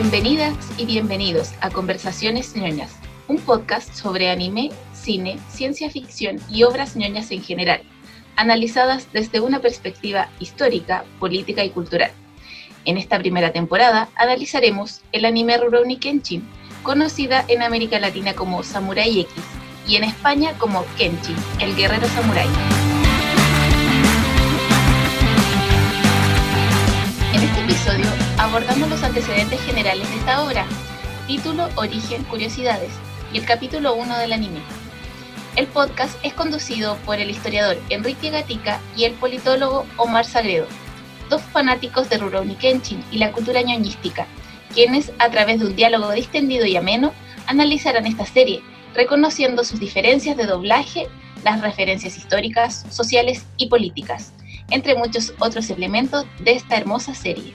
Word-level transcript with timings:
Bienvenidas 0.00 0.56
y 0.78 0.86
bienvenidos 0.86 1.52
a 1.60 1.68
Conversaciones 1.68 2.56
ñoñas, 2.56 2.90
un 3.28 3.36
podcast 3.36 3.92
sobre 3.92 4.30
anime, 4.30 4.70
cine, 4.94 5.38
ciencia 5.50 5.90
ficción 5.90 6.38
y 6.48 6.62
obras 6.62 6.96
ñoñas 6.96 7.30
en 7.32 7.42
general, 7.42 7.82
analizadas 8.34 9.12
desde 9.12 9.40
una 9.40 9.60
perspectiva 9.60 10.30
histórica, 10.38 11.04
política 11.18 11.64
y 11.64 11.68
cultural. 11.68 12.12
En 12.86 12.96
esta 12.96 13.18
primera 13.18 13.52
temporada 13.52 14.08
analizaremos 14.16 15.02
el 15.12 15.26
anime 15.26 15.58
Rurouni 15.58 15.98
Kenshin, 15.98 16.48
conocida 16.82 17.44
en 17.48 17.62
América 17.62 18.00
Latina 18.00 18.32
como 18.32 18.62
Samurai 18.62 19.20
X 19.20 19.34
y 19.86 19.96
en 19.96 20.04
España 20.04 20.54
como 20.56 20.82
Kenshin, 20.96 21.36
el 21.60 21.76
guerrero 21.76 22.08
samurai. 22.08 22.48
Episodio 27.70 28.06
abordamos 28.38 28.88
los 28.88 29.02
antecedentes 29.04 29.60
generales 29.60 30.10
de 30.10 30.16
esta 30.16 30.42
obra, 30.42 30.66
título, 31.28 31.68
origen, 31.76 32.24
curiosidades 32.24 32.90
y 33.32 33.38
el 33.38 33.44
capítulo 33.44 33.94
1 33.94 34.18
del 34.18 34.32
anime. 34.32 34.58
El 35.54 35.68
podcast 35.68 36.18
es 36.24 36.34
conducido 36.34 36.96
por 37.06 37.20
el 37.20 37.30
historiador 37.30 37.78
Enrique 37.88 38.30
Gatica 38.30 38.80
y 38.96 39.04
el 39.04 39.12
politólogo 39.12 39.86
Omar 39.98 40.24
Sagredo, 40.24 40.66
dos 41.28 41.42
fanáticos 41.42 42.10
de 42.10 42.18
Rurouni 42.18 42.56
Kenshin 42.56 43.04
y 43.12 43.18
la 43.18 43.30
cultura 43.30 43.62
ñoñística, 43.62 44.26
quienes, 44.74 45.12
a 45.20 45.30
través 45.30 45.60
de 45.60 45.66
un 45.66 45.76
diálogo 45.76 46.10
distendido 46.10 46.66
y 46.66 46.74
ameno, 46.74 47.12
analizarán 47.46 48.04
esta 48.04 48.26
serie, 48.26 48.64
reconociendo 48.94 49.62
sus 49.62 49.78
diferencias 49.78 50.36
de 50.36 50.46
doblaje, 50.46 51.06
las 51.44 51.60
referencias 51.60 52.16
históricas, 52.16 52.84
sociales 52.90 53.44
y 53.58 53.68
políticas, 53.68 54.32
entre 54.70 54.94
muchos 54.94 55.34
otros 55.38 55.70
elementos 55.70 56.26
de 56.40 56.52
esta 56.52 56.76
hermosa 56.76 57.14
serie. 57.14 57.54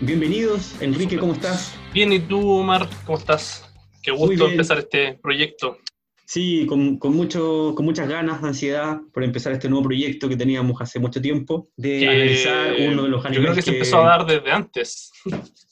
Bienvenidos, 0.00 0.80
Enrique, 0.80 1.18
¿cómo 1.18 1.32
estás? 1.32 1.74
Bien, 1.92 2.12
¿y 2.12 2.20
tú, 2.20 2.50
Omar? 2.50 2.88
¿Cómo 3.04 3.18
estás? 3.18 3.68
Qué 4.02 4.12
gusto 4.12 4.48
empezar 4.48 4.78
este 4.78 5.14
proyecto. 5.14 5.78
Sí, 6.24 6.66
con, 6.66 6.98
mucho, 7.14 7.72
con 7.74 7.86
muchas 7.86 8.06
ganas, 8.06 8.44
ansiedad 8.44 9.00
por 9.14 9.24
empezar 9.24 9.54
este 9.54 9.68
nuevo 9.68 9.84
proyecto 9.84 10.28
que 10.28 10.36
teníamos 10.36 10.80
hace 10.80 10.98
mucho 10.98 11.22
tiempo, 11.22 11.70
de 11.74 12.06
analizar 12.06 12.74
uno 12.90 13.04
de 13.04 13.08
los 13.08 13.24
animes 13.24 13.38
Yo 13.38 13.42
creo 13.44 13.54
que, 13.54 13.62
se 13.62 13.70
empezó 13.70 14.02
a 14.02 14.08
dar 14.08 14.26
desde 14.26 14.50
antes. 14.50 15.10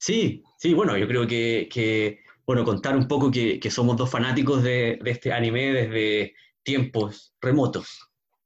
Sí, 0.00 0.44
sí, 0.56 0.74
bueno, 0.74 0.96
yo 0.96 1.08
creo 1.08 1.26
que, 1.26 2.20
bueno, 2.46 2.64
contar 2.64 2.96
un 2.96 3.08
poco 3.08 3.32
que, 3.32 3.60
somos 3.68 3.96
dos 3.96 4.08
fanáticos 4.08 4.62
de, 4.62 4.98
este 5.04 5.32
anime 5.32 5.72
desde 5.72 6.34
tiempos 6.68 7.34
remotos, 7.40 7.86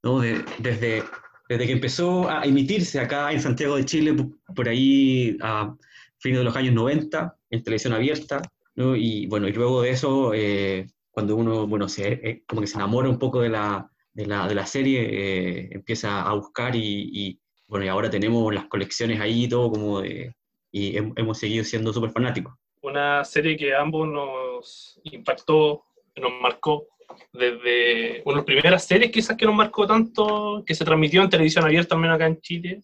¿no? 0.02 0.20
desde, 0.20 1.02
desde 1.48 1.66
que 1.66 1.72
empezó 1.72 2.30
a 2.30 2.44
emitirse 2.44 3.00
acá 3.00 3.32
en 3.32 3.40
Santiago 3.40 3.76
de 3.76 3.84
Chile, 3.84 4.14
por 4.54 4.68
ahí 4.68 5.36
a 5.42 5.74
fines 6.18 6.38
de 6.38 6.44
los 6.44 6.56
años 6.56 6.74
90, 6.74 7.36
en 7.50 7.62
televisión 7.64 7.94
abierta, 7.94 8.40
¿no? 8.76 8.94
Y 8.94 9.26
bueno, 9.26 9.48
y 9.48 9.52
luego 9.52 9.82
de 9.82 9.90
eso... 9.90 10.32
Eh, 10.34 10.86
cuando 11.12 11.36
uno, 11.36 11.66
bueno, 11.66 11.88
se, 11.88 12.12
eh, 12.12 12.42
como 12.48 12.62
que 12.62 12.66
se 12.66 12.76
enamora 12.76 13.08
un 13.08 13.18
poco 13.18 13.42
de 13.42 13.50
la, 13.50 13.88
de 14.14 14.26
la, 14.26 14.48
de 14.48 14.54
la 14.54 14.66
serie, 14.66 15.00
eh, 15.02 15.68
empieza 15.72 16.22
a 16.22 16.32
buscar 16.34 16.74
y, 16.74 17.38
bueno, 17.68 17.84
y 17.84 17.88
ahora 17.88 18.10
tenemos 18.10 18.52
las 18.52 18.66
colecciones 18.66 19.20
ahí 19.20 19.44
y 19.44 19.48
todo 19.48 19.70
como 19.70 20.00
de, 20.00 20.34
y 20.72 20.96
hemos 20.96 21.38
seguido 21.38 21.64
siendo 21.64 21.92
súper 21.92 22.10
fanáticos. 22.10 22.54
Una 22.80 23.22
serie 23.24 23.56
que 23.56 23.74
a 23.74 23.82
ambos 23.82 24.08
nos 24.08 25.00
impactó, 25.04 25.84
nos 26.16 26.32
marcó 26.40 26.88
desde 27.32 28.22
una 28.24 28.34
de 28.34 28.36
las 28.36 28.44
primeras 28.44 28.84
series 28.84 29.10
quizás 29.10 29.36
que 29.36 29.46
nos 29.46 29.54
marcó 29.54 29.86
tanto, 29.86 30.62
que 30.66 30.74
se 30.74 30.84
transmitió 30.84 31.22
en 31.22 31.30
televisión 31.30 31.64
abierta 31.64 31.90
también 31.90 32.12
acá 32.12 32.26
en 32.26 32.40
Chile, 32.40 32.80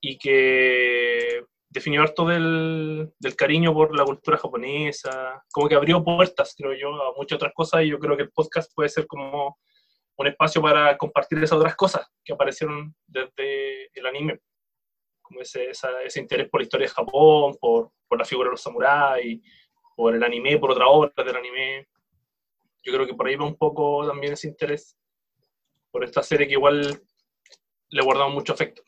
y 0.00 0.18
que 0.18 1.44
definió 1.68 2.02
harto 2.02 2.26
del, 2.26 3.12
del, 3.18 3.36
cariño 3.36 3.74
por 3.74 3.94
la 3.94 4.04
cultura 4.04 4.38
japonesa, 4.38 5.42
como 5.52 5.68
que 5.68 5.74
abrió 5.74 6.02
puertas, 6.02 6.54
creo 6.56 6.72
yo, 6.74 6.88
a 7.02 7.12
muchas 7.16 7.36
otras 7.36 7.52
cosas 7.54 7.82
y 7.82 7.88
yo 7.88 7.98
creo 7.98 8.16
que 8.16 8.22
el 8.22 8.30
podcast 8.30 8.72
puede 8.74 8.88
ser 8.88 9.06
como 9.06 9.58
un 10.16 10.26
espacio 10.26 10.62
para 10.62 10.96
compartir 10.96 11.38
esas 11.38 11.58
otras 11.58 11.76
cosas 11.76 12.06
que 12.24 12.32
aparecieron 12.32 12.94
desde 13.06 13.90
el 13.92 14.06
anime, 14.06 14.40
como 15.20 15.40
ese, 15.40 15.70
ese 15.70 16.20
interés 16.20 16.48
por 16.48 16.60
la 16.60 16.64
historia 16.64 16.86
de 16.86 16.94
Japón, 16.94 17.56
por, 17.60 17.90
por 18.08 18.18
la 18.18 18.24
figura 18.24 18.48
de 18.48 18.52
los 18.52 18.62
samuráis, 18.62 19.42
por 19.94 20.14
el 20.14 20.22
anime, 20.22 20.58
por 20.58 20.70
otra 20.70 20.86
obra 20.86 21.12
del 21.24 21.36
anime. 21.36 21.88
Yo 22.86 22.92
creo 22.92 23.06
que 23.06 23.14
por 23.14 23.26
ahí 23.26 23.34
va 23.34 23.44
un 23.44 23.56
poco 23.56 24.06
también 24.06 24.34
ese 24.34 24.46
interés 24.46 24.96
por 25.90 26.04
esta 26.04 26.22
serie 26.22 26.46
que 26.46 26.52
igual 26.52 27.02
le 27.90 28.02
guardamos 28.02 28.34
mucho 28.34 28.52
afecto. 28.52 28.82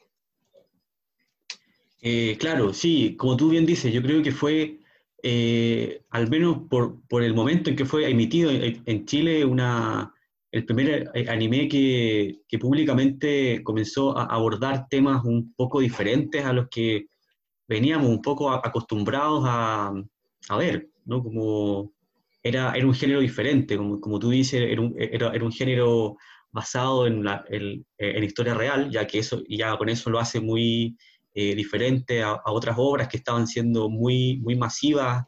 Eh, 2.00 2.36
claro, 2.38 2.72
sí, 2.72 3.16
como 3.16 3.36
tú 3.36 3.50
bien 3.50 3.66
dices, 3.66 3.92
yo 3.92 4.00
creo 4.00 4.22
que 4.22 4.30
fue, 4.30 4.78
eh, 5.20 6.04
al 6.10 6.30
menos 6.30 6.58
por, 6.70 7.00
por, 7.08 7.24
el 7.24 7.34
momento 7.34 7.70
en 7.70 7.76
que 7.76 7.84
fue 7.84 8.08
emitido 8.08 8.52
en, 8.52 9.04
Chile, 9.04 9.44
una, 9.44 10.14
el 10.52 10.64
primer 10.64 11.10
eh, 11.12 11.26
anime 11.28 11.66
que, 11.66 12.42
que, 12.46 12.58
públicamente 12.60 13.64
comenzó 13.64 14.16
a 14.16 14.26
abordar 14.26 14.86
temas 14.88 15.24
un 15.24 15.52
poco 15.54 15.80
diferentes 15.80 16.44
a 16.44 16.52
los 16.52 16.68
que 16.68 17.08
veníamos 17.66 18.08
un 18.08 18.22
poco 18.22 18.52
acostumbrados 18.52 19.42
a, 19.44 19.92
a 20.50 20.56
ver, 20.56 20.88
¿no? 21.04 21.20
Como 21.20 21.97
era, 22.42 22.72
era 22.72 22.86
un 22.86 22.94
género 22.94 23.20
diferente, 23.20 23.76
como, 23.76 24.00
como 24.00 24.18
tú 24.18 24.30
dices, 24.30 24.60
era 24.60 24.80
un, 24.80 24.94
era, 24.98 25.30
era 25.32 25.44
un 25.44 25.52
género 25.52 26.16
basado 26.50 27.06
en, 27.06 27.24
la, 27.24 27.44
en, 27.48 27.84
en 27.98 28.24
historia 28.24 28.54
real, 28.54 28.90
ya 28.90 29.06
que 29.06 29.18
eso, 29.18 29.42
ya 29.48 29.76
con 29.76 29.88
eso 29.88 30.10
lo 30.10 30.18
hace 30.18 30.40
muy 30.40 30.96
eh, 31.34 31.54
diferente 31.54 32.22
a, 32.22 32.40
otras 32.46 32.76
obras 32.78 33.06
que 33.06 33.18
estaban 33.18 33.46
siendo 33.46 33.88
muy, 33.88 34.38
muy 34.38 34.56
masivas 34.56 35.24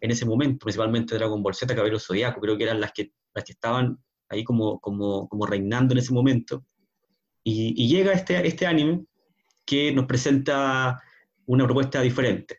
en 0.00 0.10
ese 0.10 0.26
momento, 0.26 0.64
principalmente 0.64 1.14
Dragon 1.14 1.42
Ball 1.42 1.54
Z, 1.54 1.74
Cabello 1.74 1.98
Zodíaco, 1.98 2.40
creo 2.40 2.56
que 2.56 2.64
eran 2.64 2.80
las 2.80 2.92
que, 2.92 3.12
las 3.34 3.44
que 3.44 3.52
estaban 3.52 3.98
ahí 4.28 4.44
como, 4.44 4.78
como, 4.78 5.28
como 5.28 5.46
reinando 5.46 5.94
en 5.94 5.98
ese 5.98 6.12
momento. 6.12 6.64
Y, 7.42 7.88
llega 7.88 8.12
este, 8.12 8.46
este 8.46 8.66
anime 8.66 9.06
que 9.64 9.90
nos 9.90 10.04
presenta 10.04 11.02
una 11.46 11.64
propuesta 11.64 12.02
diferente. 12.02 12.58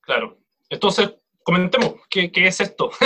Claro. 0.00 0.38
Entonces, 0.68 1.10
comentemos, 1.50 1.94
¿qué, 2.08 2.30
qué 2.30 2.46
es 2.46 2.60
esto? 2.60 2.90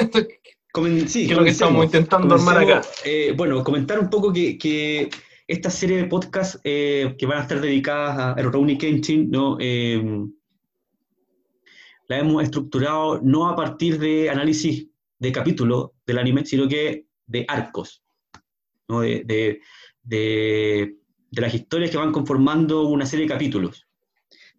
sí, 1.07 1.27
¿Qué 1.27 1.33
es 1.33 1.39
lo 1.39 1.45
que 1.45 1.51
estamos 1.51 1.85
intentando 1.87 2.35
armar 2.35 2.59
acá? 2.59 2.83
Eh, 3.05 3.33
bueno, 3.35 3.65
comentar 3.65 3.99
un 3.99 4.11
poco 4.11 4.33
que, 4.33 4.59
que 4.59 5.09
esta 5.49 5.71
serie 5.71 5.97
de 5.97 6.05
podcasts 6.05 6.61
eh, 6.63 7.15
que 7.19 7.25
van 7.25 7.39
a 7.39 7.43
estar 7.43 7.59
dedicadas 7.59 8.19
a 8.19 8.43
Rurouni 8.43 8.77
Kenshin, 8.77 9.31
¿no? 9.31 9.57
Eh, 9.61 10.27
la 12.09 12.19
hemos 12.19 12.43
estructurado 12.43 13.19
no 13.23 13.49
a 13.49 13.57
partir 13.57 13.99
de 13.99 14.29
análisis 14.29 14.89
de 15.19 15.33
capítulos 15.33 15.93
del 16.07 16.19
anime, 16.19 16.45
sino 16.45 16.69
que 16.69 17.07
de 17.27 17.47
arcos, 17.49 18.05
¿no? 18.89 19.01
de, 19.01 19.25
de, 19.25 19.61
de, 20.03 20.97
las 21.31 21.55
historias 21.55 21.91
que 21.91 21.97
van 21.97 22.13
conformando 22.13 22.89
una 22.89 23.07
serie 23.07 23.25
de 23.25 23.33
capítulos. 23.33 23.87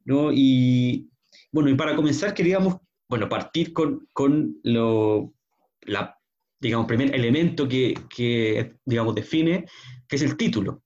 ¿no? 0.05 0.31
Y 0.33 1.07
bueno, 1.51 1.69
y 1.69 1.75
para 1.75 1.95
comenzar 1.95 2.33
queríamos 2.33 2.77
bueno, 3.07 3.29
partir 3.29 3.73
con, 3.73 4.07
con 4.13 4.59
lo, 4.63 5.33
la, 5.81 6.19
digamos, 6.59 6.87
primer 6.87 7.13
elemento 7.13 7.67
que, 7.67 7.93
que 8.09 8.77
digamos, 8.85 9.15
define 9.15 9.65
que 10.07 10.15
es 10.15 10.21
el 10.21 10.37
título. 10.37 10.83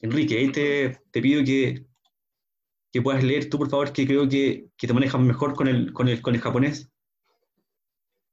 Enrique, 0.00 0.38
ahí 0.38 0.50
te, 0.50 1.00
pido 1.12 1.44
que, 1.44 1.86
que, 2.92 3.02
puedas 3.02 3.22
leer 3.22 3.48
tú, 3.48 3.58
por 3.58 3.70
favor, 3.70 3.92
que 3.92 4.06
creo 4.06 4.28
que, 4.28 4.68
te 4.76 4.92
manejas 4.92 5.20
mejor 5.20 5.54
con 5.54 5.68
el, 5.68 5.92
con 5.92 6.08
el, 6.08 6.20
con 6.20 6.34
el 6.34 6.40
japonés. 6.40 6.90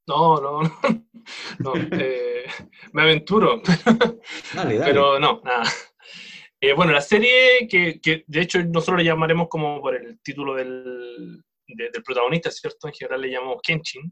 No, 0.07 0.39
no, 0.41 0.61
no. 1.59 1.73
Eh, 1.91 2.45
me 2.93 3.03
aventuro. 3.03 3.61
Dale, 4.55 4.77
dale. 4.79 4.85
Pero 4.85 5.19
no, 5.19 5.41
nada. 5.43 5.63
Eh, 6.59 6.73
bueno, 6.73 6.91
la 6.91 7.01
serie 7.01 7.67
que, 7.69 8.01
que, 8.01 8.23
de 8.25 8.41
hecho 8.41 8.63
nosotros 8.63 8.97
le 8.97 9.03
llamaremos 9.03 9.47
como 9.47 9.79
por 9.81 9.95
el 9.95 10.19
título 10.21 10.55
del, 10.55 11.43
del 11.75 12.03
protagonista, 12.03 12.51
¿cierto? 12.51 12.87
En 12.87 12.93
general 12.93 13.21
le 13.21 13.31
llamamos 13.31 13.61
Kenshin. 13.61 14.11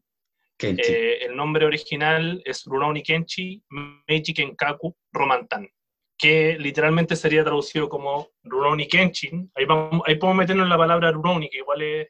Eh, 0.59 1.19
el 1.21 1.35
nombre 1.35 1.65
original 1.65 2.41
es 2.43 2.65
Rurouni 2.65 3.03
Kenshi 3.03 3.61
Meiji 4.07 4.33
Kenkaku 4.33 4.95
Romantan, 5.11 5.69
que 6.17 6.57
literalmente 6.57 7.15
sería 7.15 7.43
traducido 7.43 7.87
como 7.87 8.29
Rurouni 8.43 8.87
Kenshin. 8.87 9.51
Ahí, 9.53 9.65
vamos, 9.65 10.01
ahí 10.05 10.15
podemos 10.15 10.39
meternos 10.39 10.63
en 10.63 10.69
la 10.69 10.77
palabra 10.77 11.11
Rurouni, 11.11 11.49
que 11.49 11.59
igual 11.59 11.81
es, 11.83 12.07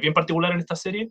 bien 0.00 0.12
particular 0.12 0.52
en 0.52 0.58
esta 0.58 0.76
serie, 0.76 1.10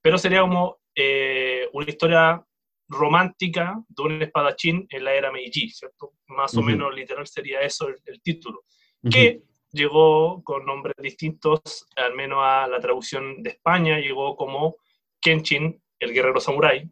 pero 0.00 0.18
sería 0.18 0.40
como 0.40 0.80
eh, 0.94 1.68
una 1.72 1.88
historia 1.88 2.44
romántica 2.88 3.82
de 3.88 4.02
un 4.02 4.22
espadachín 4.22 4.86
en 4.90 5.04
la 5.04 5.14
era 5.14 5.30
Meiji, 5.30 5.70
¿cierto? 5.70 6.14
Más 6.26 6.56
o 6.56 6.62
menos 6.62 6.94
literal 6.94 7.26
sería 7.26 7.60
eso 7.60 7.88
el, 7.88 8.20
título. 8.22 8.64
Que 9.10 9.42
llegó 9.72 10.42
con 10.44 10.64
nombres 10.64 10.94
distintos, 10.98 11.86
al 11.96 12.14
menos 12.14 12.38
a 12.42 12.66
la 12.68 12.80
traducción 12.80 13.42
de 13.42 13.50
España, 13.50 13.98
llegó 13.98 14.36
como 14.36 14.76
Kenshin 15.20 15.82
el 15.98 16.12
guerrero 16.12 16.40
samurái, 16.40 16.90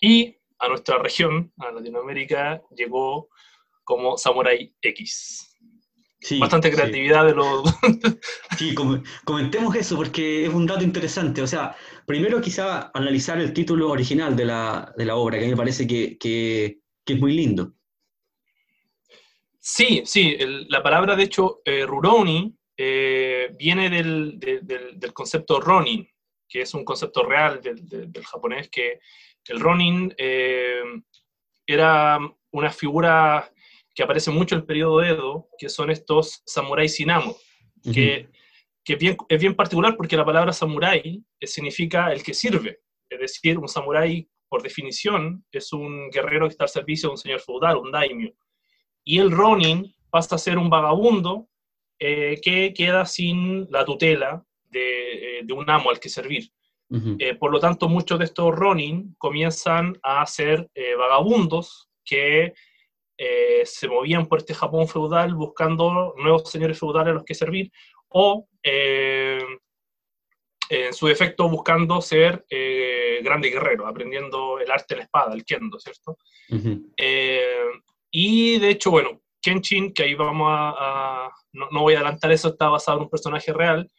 y 0.00 0.36
a 0.58 0.68
nuestra 0.68 0.98
región, 0.98 1.52
a 1.58 1.70
Latinoamérica, 1.72 2.62
llegó 2.74 3.28
como 3.84 4.16
Samurai 4.16 4.72
X. 4.80 5.48
Bastante 6.38 6.70
creatividad 6.70 7.26
de 7.26 7.34
los... 7.34 7.64
sí, 8.58 8.74
comentemos 9.24 9.74
eso 9.74 9.96
porque 9.96 10.46
es 10.46 10.54
un 10.54 10.66
dato 10.66 10.84
interesante. 10.84 11.42
O 11.42 11.46
sea, 11.48 11.76
primero 12.06 12.40
quizá 12.40 12.92
analizar 12.94 13.40
el 13.40 13.52
título 13.52 13.90
original 13.90 14.36
de 14.36 14.44
la, 14.44 15.16
obra, 15.16 15.38
que 15.38 15.44
a 15.44 15.46
mí 15.46 15.50
me 15.50 15.56
parece 15.56 15.86
que, 15.86 16.78
es 17.04 17.20
muy 17.20 17.34
lindo. 17.34 17.74
Sí, 19.64 20.02
sí, 20.04 20.36
la 20.70 20.82
palabra 20.82 21.14
de 21.14 21.22
hecho 21.22 21.62
eh, 21.64 21.86
Ruroni 21.86 22.52
eh, 22.76 23.54
viene 23.56 23.88
del, 23.88 25.12
concepto 25.14 25.60
Ronin, 25.60 26.04
que 26.48 26.62
es 26.62 26.74
un 26.74 26.84
concepto 26.84 27.22
real 27.22 27.60
del, 27.62 28.26
japonés, 28.26 28.68
que 28.68 28.98
el 29.46 29.60
Ronin 29.60 30.12
eh, 30.18 30.82
era 31.64 32.18
una 32.50 32.70
figura 32.70 33.52
que 33.94 34.02
aparece 34.02 34.32
mucho 34.32 34.56
en 34.56 34.62
el 34.62 34.66
periodo 34.66 35.00
Edo, 35.00 35.48
que 35.56 35.68
son 35.68 35.92
estos 35.92 36.42
samuráis 36.44 36.96
sin 36.96 37.12
amo, 37.12 37.36
que, 37.84 38.30
que 38.82 38.96
bien, 38.96 39.16
es 39.28 39.40
bien 39.40 39.54
particular 39.54 39.96
porque 39.96 40.16
la 40.16 40.24
palabra 40.24 40.52
samurái 40.52 41.22
significa 41.40 42.12
el 42.12 42.24
que 42.24 42.34
sirve, 42.34 42.80
es 43.08 43.20
decir, 43.20 43.58
un 43.58 43.68
samurái 43.68 44.28
por 44.48 44.60
definición 44.60 45.46
es 45.52 45.72
un 45.72 46.10
guerrero 46.10 46.46
que 46.46 46.52
está 46.52 46.64
al 46.64 46.68
servicio 46.68 47.08
de 47.08 47.12
un 47.12 47.18
señor 47.18 47.40
feudal, 47.40 47.76
un 47.76 47.92
daimyo, 47.92 48.32
y 49.04 49.18
el 49.18 49.30
ronin 49.30 49.94
pasa 50.10 50.36
a 50.36 50.38
ser 50.38 50.58
un 50.58 50.70
vagabundo 50.70 51.48
eh, 51.98 52.40
que 52.42 52.74
queda 52.74 53.06
sin 53.06 53.70
la 53.70 53.84
tutela 53.84 54.44
de, 54.70 55.38
eh, 55.38 55.42
de, 55.44 55.52
un 55.52 55.68
amo 55.70 55.90
al 55.90 56.00
que 56.00 56.08
servir. 56.08 56.50
Eh, 57.18 57.34
por 57.36 57.50
lo 57.50 57.58
tanto, 57.58 57.88
muchos 57.88 58.18
de 58.18 58.26
estos 58.26 58.54
ronin 58.54 59.14
comienzan 59.16 59.98
a 60.02 60.26
ser 60.26 60.68
vagabundos 60.98 61.88
que 62.04 62.52
eh, 63.24 63.62
se 63.64 63.88
movían 63.88 64.26
por 64.26 64.38
este 64.38 64.52
Japón 64.52 64.88
feudal 64.88 65.34
buscando 65.34 66.14
nuevos 66.16 66.50
señores 66.50 66.78
feudales 66.78 67.12
a 67.12 67.14
los 67.14 67.24
que 67.24 67.34
servir, 67.34 67.70
o 68.08 68.48
eh, 68.62 69.38
en 70.68 70.92
su 70.92 71.06
defecto 71.06 71.48
buscando 71.48 72.00
ser 72.00 72.44
eh, 72.50 73.20
grande 73.22 73.50
guerrero, 73.50 73.86
aprendiendo 73.86 74.58
el 74.58 74.70
arte 74.70 74.94
de 74.94 74.96
la 74.96 75.04
espada, 75.04 75.34
el 75.34 75.44
kendo, 75.44 75.78
¿cierto? 75.78 76.18
Y 78.12 78.58
de 78.58 78.70
hecho, 78.70 78.92
bueno, 78.92 79.20
Kenshin, 79.40 79.92
que 79.92 80.04
ahí 80.04 80.14
vamos 80.14 80.48
a... 80.50 81.30
no, 81.52 81.80
voy 81.80 81.94
a 81.94 81.98
adelantar 81.98 82.30
eso, 82.30 82.50
está 82.50 82.68
basado 82.68 82.98
en 82.98 83.04
un 83.04 83.10
personaje 83.10 83.52
real, 83.52 83.90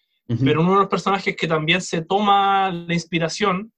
pero 0.43 0.61
uno 0.61 0.71
de 0.71 0.79
los 0.79 0.87
personajes 0.87 1.35
que 1.35 1.47
también 1.47 1.81
se 1.81 2.01
toma 2.05 2.71
la 2.71 2.93
inspiración 2.93 3.73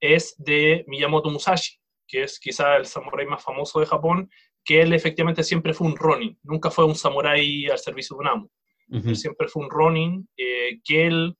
es 0.00 0.34
de 0.38 0.82
Miyamoto 0.88 1.28
Musashi, 1.30 1.76
que 2.08 2.22
es 2.22 2.40
quizá 2.40 2.76
el 2.76 2.86
samurái 2.86 3.26
más 3.26 3.44
famoso 3.44 3.80
de 3.80 3.86
Japón 3.86 4.30
que 4.64 4.82
él 4.82 4.92
efectivamente 4.92 5.42
siempre 5.42 5.74
fue 5.74 5.86
un 5.86 5.96
Ronin, 5.96 6.38
nunca 6.42 6.70
fue 6.70 6.84
un 6.84 6.94
samurái 6.94 7.68
al 7.68 7.78
servicio 7.78 8.16
de 8.16 8.20
un 8.20 8.28
amo. 8.28 8.50
Él 8.92 9.14
siempre 9.16 9.46
fue 9.46 9.62
un 9.62 9.70
Ronin, 9.70 10.28
eh, 10.36 10.80
que 10.84 11.06
él 11.06 11.36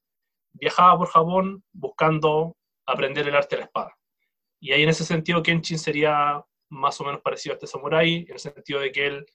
viajaba 0.53 0.99
por 0.99 1.09
Japón 1.09 1.65
buscando 1.73 2.57
aprender 2.87 3.27
el 3.27 3.35
arte 3.35 3.57
de 3.57 3.61
la 3.61 3.67
espada. 3.67 3.97
Y 4.61 4.73
ahí 4.73 4.83
en 4.83 4.89
ese 4.89 5.05
sentido 5.05 5.43
Kenshin 5.43 5.79
sería 5.79 6.45
más 6.71 7.01
o 7.01 7.05
menos 7.05 7.21
parecido 7.21 7.53
a 7.53 7.57
este 7.57 7.67
samurái, 7.67 8.25
en 8.27 8.33
el 8.33 8.39
sentido 8.39 8.81
de 8.81 8.91
que 8.91 9.07
él, 9.07 9.27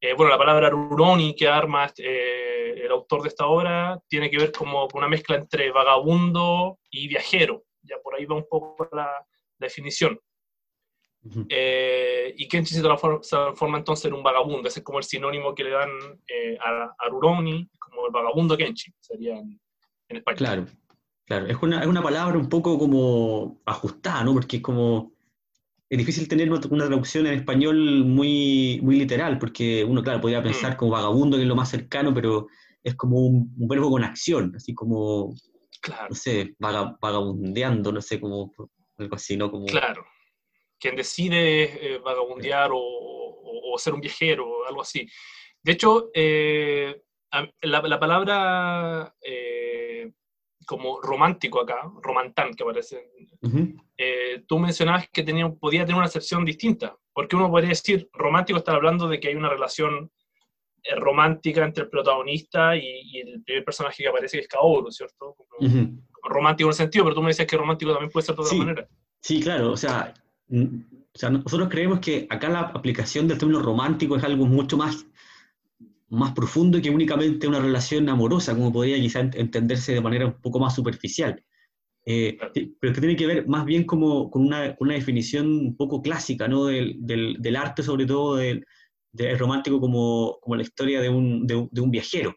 eh, 0.00 0.14
bueno, 0.14 0.30
la 0.30 0.38
palabra 0.38 0.70
Ruroni 0.70 1.34
que 1.34 1.48
arma 1.48 1.92
eh, 1.98 2.80
el 2.84 2.90
autor 2.90 3.22
de 3.22 3.28
esta 3.28 3.46
obra 3.46 4.00
tiene 4.08 4.30
que 4.30 4.38
ver 4.38 4.52
como 4.52 4.88
una 4.94 5.08
mezcla 5.08 5.36
entre 5.36 5.70
vagabundo 5.70 6.78
y 6.90 7.08
viajero. 7.08 7.64
Ya 7.82 7.96
por 8.02 8.14
ahí 8.14 8.24
va 8.24 8.36
un 8.36 8.46
poco 8.48 8.88
la 8.92 9.24
definición. 9.58 10.18
Eh, 11.48 12.34
y 12.36 12.48
Kenshi 12.48 12.74
se 12.74 12.82
transforma, 12.82 13.78
entonces 13.78 14.06
en 14.06 14.14
un 14.14 14.22
vagabundo, 14.22 14.68
ese 14.68 14.80
es 14.80 14.84
como 14.84 14.98
el 14.98 15.04
sinónimo 15.04 15.54
que 15.54 15.64
le 15.64 15.70
dan 15.70 15.90
eh, 16.28 16.56
a, 16.60 16.94
a, 16.98 17.08
Ruroni, 17.08 17.68
como 17.78 18.06
el 18.06 18.12
vagabundo 18.12 18.56
Kenshi, 18.56 18.92
sería 19.00 19.36
en, 19.36 19.58
español. 20.08 20.38
Claro, 20.38 20.66
claro, 21.24 21.46
es 21.46 21.56
una, 21.60 21.80
es 21.80 21.86
una, 21.86 22.02
palabra 22.02 22.38
un 22.38 22.48
poco 22.48 22.78
como 22.78 23.60
ajustada, 23.66 24.22
¿no? 24.24 24.34
Porque 24.34 24.56
es 24.56 24.62
como, 24.62 25.14
es 25.88 25.98
difícil 25.98 26.28
tener 26.28 26.50
una, 26.50 26.60
traducción 26.60 27.26
en 27.26 27.34
español 27.34 28.04
muy, 28.04 28.80
muy 28.82 28.96
literal, 28.96 29.38
porque 29.38 29.84
uno, 29.84 30.02
claro, 30.02 30.20
podría 30.20 30.42
pensar 30.42 30.74
mm. 30.74 30.76
como 30.76 30.92
vagabundo, 30.92 31.36
que 31.36 31.42
es 31.42 31.48
lo 31.48 31.56
más 31.56 31.70
cercano, 31.70 32.12
pero 32.12 32.48
es 32.82 32.94
como 32.94 33.20
un, 33.20 33.52
verbo 33.56 33.90
con 33.90 34.04
acción, 34.04 34.52
así 34.56 34.74
como, 34.74 35.34
claro. 35.80 36.08
no 36.10 36.14
sé, 36.14 36.54
vagabundeando, 36.58 37.92
no 37.92 38.00
sé, 38.00 38.20
como 38.20 38.52
algo 38.98 39.16
así, 39.16 39.36
¿no? 39.36 39.50
Como, 39.50 39.66
claro 39.66 40.04
quien 40.78 40.96
decide 40.96 41.94
eh, 41.94 41.98
vagabundear 41.98 42.70
o, 42.72 43.74
ser 43.78 43.92
un 43.92 44.00
viajero 44.00 44.48
o 44.48 44.66
algo 44.66 44.80
así. 44.80 45.06
De 45.62 45.72
hecho, 45.72 46.10
eh, 46.14 47.02
la, 47.60 48.00
palabra 48.00 49.14
eh, 49.20 49.65
como 50.66 51.00
romántico 51.00 51.60
acá, 51.62 51.90
romantán 52.02 52.52
que 52.54 52.62
aparece, 52.62 53.10
tú 54.46 54.58
mencionabas 54.58 55.08
que 55.10 55.22
tenía, 55.22 55.48
podía 55.48 55.84
tener 55.84 55.96
una 55.96 56.06
acepción 56.06 56.44
distinta, 56.44 56.96
porque 57.14 57.36
uno 57.36 57.50
podría 57.50 57.70
decir, 57.70 58.08
romántico 58.12 58.58
está 58.58 58.72
hablando 58.72 59.08
de 59.08 59.18
que 59.20 59.28
hay 59.28 59.34
una 59.34 59.48
relación 59.48 60.10
romántica 60.96 61.64
entre 61.64 61.84
el 61.84 61.90
protagonista 61.90 62.76
y, 62.76 63.18
el 63.18 63.42
primer 63.42 63.64
personaje 63.64 64.02
que 64.02 64.08
aparece, 64.08 64.36
que 64.36 64.42
es 64.42 64.48
Kaoru, 64.48 64.90
¿cierto? 64.90 65.36
Romántico 66.22 66.68
en 66.68 66.72
el 66.72 66.76
sentido, 66.76 67.04
pero 67.04 67.14
tú 67.14 67.22
me 67.22 67.28
decías 67.28 67.48
que 67.48 67.56
romántico 67.56 67.92
también 67.92 68.10
puede 68.10 68.26
ser 68.26 68.36
de 68.36 68.42
otra 68.42 68.58
manera. 68.58 68.88
Sí, 69.20 69.40
claro, 69.40 69.72
o 69.72 69.76
sea, 69.76 70.14
o 70.50 71.18
sea, 71.18 71.30
nosotros 71.30 71.68
creemos 71.68 72.00
que 72.00 72.26
acá 72.30 72.48
la 72.48 72.60
aplicación 72.60 73.26
del 73.26 73.38
término 73.38 73.62
romántico 73.62 74.16
es 74.16 74.24
algo 74.24 74.46
mucho 74.46 74.76
más, 74.76 75.06
más 76.08 76.32
profundo 76.32 76.80
que 76.80 76.90
únicamente 76.90 77.48
una 77.48 77.60
relación 77.60 78.08
amorosa, 78.08 78.54
como 78.54 78.72
podría 78.72 78.96
quizá 78.96 79.20
entenderse 79.20 79.92
de 79.94 80.00
manera 80.00 80.26
un 80.26 80.40
poco 80.40 80.58
más 80.58 80.74
superficial. 80.74 81.42
Eh, 82.08 82.38
pero 82.80 82.92
que 82.94 83.00
tiene 83.00 83.16
que 83.16 83.26
ver 83.26 83.48
más 83.48 83.64
bien 83.64 83.84
como, 83.84 84.30
con 84.30 84.42
una, 84.42 84.76
una 84.78 84.94
definición 84.94 85.48
un 85.48 85.76
poco 85.76 86.00
clásica 86.00 86.46
¿no? 86.46 86.66
del, 86.66 86.94
del, 87.00 87.36
del 87.40 87.56
arte, 87.56 87.82
sobre 87.82 88.06
todo 88.06 88.36
del, 88.36 88.64
del 89.10 89.36
romántico, 89.36 89.80
como, 89.80 90.38
como, 90.40 90.54
la 90.54 90.62
historia 90.62 91.00
de 91.00 91.08
un, 91.08 91.46
de, 91.46 91.56
un 91.56 91.90
viajero, 91.90 92.32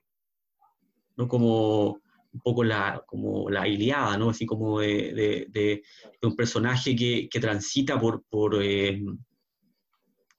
¿no? 1.17 1.27
como, 1.27 2.01
un 2.31 2.39
poco 2.43 2.63
la, 2.63 3.03
como 3.05 3.49
la 3.49 3.67
Iliada, 3.67 4.17
¿no? 4.17 4.31
Así 4.31 4.45
como 4.45 4.79
de, 4.79 5.47
de, 5.49 5.83
un 6.23 6.35
personaje 6.35 6.95
que, 6.95 7.27
que 7.29 7.39
transita 7.39 7.99
por, 7.99 8.23
por 8.29 8.63
eh, 8.63 9.03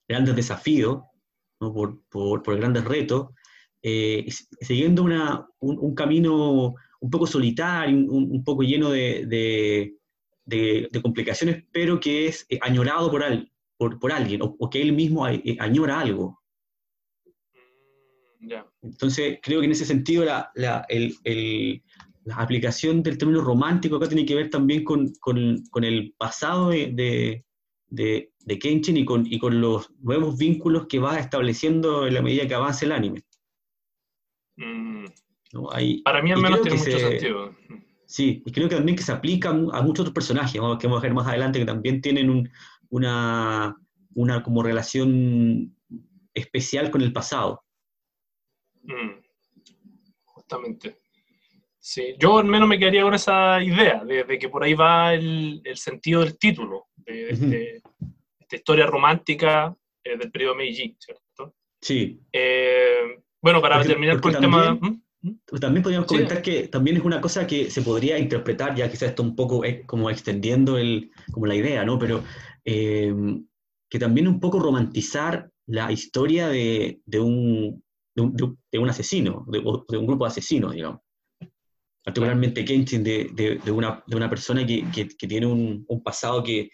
grandes 0.09 0.35
desafíos, 0.35 1.03
¿no? 1.61 1.73
por, 1.73 2.03
por, 2.09 2.43
por, 2.43 2.57
grandes 2.57 2.85
retos, 2.85 3.29
eh, 3.83 4.27
siguiendo 4.61 5.03
una, 5.03 5.47
un, 5.61 5.95
camino 5.95 6.75
un 7.01 7.11
poco 7.11 7.27
solitario, 7.27 7.97
un, 7.97 8.31
un 8.31 8.45
poco 8.45 8.63
lleno 8.63 8.91
de, 8.91 9.27
de, 10.45 11.01
complicaciones, 11.03 11.65
pero 11.73 12.01
que 12.01 12.27
es 12.27 12.47
eh, 12.49 12.59
añorado 12.61 13.11
por, 13.11 13.23
al, 13.23 13.51
por, 13.77 13.99
por 13.99 14.13
alguien, 14.13 14.43
o, 14.43 14.57
o, 14.59 14.69
que 14.69 14.83
él 14.83 14.93
mismo 14.93 15.25
añora 15.25 16.01
algo. 16.01 16.41
Entonces, 18.83 19.39
creo 19.43 19.61
que 19.61 19.67
en 19.67 19.73
ese 19.73 19.85
sentido 19.85 20.25
la, 20.25 20.51
la, 20.55 20.87
aplicación 22.37 23.03
del 23.03 23.19
término 23.19 23.43
romántico 23.43 23.97
acá 23.97 24.07
tiene 24.09 24.25
que 24.25 24.35
ver 24.35 24.51
también 24.51 24.85
con, 24.85 25.13
el 25.85 26.15
pasado 26.17 26.71
de, 26.71 26.93
de, 26.93 27.45
Kenshin 27.91 28.97
y 28.97 29.05
con, 29.05 29.27
y 29.27 29.39
con 29.39 29.61
los 29.61 29.91
nuevos 30.01 30.39
vínculos 30.39 30.87
que 30.87 30.99
va 30.99 31.19
estableciendo 31.19 32.07
en 32.07 32.15
la 32.15 32.23
medida 32.23 32.47
que 32.47 32.55
avanza 32.55 32.85
el 32.85 32.93
anime. 32.93 33.23
Mm. 34.57 35.07
Para 36.05 36.23
mí 36.23 36.33
al 36.33 36.41
menos 36.41 36.63
tiene 36.63 36.79
mucho 36.79 36.99
sentido. 36.99 37.55
Sí, 38.07 38.43
y 38.45 38.53
creo 38.53 38.69
que 38.69 38.75
también 38.75 38.97
que 38.97 39.05
se 39.05 39.13
aplica 39.13 39.51
a 39.51 39.83
muchos 39.83 40.01
otros 40.01 40.15
personajes, 40.15 40.53
que 40.53 40.59
vamos 40.59 40.99
a 40.99 41.01
ver 41.03 41.15
más 41.15 41.29
adelante, 41.29 41.61
que 41.61 41.65
también 41.65 42.01
tienen 42.01 42.51
una, 42.89 43.77
una 44.15 44.43
como 44.43 44.63
relación 44.63 45.77
especial 46.35 46.91
con 46.91 47.03
el 47.03 47.13
pasado. 47.13 47.63
Mm. 48.83 49.21
justamente. 50.25 51.01
Sí, 51.79 52.15
yo 52.19 52.39
al 52.39 52.45
menos 52.45 52.69
me 52.69 52.79
quedaría 52.79 53.03
con 53.03 53.15
esa 53.15 53.63
idea 53.63 54.05
de, 54.05 54.39
que 54.39 54.49
por 54.49 54.63
ahí 54.63 54.75
va 54.75 55.15
el, 55.15 55.63
sentido 55.75 56.21
del 56.21 56.39
título, 56.39 56.89
de, 57.11 57.31
este, 57.31 57.83
esta 58.39 58.57
historia 58.57 58.87
romántica 58.87 59.77
eh, 60.05 60.17
del 60.17 60.31
periodo 60.31 60.55
Meiji, 60.55 60.97
¿cierto? 60.99 61.55
Sí. 61.81 62.21
Eh, 62.33 63.23
bueno, 63.41 63.61
para 63.61 63.83
terminar 63.83 64.21
con 64.21 64.35
el 64.35 64.41
tema... 64.41 64.75
¿Mm? 64.75 65.03
¿Mm? 65.23 65.59
También 65.61 65.83
podríamos 65.83 66.09
comentar 66.09 66.41
que 66.41 66.69
también 66.69 66.97
es 66.97 67.03
una 67.05 67.21
cosa 67.21 67.47
que 67.47 67.71
se 67.71 67.83
podría 67.83 68.19
interpretar, 68.19 68.75
ya 68.75 68.91
quizás 68.91 69.11
esto 69.11 69.23
un 69.23 69.37
poco 69.37 69.65
es 69.65 69.85
como 69.85 70.09
extendiendo 70.09 70.79
el, 70.79 71.11
como 71.31 71.47
la 71.47 71.55
idea, 71.55 71.85
¿no? 71.85 71.99
Pero 71.99 72.25
eh, 72.65 73.13
que 73.91 73.99
también 73.99 74.29
un 74.29 74.41
poco 74.41 74.61
romantizar 74.61 75.51
la 75.67 75.93
historia 75.93 76.49
de, 76.49 77.01
de, 77.05 77.21
un, 77.21 77.83
de 78.15 78.79
un, 78.79 78.89
asesino, 78.89 79.45
de, 79.49 79.59
un 79.59 80.07
grupo 80.07 80.25
de 80.25 80.29
asesinos, 80.29 80.73
digamos. 80.73 81.01
Particularmente 82.03 82.65
Kenshin, 82.65 83.05
de, 83.05 83.61
una, 83.71 84.03
de 84.07 84.17
una 84.17 84.31
persona 84.31 84.65
que, 84.65 84.85
tiene 85.19 85.47
un, 85.47 85.85
pasado 86.03 86.43
que, 86.43 86.71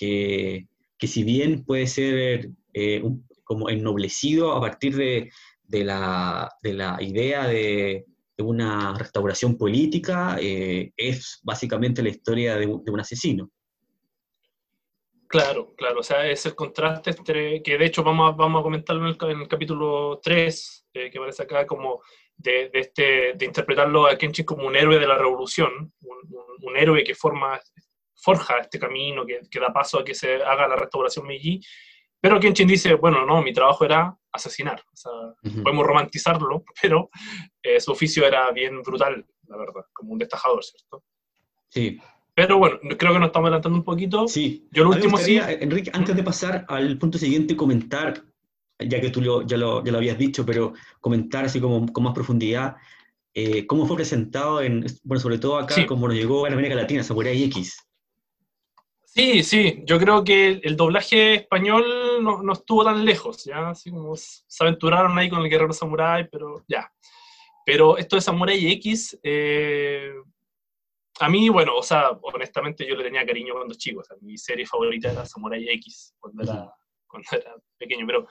que, 0.00 1.06
si 1.06 1.24
bien 1.24 1.64
puede 1.64 1.86
ser 1.86 2.50
eh, 2.72 3.02
como 3.44 3.68
ennoblecido 3.68 4.52
a 4.52 4.60
partir 4.60 4.96
de, 4.96 5.30
de, 5.64 5.84
la, 5.84 6.50
de 6.62 6.72
la 6.72 6.96
idea 7.00 7.46
de, 7.46 8.06
una 8.38 8.96
restauración 8.96 9.58
política, 9.58 10.38
eh, 10.40 10.92
es 10.96 11.40
básicamente 11.42 12.02
la 12.02 12.08
historia 12.08 12.56
de, 12.56 12.66
un 12.66 12.98
asesino. 13.00 13.50
Claro, 15.26 15.74
claro, 15.76 16.00
o 16.00 16.02
sea, 16.02 16.26
es 16.26 16.46
el 16.46 16.54
contraste 16.54 17.10
entre, 17.10 17.62
que 17.62 17.76
de 17.76 17.84
hecho 17.84 18.02
vamos 18.02 18.32
a, 18.32 18.36
vamos 18.36 18.60
a 18.60 18.62
comentarlo 18.62 19.02
en 19.02 19.40
el, 19.40 19.46
capítulo 19.46 20.20
3, 20.22 20.86
eh, 20.94 21.10
que 21.10 21.18
aparece 21.18 21.42
acá 21.42 21.66
como 21.66 22.00
de, 22.34 22.70
este, 22.72 23.34
de 23.34 23.44
interpretarlo 23.44 24.06
a 24.06 24.16
Kenshin 24.16 24.46
como 24.46 24.66
un 24.66 24.74
héroe 24.74 24.98
de 24.98 25.06
la 25.06 25.18
revolución, 25.18 25.92
un, 26.00 26.76
héroe 26.76 27.04
que 27.04 27.14
forma, 27.14 27.60
forja 28.20 28.58
este 28.58 28.78
camino, 28.78 29.24
que, 29.24 29.40
que, 29.50 29.60
da 29.60 29.72
paso 29.72 30.00
a 30.00 30.04
que 30.04 30.14
se 30.14 30.42
haga 30.42 30.68
la 30.68 30.76
restauración 30.76 31.26
Meiji, 31.26 31.60
pero 32.20 32.38
Kenshin 32.38 32.68
dice, 32.68 32.94
bueno, 32.94 33.24
no, 33.24 33.42
mi 33.42 33.52
trabajo 33.52 33.84
era 33.84 34.14
asesinar. 34.32 34.82
O 34.92 34.96
sea, 34.96 35.12
podemos 35.62 35.86
romantizarlo, 35.86 36.64
pero 36.82 37.10
eh, 37.62 37.80
su 37.80 37.92
oficio 37.92 38.26
era 38.26 38.50
bien 38.52 38.82
brutal, 38.82 39.24
la 39.48 39.56
verdad, 39.56 39.86
como 39.92 40.12
un 40.12 40.18
destajador, 40.18 40.62
¿cierto? 40.62 41.02
Sí. 41.68 41.98
Pero 42.34 42.58
bueno, 42.58 42.78
creo 42.80 43.12
que 43.12 43.18
nos 43.18 43.28
estamos 43.28 43.48
adelantando 43.48 43.78
un 43.78 43.84
poquito. 43.84 44.28
Sí. 44.28 44.68
Yo 44.70 44.84
lo 44.84 44.90
último 44.90 45.16
sí... 45.16 45.38
Enrique, 45.38 45.90
antes 45.92 46.14
de 46.14 46.22
pasar 46.22 46.64
al 46.68 46.96
punto 46.98 47.18
siguiente, 47.18 47.56
comentar, 47.56 48.22
ya 48.78 49.00
que 49.00 49.10
tú 49.10 49.20
ya, 49.20 49.56
lo, 49.56 49.82
ya, 49.82 49.92
lo, 49.92 49.98
habías 49.98 50.18
dicho, 50.18 50.44
pero 50.46 50.74
comentar 51.00 51.44
así 51.46 51.60
como 51.60 51.90
con 51.92 52.04
más 52.04 52.14
profundidad, 52.14 52.76
eh, 53.34 53.66
cómo 53.66 53.86
fue 53.86 53.96
presentado, 53.96 54.60
en, 54.62 54.84
bueno, 55.02 55.20
sobre 55.20 55.38
todo 55.38 55.58
acá, 55.58 55.86
como 55.86 56.06
nos 56.08 56.16
llegó 56.16 56.44
a 56.44 56.48
América 56.48 56.74
Latina, 56.74 57.02
Samurai 57.02 57.42
X. 57.44 57.89
Sí, 59.12 59.42
sí, 59.42 59.82
yo 59.84 59.98
creo 59.98 60.22
que 60.22 60.60
el 60.62 60.76
doblaje 60.76 61.34
español 61.34 61.84
no, 62.22 62.44
no, 62.44 62.52
estuvo 62.52 62.84
tan 62.84 63.04
lejos, 63.04 63.44
¿ya? 63.44 63.70
Así 63.70 63.90
como 63.90 64.14
se 64.14 64.62
aventuraron 64.62 65.18
ahí 65.18 65.28
con 65.28 65.40
el 65.42 65.50
Guerrero 65.50 65.72
Samurai, 65.72 66.28
pero 66.30 66.62
ya. 66.68 66.92
Pero 67.66 67.98
esto 67.98 68.14
de 68.14 68.22
Samurai 68.22 68.70
X, 68.74 69.18
eh, 69.24 70.12
a 71.18 71.28
mí, 71.28 71.48
bueno, 71.48 71.76
o 71.76 71.82
sea, 71.82 72.10
honestamente 72.22 72.86
yo 72.86 72.94
le 72.94 73.02
tenía 73.02 73.26
cariño 73.26 73.54
cuando 73.54 73.74
chico, 73.74 74.00
o 74.00 74.04
sea, 74.04 74.16
mi 74.20 74.38
serie 74.38 74.64
favorita 74.64 75.10
era 75.10 75.26
Samurai 75.26 75.68
X, 75.70 76.14
cuando 76.20 76.44
era, 76.44 76.72
cuando 77.08 77.28
era 77.32 77.56
pequeño, 77.78 78.06
pero 78.06 78.28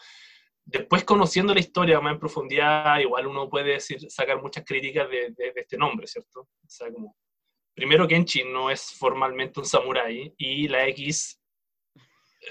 después 0.63 1.03
conociendo 1.03 1.53
la 1.53 1.59
historia 1.59 1.99
más 1.99 2.13
en 2.13 2.19
profundidad, 2.19 2.99
igual 2.99 3.27
uno 3.27 3.49
puede 3.49 3.73
decir, 3.73 4.09
sacar 4.09 4.41
muchas 4.41 4.63
críticas 4.63 5.09
de, 5.09 5.31
de 5.31 5.53
este 5.57 5.77
nombre, 5.77 6.07
¿cierto? 6.07 6.39
O 6.39 6.69
sea, 6.69 6.89
como 6.89 7.17
primero 7.79 8.07
Kenshin 8.07 8.51
no 8.51 8.69
es 8.69 8.93
formalmente 8.93 9.59
un 9.59 9.65
samurái 9.65 10.33
y 10.37 10.67
la 10.67 10.87
X... 10.89 11.39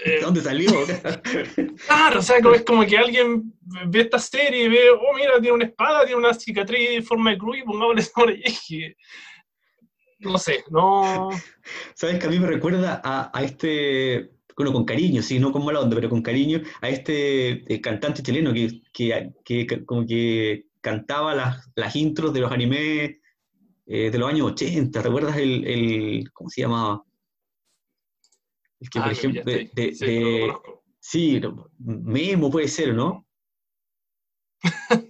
Eh, 0.05 0.19
¿Dónde 0.21 0.41
salió? 0.41 0.71
claro, 1.87 2.19
o 2.19 2.21
sea, 2.21 2.37
es 2.37 2.63
como 2.63 2.85
que 2.85 2.97
alguien 2.97 3.53
ve 3.87 4.01
esta 4.01 4.19
serie 4.19 4.65
y 4.65 4.69
ve, 4.69 4.89
oh, 4.89 5.15
mira, 5.15 5.39
tiene 5.39 5.51
una 5.51 5.65
espada, 5.65 6.05
tiene 6.05 6.19
una 6.19 6.33
cicatriz 6.33 6.89
en 6.89 7.03
forma 7.03 7.31
de 7.31 7.37
cruz 7.37 7.57
y 7.57 7.63
pongámosle 7.63 8.01
Samurai 8.03 8.41
X. 8.43 8.95
No 10.19 10.37
sé, 10.37 10.63
no... 10.69 11.29
¿Sabes 11.93 12.19
que 12.19 12.27
a 12.27 12.29
mí 12.29 12.39
me 12.39 12.47
recuerda 12.47 13.01
a, 13.03 13.31
a 13.33 13.43
este 13.43 14.31
bueno, 14.57 14.73
con 14.73 14.83
cariño, 14.83 15.21
sí, 15.21 15.39
no 15.39 15.53
con 15.53 15.63
mala 15.63 15.79
onda, 15.79 15.95
pero 15.95 16.09
con 16.09 16.21
cariño, 16.21 16.61
a 16.81 16.89
este 16.89 17.63
eh, 17.73 17.79
cantante 17.79 18.21
chileno 18.21 18.51
que, 18.51 18.81
que, 18.91 19.31
que, 19.45 19.85
como 19.85 20.05
que 20.05 20.65
cantaba 20.81 21.33
las, 21.33 21.71
las 21.75 21.95
intros 21.95 22.33
de 22.33 22.41
los 22.41 22.51
animes 22.51 23.18
eh, 23.91 24.11
de 24.11 24.17
los 24.19 24.29
años 24.29 24.51
80. 24.51 25.01
¿Recuerdas 25.01 25.35
el, 25.37 25.65
el 25.65 26.31
¿cómo 26.31 26.47
se 26.49 26.61
llamaba? 26.61 27.03
El 28.79 28.89
que, 28.89 28.99
por 28.99 29.09
ah, 29.09 29.11
ejemplo, 29.11 29.43
de, 29.43 30.53
sí, 30.99 31.41
Memo 31.79 32.51
puede 32.51 32.67
ser, 32.67 32.93
¿no? 32.93 33.25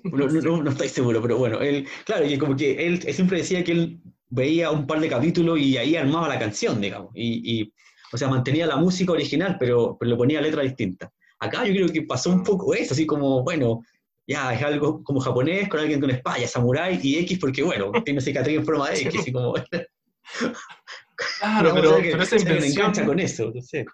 no, 0.05 0.27
no, 0.27 0.63
no, 0.63 0.69
estoy 0.71 0.88
seguro, 0.88 1.21
pero 1.21 1.38
bueno, 1.38 1.59
él, 1.59 1.88
claro, 2.05 2.25
y 2.25 2.38
como 2.38 2.55
que 2.55 2.88
él, 2.88 3.01
siempre 3.13 3.39
decía 3.39 3.63
que 3.63 3.74
él 3.74 4.01
veía 4.29 4.71
un 4.71 4.88
par 4.88 5.01
de 5.01 5.09
capítulos 5.09 5.59
y 5.59 5.75
ahí 5.75 5.95
armaba 5.95 6.29
la 6.29 6.39
canción, 6.39 6.79
digamos, 6.79 7.12
y, 7.15 7.62
y 7.62 7.74
o 8.13 8.17
sea, 8.17 8.29
mantenía 8.29 8.65
la 8.65 8.77
música 8.77 9.12
original, 9.12 9.57
pero, 9.59 9.98
pero 10.00 10.12
le 10.12 10.17
ponía 10.17 10.41
letra 10.41 10.63
distinta. 10.63 11.12
Acá 11.39 11.65
yo 11.65 11.74
creo 11.74 11.89
que 11.89 12.03
pasó 12.03 12.31
un 12.31 12.39
mm. 12.39 12.43
poco 12.43 12.74
eso, 12.74 12.93
así 12.93 13.05
como, 13.05 13.43
bueno, 13.43 13.81
ya, 14.29 14.53
es 14.53 14.62
algo 14.62 15.03
como 15.03 15.19
japonés, 15.19 15.67
con 15.67 15.79
alguien 15.79 16.00
con 16.00 16.12
espada, 16.12 16.48
samurai 16.48 17.00
y 17.01 17.17
X, 17.17 17.39
porque 17.39 17.63
bueno, 17.63 17.91
tiene 18.05 18.21
cicatriz 18.21 18.59
en 18.59 18.65
forma 18.65 18.91
de 18.91 19.01
X, 19.01 19.27
y 19.27 19.31
como... 19.31 19.53
claro, 21.39 21.74
pero, 21.74 21.98
pero 21.98 22.21
esa 22.21 22.36
me 22.45 22.67
engancha 22.67 23.03
con 23.07 23.19
eso, 23.19 23.51
no 23.53 23.59
sé. 23.59 23.86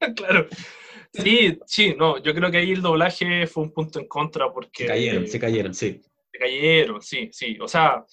claro. 0.16 0.48
Sí, 1.12 1.56
sí, 1.66 1.94
no, 1.96 2.20
yo 2.20 2.34
creo 2.34 2.50
que 2.50 2.58
ahí 2.58 2.72
el 2.72 2.82
doblaje 2.82 3.46
fue 3.46 3.62
un 3.62 3.72
punto 3.72 4.00
en 4.00 4.08
contra 4.08 4.52
porque... 4.52 4.82
Se 4.82 4.86
cayeron, 4.88 5.26
se 5.28 5.38
cayeron, 5.38 5.74
sí. 5.74 6.00
Se 6.32 6.38
cayeron, 6.38 7.00
sí, 7.00 7.28
sí. 7.30 7.56
O 7.60 7.68
sea, 7.68 8.04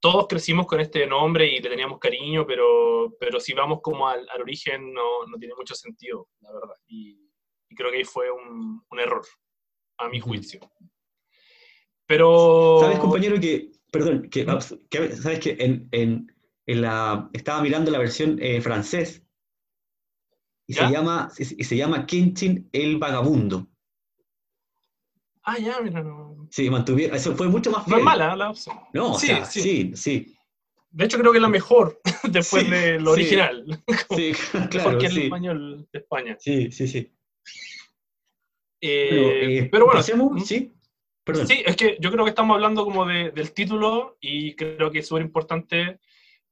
todos 0.00 0.26
crecimos 0.26 0.66
con 0.66 0.80
este 0.80 1.06
nombre 1.06 1.46
y 1.46 1.60
le 1.60 1.70
teníamos 1.70 2.00
cariño, 2.00 2.44
pero, 2.44 3.14
pero 3.20 3.38
si 3.38 3.54
vamos 3.54 3.78
como 3.80 4.08
al, 4.08 4.26
origen 4.40 4.92
no, 4.92 5.26
no, 5.28 5.38
tiene 5.38 5.54
mucho 5.56 5.76
sentido, 5.76 6.28
la 6.40 6.52
verdad. 6.52 6.74
Y, 6.88 7.24
creo 7.76 7.90
que 7.90 7.98
ahí 7.98 8.04
fue 8.04 8.30
un, 8.30 8.82
un 8.90 9.00
error 9.00 9.22
a 9.98 10.08
mi 10.08 10.20
juicio. 10.20 10.60
Pero... 12.06 12.78
¿Sabes, 12.80 12.98
compañero, 12.98 13.40
que, 13.40 13.72
perdón, 13.90 14.28
que, 14.30 14.44
sabes 14.44 15.40
que 15.40 15.56
en, 15.58 15.88
en, 15.92 16.32
en, 16.66 16.82
la, 16.82 17.28
estaba 17.32 17.62
mirando 17.62 17.90
la 17.90 17.98
versión 17.98 18.38
eh, 18.40 18.60
francés 18.60 19.22
y 20.68 20.74
se, 20.74 20.90
llama, 20.90 21.30
y 21.38 21.64
se 21.64 21.76
llama 21.76 22.06
Kenshin 22.06 22.68
el 22.72 22.98
Vagabundo. 22.98 23.68
Ah, 25.44 25.58
ya, 25.58 25.80
mira, 25.80 26.02
no. 26.02 26.48
Sí, 26.50 26.68
mantuvieron, 26.68 27.16
eso 27.16 27.36
fue 27.36 27.48
mucho 27.48 27.70
más 27.70 27.86
No 27.86 27.98
es 27.98 28.02
mala 28.02 28.34
la 28.34 28.50
opción. 28.50 28.76
No, 28.92 29.16
sí, 29.16 29.30
sí, 29.48 29.92
sí, 29.94 30.36
De 30.90 31.04
hecho, 31.04 31.18
creo 31.18 31.30
que 31.30 31.38
es 31.38 31.42
la 31.42 31.48
mejor 31.48 32.00
después 32.30 32.68
de 32.68 32.98
lo 32.98 33.12
original. 33.12 33.64
sí, 34.16 34.32
claro. 34.50 34.68
Mejor 34.72 34.98
que 34.98 35.06
el 35.06 35.18
español 35.18 35.88
de 35.92 35.98
España. 36.00 36.36
Sí, 36.40 36.72
sí, 36.72 36.88
sí. 36.88 37.12
Eh, 38.80 39.58
eh, 39.58 39.68
pero 39.70 39.86
bueno, 39.86 40.02
sí, 40.02 40.72
Sí, 41.44 41.62
es 41.66 41.74
que 41.74 41.96
yo 42.00 42.12
creo 42.12 42.24
que 42.24 42.28
estamos 42.28 42.54
hablando 42.54 42.84
como 42.84 43.04
del 43.04 43.52
título 43.52 44.16
y 44.20 44.54
creo 44.54 44.92
que 44.92 45.00
es 45.00 45.08
súper 45.08 45.24
importante 45.24 45.98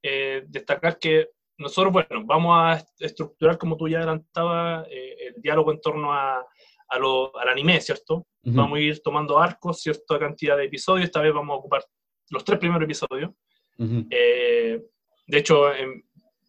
eh, 0.02 0.42
destacar 0.48 0.98
que 0.98 1.28
nosotros, 1.58 1.92
bueno, 1.92 2.24
vamos 2.26 2.58
a 2.58 2.84
estructurar, 2.98 3.56
como 3.56 3.76
tú 3.76 3.88
ya 3.88 3.98
adelantabas, 3.98 4.88
el 4.90 5.40
diálogo 5.40 5.70
en 5.70 5.80
torno 5.80 6.12
a, 6.12 6.44
lo, 6.98 7.36
al 7.38 7.48
anime, 7.50 7.80
¿cierto? 7.80 8.26
Vamos 8.42 8.78
a 8.78 8.80
ir 8.80 9.00
tomando 9.00 9.38
arcos, 9.38 9.80
cierta 9.80 10.18
cantidad 10.18 10.56
de 10.56 10.64
episodios, 10.64 11.04
esta 11.04 11.20
vez 11.20 11.32
vamos 11.32 11.54
a 11.54 11.58
ocupar 11.58 11.84
los 12.30 12.42
tres 12.42 12.58
primeros 12.58 12.82
episodios. 12.82 13.30
de 13.78 14.80
hecho, 15.28 15.72
en, 15.72 16.04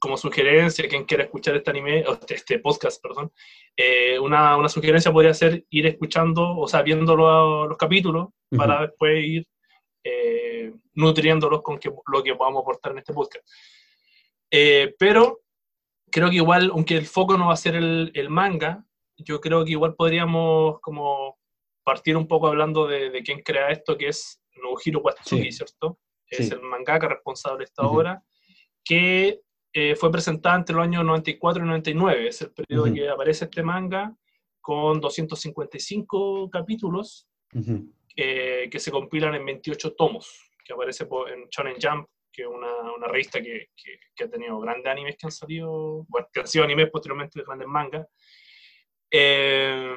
como 0.05 0.17
sugerencia, 0.17 0.87
quien 0.87 1.05
quiera 1.05 1.23
escuchar 1.23 1.55
este 1.55 1.71
anime, 1.71 2.05
este, 2.07 2.35
este 2.35 2.59
podcast, 2.59 3.01
perdón, 3.01 3.31
eh, 3.77 4.17
una, 4.19 4.55
una, 4.57 4.69
sugerencia 4.69 5.11
podría 5.11 5.33
ser 5.33 5.65
ir 5.69 5.85
escuchando, 5.87 6.57
o 6.57 6.67
sea, 6.67 6.81
viendo 6.81 7.15
los, 7.15 7.77
capítulos 7.77 8.29
para 8.55 8.81
después 8.83 9.23
ir 9.23 9.47
eh, 10.03 10.73
nutriéndolos 10.93 11.61
con 11.61 11.77
que, 11.77 11.91
lo 12.07 12.23
que 12.23 12.35
podamos 12.35 12.61
aportar 12.61 12.93
en 12.93 12.99
este 12.99 13.13
podcast. 13.13 13.45
Eh, 14.49 14.95
pero 14.97 15.41
creo 16.09 16.29
que 16.29 16.37
igual, 16.37 16.71
aunque 16.73 16.95
el 16.95 17.05
foco 17.05 17.37
no 17.37 17.47
va 17.47 17.53
a 17.53 17.57
ser 17.57 17.75
el, 17.75 18.11
el 18.13 18.29
manga, 18.29 18.85
yo 19.17 19.41
creo 19.41 19.65
que 19.65 19.71
igual 19.71 19.95
podríamos 19.95 20.79
como 20.79 21.37
partir 21.83 22.15
un 22.15 22.27
poco 22.27 22.47
hablando 22.47 22.87
de, 22.87 23.09
de 23.09 23.23
quién 23.23 23.41
crea 23.41 23.69
esto, 23.69 23.97
que 23.97 24.07
es 24.07 24.41
Nobuhiro 24.61 25.01
Watsuki, 25.01 25.51
¿cierto? 25.51 25.99
Es 26.27 26.51
el 26.51 26.61
mangaka 26.61 27.07
responsable 27.07 27.59
de 27.59 27.63
esta 27.65 27.83
obra, 27.83 28.23
que 28.83 29.41
eh, 29.77 29.93
fue 29.97 30.09
presentada 30.09 30.55
entre 30.55 30.73
los 30.73 30.85
años 30.85 31.03
94 31.03 31.61
y 31.61 31.67
99, 31.67 32.27
es 32.29 32.41
el 32.41 32.51
periodo 32.51 32.87
en 32.87 32.93
que 32.93 33.09
aparece 33.09 33.43
este 33.43 33.61
manga, 33.61 34.15
con 34.61 35.01
255 35.01 36.49
capítulos 36.49 37.27
eh, 38.15 38.69
que 38.71 38.79
se 38.79 38.91
compilan 38.91 39.35
en 39.35 39.45
28 39.45 39.93
tomos, 39.95 40.49
que 40.63 40.71
aparece 40.71 41.03
en 41.03 41.49
Shonen 41.49 41.75
Jump, 41.81 42.07
que 42.31 42.43
es 42.43 42.47
una, 42.47 42.71
una 42.95 43.07
revista 43.09 43.41
que, 43.41 43.67
que, 44.15 44.23
ha 44.23 44.29
tenido 44.29 44.57
grandes 44.61 44.89
animes 44.89 45.17
que 45.17 45.27
han 45.27 45.31
salido, 45.33 46.05
bueno, 46.07 46.25
que 46.31 46.39
han 46.39 46.47
sido 46.47 46.63
animes 46.63 46.89
posteriormente 46.89 47.37
de 47.37 47.45
grandes 47.45 47.67
mangas. 47.67 48.07
Eh, 49.11 49.93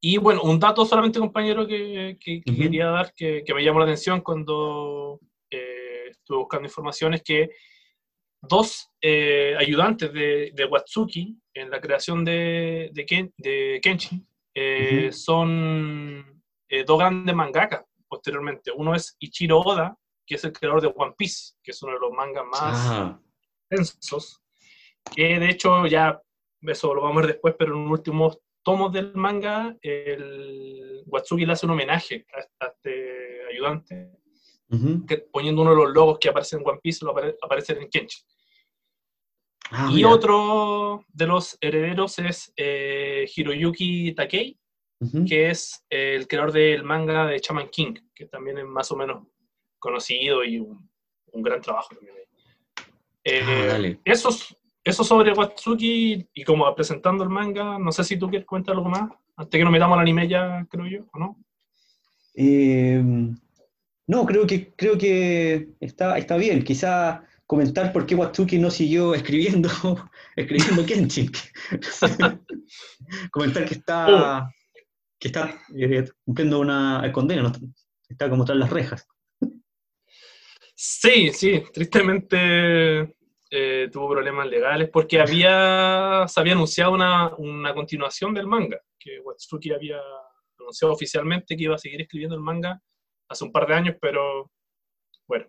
y 0.00 0.16
bueno, 0.16 0.42
un 0.42 0.58
dato 0.58 0.84
solamente, 0.84 1.20
compañero, 1.20 1.64
que, 1.64 2.18
que 2.20 2.42
quería 2.42 2.86
dar, 2.86 3.14
que, 3.14 3.44
me 3.54 3.62
llamó 3.62 3.78
la 3.78 3.84
atención 3.84 4.20
cuando 4.20 5.20
estuve 5.48 6.38
buscando 6.38 6.66
información, 6.66 7.14
es 7.14 7.22
que 7.22 7.50
dos 8.40 8.90
eh, 9.00 9.54
ayudantes 9.58 10.12
de, 10.12 10.52
de, 10.54 10.64
Watsuki 10.64 11.36
en 11.54 11.70
la 11.70 11.80
creación 11.80 12.24
de, 12.24 12.90
de, 12.92 13.32
de 13.36 13.80
Kenshin 13.82 14.26
eh, 14.54 15.10
son 15.12 16.42
eh, 16.68 16.84
dos 16.84 16.98
grandes 16.98 17.34
mangakas 17.34 17.84
posteriormente. 18.08 18.72
Uno 18.72 18.94
es 18.94 19.16
Ichiro 19.18 19.60
Oda, 19.60 19.96
que 20.26 20.36
es 20.36 20.44
el 20.44 20.52
creador 20.52 20.80
de 20.80 20.92
One 20.94 21.14
Piece, 21.16 21.54
que 21.62 21.72
es 21.72 21.82
uno 21.82 21.94
de 21.94 22.00
los 22.00 22.12
mangas 22.12 22.44
más 22.46 23.16
densos, 23.70 24.42
que 25.14 25.38
de 25.38 25.50
hecho 25.50 25.86
ya, 25.86 26.20
eso 26.62 26.94
lo 26.94 27.02
vamos 27.02 27.18
a 27.18 27.20
ver 27.20 27.32
después, 27.34 27.54
pero 27.58 27.74
en 27.74 27.82
los 27.82 27.92
últimos 27.92 28.38
tomos 28.62 28.92
del 28.92 29.14
manga, 29.14 29.76
el 29.82 31.02
Watsuki 31.06 31.46
le 31.46 31.52
hace 31.52 31.66
un 31.66 31.72
homenaje 31.72 32.26
a, 32.60 32.66
este 32.66 33.42
ayudante, 33.50 34.10
poniendo 35.32 35.62
uno 35.62 35.70
de 35.70 35.76
los 35.76 35.90
logos 35.92 36.18
que 36.20 36.28
aparecen 36.28 36.60
en 36.60 36.68
One 36.68 36.80
Piece, 36.82 37.04
lo 37.04 37.14
aparece 37.42 37.72
en 37.72 37.88
Kenshin. 37.88 38.24
Ah, 39.70 39.90
y 39.92 40.04
otro 40.04 41.04
de 41.08 41.26
los 41.26 41.58
herederos 41.60 42.18
es 42.18 42.52
eh, 42.56 43.28
Hiroyuki 43.34 44.14
Takei, 44.14 44.58
que 45.26 45.50
es 45.50 45.84
el 45.90 46.26
creador 46.26 46.52
del 46.52 46.82
manga 46.82 47.26
de 47.26 47.40
Chaman 47.40 47.68
King, 47.68 47.94
que 48.14 48.26
también 48.26 48.58
es 48.58 48.64
más 48.64 48.90
o 48.90 48.96
menos 48.96 49.26
conocido 49.78 50.42
y 50.42 50.58
un, 50.58 50.88
gran 51.34 51.60
trabajo 51.60 51.94
también. 51.94 52.16
Eh, 53.24 53.96
ah, 53.96 54.00
eso, 54.04 55.04
sobre 55.04 55.32
Watsuki 55.32 56.26
y 56.32 56.44
como 56.44 56.74
presentando 56.74 57.22
el 57.22 57.30
manga, 57.30 57.78
no 57.78 57.92
sé 57.92 58.02
si 58.04 58.18
tú 58.18 58.28
quieres 58.28 58.46
comentar 58.46 58.74
algo 58.74 58.88
más, 58.88 59.10
antes 59.36 59.58
que 59.58 59.64
nos 59.64 59.72
metamos 59.72 59.96
al 59.96 60.02
anime 60.02 60.26
ya, 60.26 60.66
creo 60.68 60.86
yo, 60.86 61.04
¿o 61.12 61.18
no? 61.18 61.36
Eh, 62.34 63.02
no, 64.08 64.24
creo 64.24 64.46
que, 64.46 64.72
creo 64.74 64.96
que 64.96 65.68
está, 65.80 66.16
está 66.16 66.38
bien. 66.38 66.64
Quizá 66.64 67.22
comentar 67.46 67.92
por 67.92 68.06
qué 68.06 68.14
Watsuki 68.14 68.58
no 68.58 68.70
siguió 68.70 69.14
escribiendo, 69.14 69.68
escribiendo 70.34 70.84
Kenshin. 70.86 71.30
comentar 73.30 73.66
que 73.66 73.74
está, 73.74 74.46
oh. 74.46 74.48
que 75.20 75.28
está 75.28 75.60
eh, 75.76 76.08
cumpliendo 76.24 76.58
una 76.58 77.10
condena, 77.12 77.52
está 78.08 78.30
como 78.30 78.46
tras 78.46 78.58
las 78.58 78.70
rejas. 78.70 79.06
Sí, 80.74 81.30
sí, 81.32 81.62
tristemente 81.74 83.14
eh, 83.50 83.88
tuvo 83.92 84.10
problemas 84.10 84.46
legales 84.46 84.88
porque 84.90 85.20
había, 85.20 86.24
se 86.28 86.40
había 86.40 86.54
anunciado 86.54 86.92
una, 86.92 87.34
una, 87.36 87.74
continuación 87.74 88.32
del 88.32 88.46
manga, 88.46 88.80
que 88.98 89.20
Watsuki 89.20 89.72
había 89.72 89.98
anunciado 90.58 90.94
oficialmente 90.94 91.56
que 91.56 91.64
iba 91.64 91.74
a 91.74 91.78
seguir 91.78 92.00
escribiendo 92.00 92.36
el 92.36 92.42
manga 92.42 92.80
hace 93.28 93.44
un 93.44 93.52
par 93.52 93.66
de 93.66 93.74
años, 93.74 93.96
pero 94.00 94.50
bueno. 95.26 95.46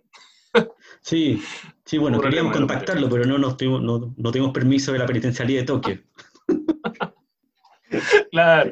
Sí, 1.01 1.41
sí, 1.85 1.97
bueno, 1.97 2.19
queríamos 2.19 2.55
contactarlo, 2.55 3.09
pero 3.09 3.25
no, 3.25 3.37
nos 3.37 3.55
tuvimos, 3.57 3.81
no, 3.81 4.13
no 4.17 4.31
tuvimos 4.31 4.51
permiso 4.51 4.91
de 4.91 4.99
la 4.99 5.05
penitenciaría 5.05 5.59
de 5.59 5.65
Tokio. 5.65 5.99
claro. 8.31 8.71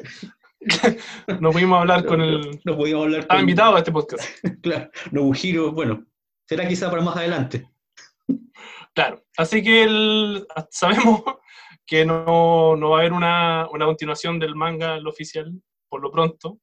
No 1.40 1.50
pudimos 1.50 1.80
hablar 1.80 2.04
con 2.04 2.20
el. 2.20 2.60
No 2.64 2.76
pudimos 2.76 3.04
hablar 3.04 3.20
Estaba 3.20 3.40
invitado 3.40 3.76
a 3.76 3.78
este 3.78 3.92
podcast. 3.92 4.28
claro, 4.62 4.90
no 5.12 5.32
giro, 5.32 5.72
bueno, 5.72 6.04
será 6.46 6.66
quizá 6.66 6.90
para 6.90 7.02
más 7.02 7.16
adelante. 7.16 7.68
Claro, 8.94 9.22
así 9.36 9.62
que 9.62 10.44
sabemos 10.70 11.22
que 11.86 12.04
no, 12.04 12.76
no, 12.76 12.90
va 12.90 12.98
a 12.98 13.00
haber 13.00 13.12
una, 13.12 13.68
una 13.70 13.86
continuación 13.86 14.38
del 14.38 14.56
manga 14.56 14.96
el 14.96 15.06
oficial, 15.06 15.52
por 15.88 16.02
lo 16.02 16.10
pronto. 16.10 16.58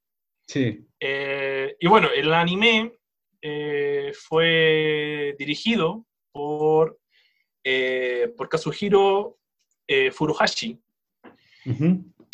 Sí. 0.48 0.86
Eh, 1.00 1.76
y 1.80 1.88
bueno, 1.88 2.10
el 2.14 2.34
anime 2.34 2.94
eh, 3.42 4.12
fue 4.14 5.36
dirigido 5.38 6.06
por, 6.32 7.00
eh, 7.64 8.34
por 8.36 8.50
Kazuhiro 8.50 9.40
Furuhashi, 10.12 10.80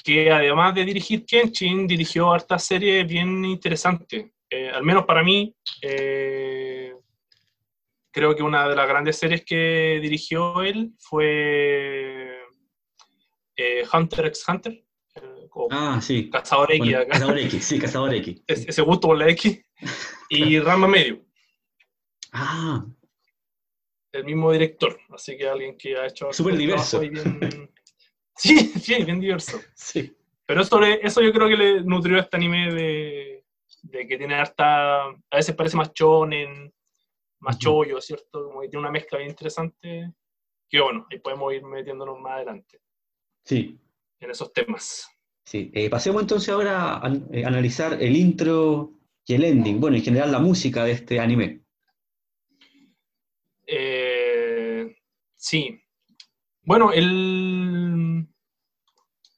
que 0.04 0.32
además 0.32 0.74
de 0.74 0.86
dirigir 0.86 1.26
Kenshin, 1.26 1.86
dirigió 1.86 2.32
harta 2.32 2.58
series 2.58 3.06
bien 3.06 3.44
interesantes. 3.44 4.32
al 4.74 4.84
menos 4.84 5.06
para 5.06 5.22
mí, 5.22 5.54
creo 8.10 8.36
que 8.36 8.44
una 8.44 8.70
de 8.70 8.76
las 8.76 8.88
grandes 8.88 9.18
series 9.18 9.44
que 9.44 10.00
dirigió 10.02 10.62
él 10.62 10.94
fue 10.98 12.40
Hunter 13.94 14.28
x 14.28 14.46
Hunter. 14.48 14.82
Ah, 15.72 16.00
sí. 16.02 16.30
Cazador 16.30 16.72
X. 16.72 16.96
Cazador 17.10 17.40
X, 17.40 17.66
sí, 17.66 17.80
Cazador 17.80 18.14
X. 18.16 18.42
Ese 18.48 18.82
gusto 18.82 19.08
por 19.08 19.18
la 19.18 19.30
X. 19.30 19.60
y 20.30 20.60
Rama 20.62 20.88
Medio. 20.88 21.26
Ah. 22.34 22.86
El 24.12 24.26
mismo 24.26 24.52
director, 24.52 25.00
así 25.10 25.38
que 25.38 25.48
alguien 25.48 25.78
que 25.78 25.96
ha 25.98 26.08
hecho... 26.08 26.32
Súper 26.34 26.58
diverso. 26.58 27.02
Sí, 28.34 28.58
sí, 28.58 29.04
bien 29.04 29.20
diverso. 29.20 29.60
Sí. 29.76 30.18
Pero 30.48 30.62
eso, 30.62 30.82
eso 30.82 31.22
yo 31.22 31.32
creo 31.32 31.48
que 31.48 31.56
le 31.56 31.84
nutrió 31.84 32.18
a 32.18 32.22
este 32.22 32.38
anime 32.38 32.74
de, 32.74 33.46
de 33.84 34.08
que 34.08 34.18
tiene 34.18 34.34
harta... 34.34 35.04
A 35.04 35.36
veces 35.36 35.54
parece 35.54 35.78
más 35.78 35.94
chonen, 35.94 36.74
más 37.40 37.60
chollo, 37.60 38.02
¿cierto? 38.02 38.46
Como 38.46 38.62
que 38.62 38.70
tiene 38.70 38.82
una 38.82 38.92
mezcla 38.92 39.20
bien 39.20 39.30
interesante. 39.30 40.12
Que 40.68 40.82
bueno, 40.82 41.06
ahí 41.12 41.20
podemos 41.20 41.54
ir 41.54 41.64
metiéndonos 41.64 42.20
más 42.20 42.34
adelante. 42.34 42.82
Sí. 43.44 43.80
En 44.20 44.32
esos 44.32 44.52
temas. 44.52 45.08
Sí. 45.52 45.70
Eh, 45.74 45.90
pasemos 45.90 46.22
entonces 46.22 46.48
ahora 46.48 46.96
a, 47.06 47.14
eh, 47.34 47.44
analizar 47.44 48.02
el 48.02 48.16
intro 48.16 48.94
y 49.26 49.34
el 49.34 49.44
ending, 49.44 49.82
bueno, 49.82 49.98
en 49.98 50.02
general 50.02 50.32
la 50.32 50.40
música 50.40 50.86
de 50.86 50.94
este 50.94 51.20
anime. 51.20 51.60
Eh, 53.68 54.96
sí. 55.36 55.78
Bueno, 56.64 56.94
el, 56.94 58.26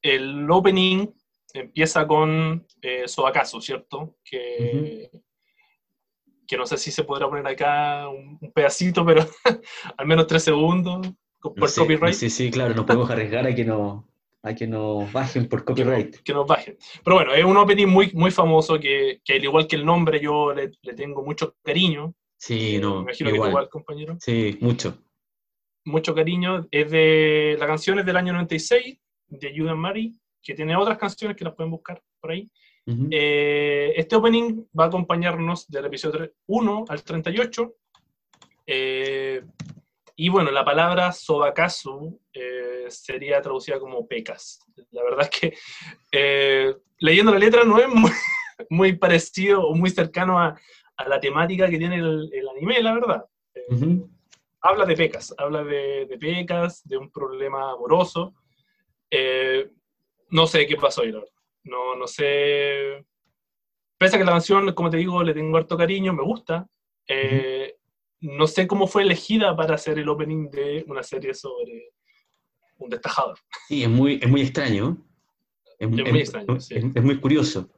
el 0.03 0.51
opening 0.51 1.07
empieza 1.51 2.05
con 2.05 2.63
eh, 2.83 3.05
¿cierto? 3.59 4.17
Que, 4.23 5.09
que 6.45 6.57
no 6.57 6.67
sé 6.67 6.77
si 6.77 6.91
se 6.91 7.05
podrá 7.05 7.27
poner 7.27 7.47
acá 7.47 8.07
un, 8.07 8.37
pedacito, 8.53 9.03
pero 9.03 9.25
al 9.97 10.05
menos 10.05 10.27
tres 10.27 10.43
segundos 10.43 11.11
por 11.41 11.73
copyright. 11.73 12.13
Sí, 12.13 12.29
sí, 12.29 12.51
claro, 12.51 12.75
no 12.75 12.85
podemos 12.85 13.09
arriesgar 13.09 13.47
a 13.47 13.55
que 13.55 13.65
no, 13.65 14.12
hay 14.43 14.55
que 14.55 14.67
nos 14.67 15.11
bajen 15.11 15.47
por 15.47 15.63
copyright. 15.63 16.17
Que, 16.21 16.33
nos 16.33 16.45
bajen. 16.45 16.77
Pero 17.03 17.15
bueno, 17.15 17.33
es 17.33 17.45
un 17.45 17.55
opening 17.55 17.87
muy, 17.87 18.11
muy 18.13 18.29
famoso 18.29 18.77
que, 18.77 19.21
que 19.23 19.35
al 19.35 19.43
igual 19.43 19.67
que 19.67 19.77
el 19.77 19.85
nombre 19.85 20.19
yo 20.19 20.53
le, 20.53 20.71
le 20.81 20.93
tengo 20.93 21.23
mucho 21.23 21.55
cariño. 21.63 22.13
Sí, 22.37 22.77
no. 22.77 22.95
Me 22.95 23.01
imagino 23.03 23.29
igual. 23.29 23.47
que 23.47 23.51
igual, 23.51 23.69
compañero. 23.69 24.17
Sí, 24.19 24.57
mucho. 24.59 24.97
Mucho 25.85 26.13
cariño. 26.13 26.67
Es 26.71 26.91
de. 26.91 27.55
La 27.57 27.67
canción 27.67 27.99
es 27.99 28.05
del 28.05 28.17
año 28.17 28.33
96, 28.33 28.97
de 29.27 29.57
Judah 29.57 29.75
Mary, 29.75 30.13
que 30.41 30.53
tiene 30.53 30.75
otras 30.75 30.97
canciones 30.97 31.37
que 31.37 31.45
las 31.45 31.55
pueden 31.55 31.71
buscar 31.71 32.03
por 32.19 32.31
ahí. 32.31 32.51
Eh, 32.85 33.93
este 33.95 34.17
opening 34.17 34.65
va 34.77 34.83
a 34.83 34.87
acompañarnos 34.87 35.69
del 35.69 35.85
episodio 35.85 36.33
1 36.47 36.85
al 36.89 37.01
38. 37.01 37.75
Eh, 38.67 39.41
y 40.15 40.29
bueno, 40.29 40.51
la 40.51 40.63
palabra 40.63 41.11
sobakazu 41.11 42.19
eh, 42.33 42.85
sería 42.89 43.41
traducida 43.41 43.79
como 43.79 44.07
pecas. 44.07 44.59
La 44.91 45.03
verdad 45.03 45.29
es 45.31 45.39
que 45.39 45.57
eh, 46.11 46.75
leyendo 46.99 47.31
la 47.31 47.39
letra 47.39 47.63
no 47.63 47.79
es 47.79 47.87
muy, 47.87 48.11
muy, 48.69 48.93
parecido 48.93 49.67
o 49.67 49.75
muy 49.75 49.89
cercano 49.89 50.39
a, 50.39 50.55
a 50.97 51.07
la 51.07 51.19
temática 51.19 51.67
que 51.67 51.79
tiene 51.79 51.95
el, 51.95 52.47
anime, 52.55 52.81
la 52.83 52.93
verdad. 52.93 53.25
Eh, 53.55 54.01
habla 54.61 54.85
de 54.85 54.95
pecas, 54.95 55.33
habla 55.37 55.63
de, 55.63 56.05
de, 56.05 56.17
pecas, 56.19 56.87
de 56.87 56.97
un 56.97 57.09
problema 57.09 57.71
amoroso. 57.71 58.35
no 60.29 60.45
sé 60.45 60.67
qué 60.67 60.75
pasó 60.75 61.01
ahí, 61.01 61.11
la 61.11 61.19
verdad. 61.19 61.33
No, 61.63 61.95
no 61.95 62.05
sé. 62.07 63.03
Pese 63.97 64.17
a 64.17 64.19
que 64.19 64.25
la 64.25 64.33
canción, 64.33 64.73
como 64.73 64.91
te 64.91 64.97
digo, 64.97 65.23
le 65.23 65.33
tengo 65.33 65.57
harto 65.57 65.75
cariño, 65.75 66.13
me 66.13 66.23
gusta 66.23 66.67
no 68.23 68.47
sé 68.47 68.67
cómo 68.67 68.87
fue 68.87 69.03
elegida 69.03 69.55
para 69.55 69.75
hacer 69.75 69.99
el 69.99 70.07
opening 70.07 70.49
de 70.49 70.85
una 70.87 71.03
serie 71.03 71.33
sobre 71.33 71.91
un 72.77 72.89
destajador. 72.89 73.37
Sí, 73.67 73.83
es 73.83 73.89
muy, 73.89 74.19
es 74.21 74.29
muy 74.29 74.41
extraño. 74.41 74.97
Es, 75.77 75.89
muy 75.89 76.19
extraño, 76.19 76.59
sí. 76.59 76.75
es, 76.75 77.03
muy 77.03 77.19
curioso. 77.19 77.69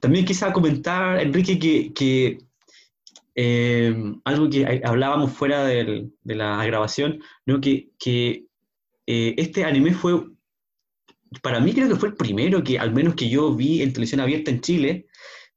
También 0.00 0.24
quisiera 0.24 0.52
comentar, 0.52 1.20
Enrique, 1.20 1.92
que, 1.92 2.38
eh, 3.34 3.94
algo 4.24 4.48
que 4.48 4.80
hablábamos 4.82 5.32
fuera 5.32 5.64
de 5.64 6.10
la 6.24 6.64
grabación, 6.64 7.22
¿no? 7.44 7.60
que, 7.60 7.90
que 7.98 8.46
eh, 9.06 9.34
este 9.36 9.64
anime 9.64 9.92
fue, 9.92 10.24
para 11.42 11.60
mí 11.60 11.74
creo 11.74 11.88
que 11.88 11.96
fue 11.96 12.08
el 12.08 12.16
primero 12.16 12.64
que, 12.64 12.78
al 12.78 12.94
menos 12.94 13.14
que 13.14 13.28
yo 13.28 13.54
vi 13.54 13.82
en 13.82 13.92
televisión 13.92 14.22
abierta 14.22 14.50
en 14.50 14.62
Chile, 14.62 15.06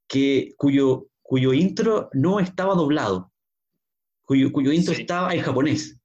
que, 0.07 0.53
cuyo, 0.57 1.07
cuyo 1.21 1.53
intro 1.53 2.09
no 2.11 2.41
estaba 2.41 2.75
doblado 2.75 3.31
cuyo, 4.25 4.51
cuyo 4.51 4.71
intro 4.71 4.93
estaba 4.93 5.33
en 5.33 5.41
japonés. 5.41 5.97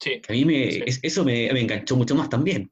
Sí. 0.00 0.20
A 0.28 0.32
mí 0.32 0.44
me, 0.44 0.84
eso 1.02 1.24
me, 1.24 1.48
enganchó 1.48 1.96
mucho 1.96 2.14
más 2.14 2.28
también. 2.28 2.70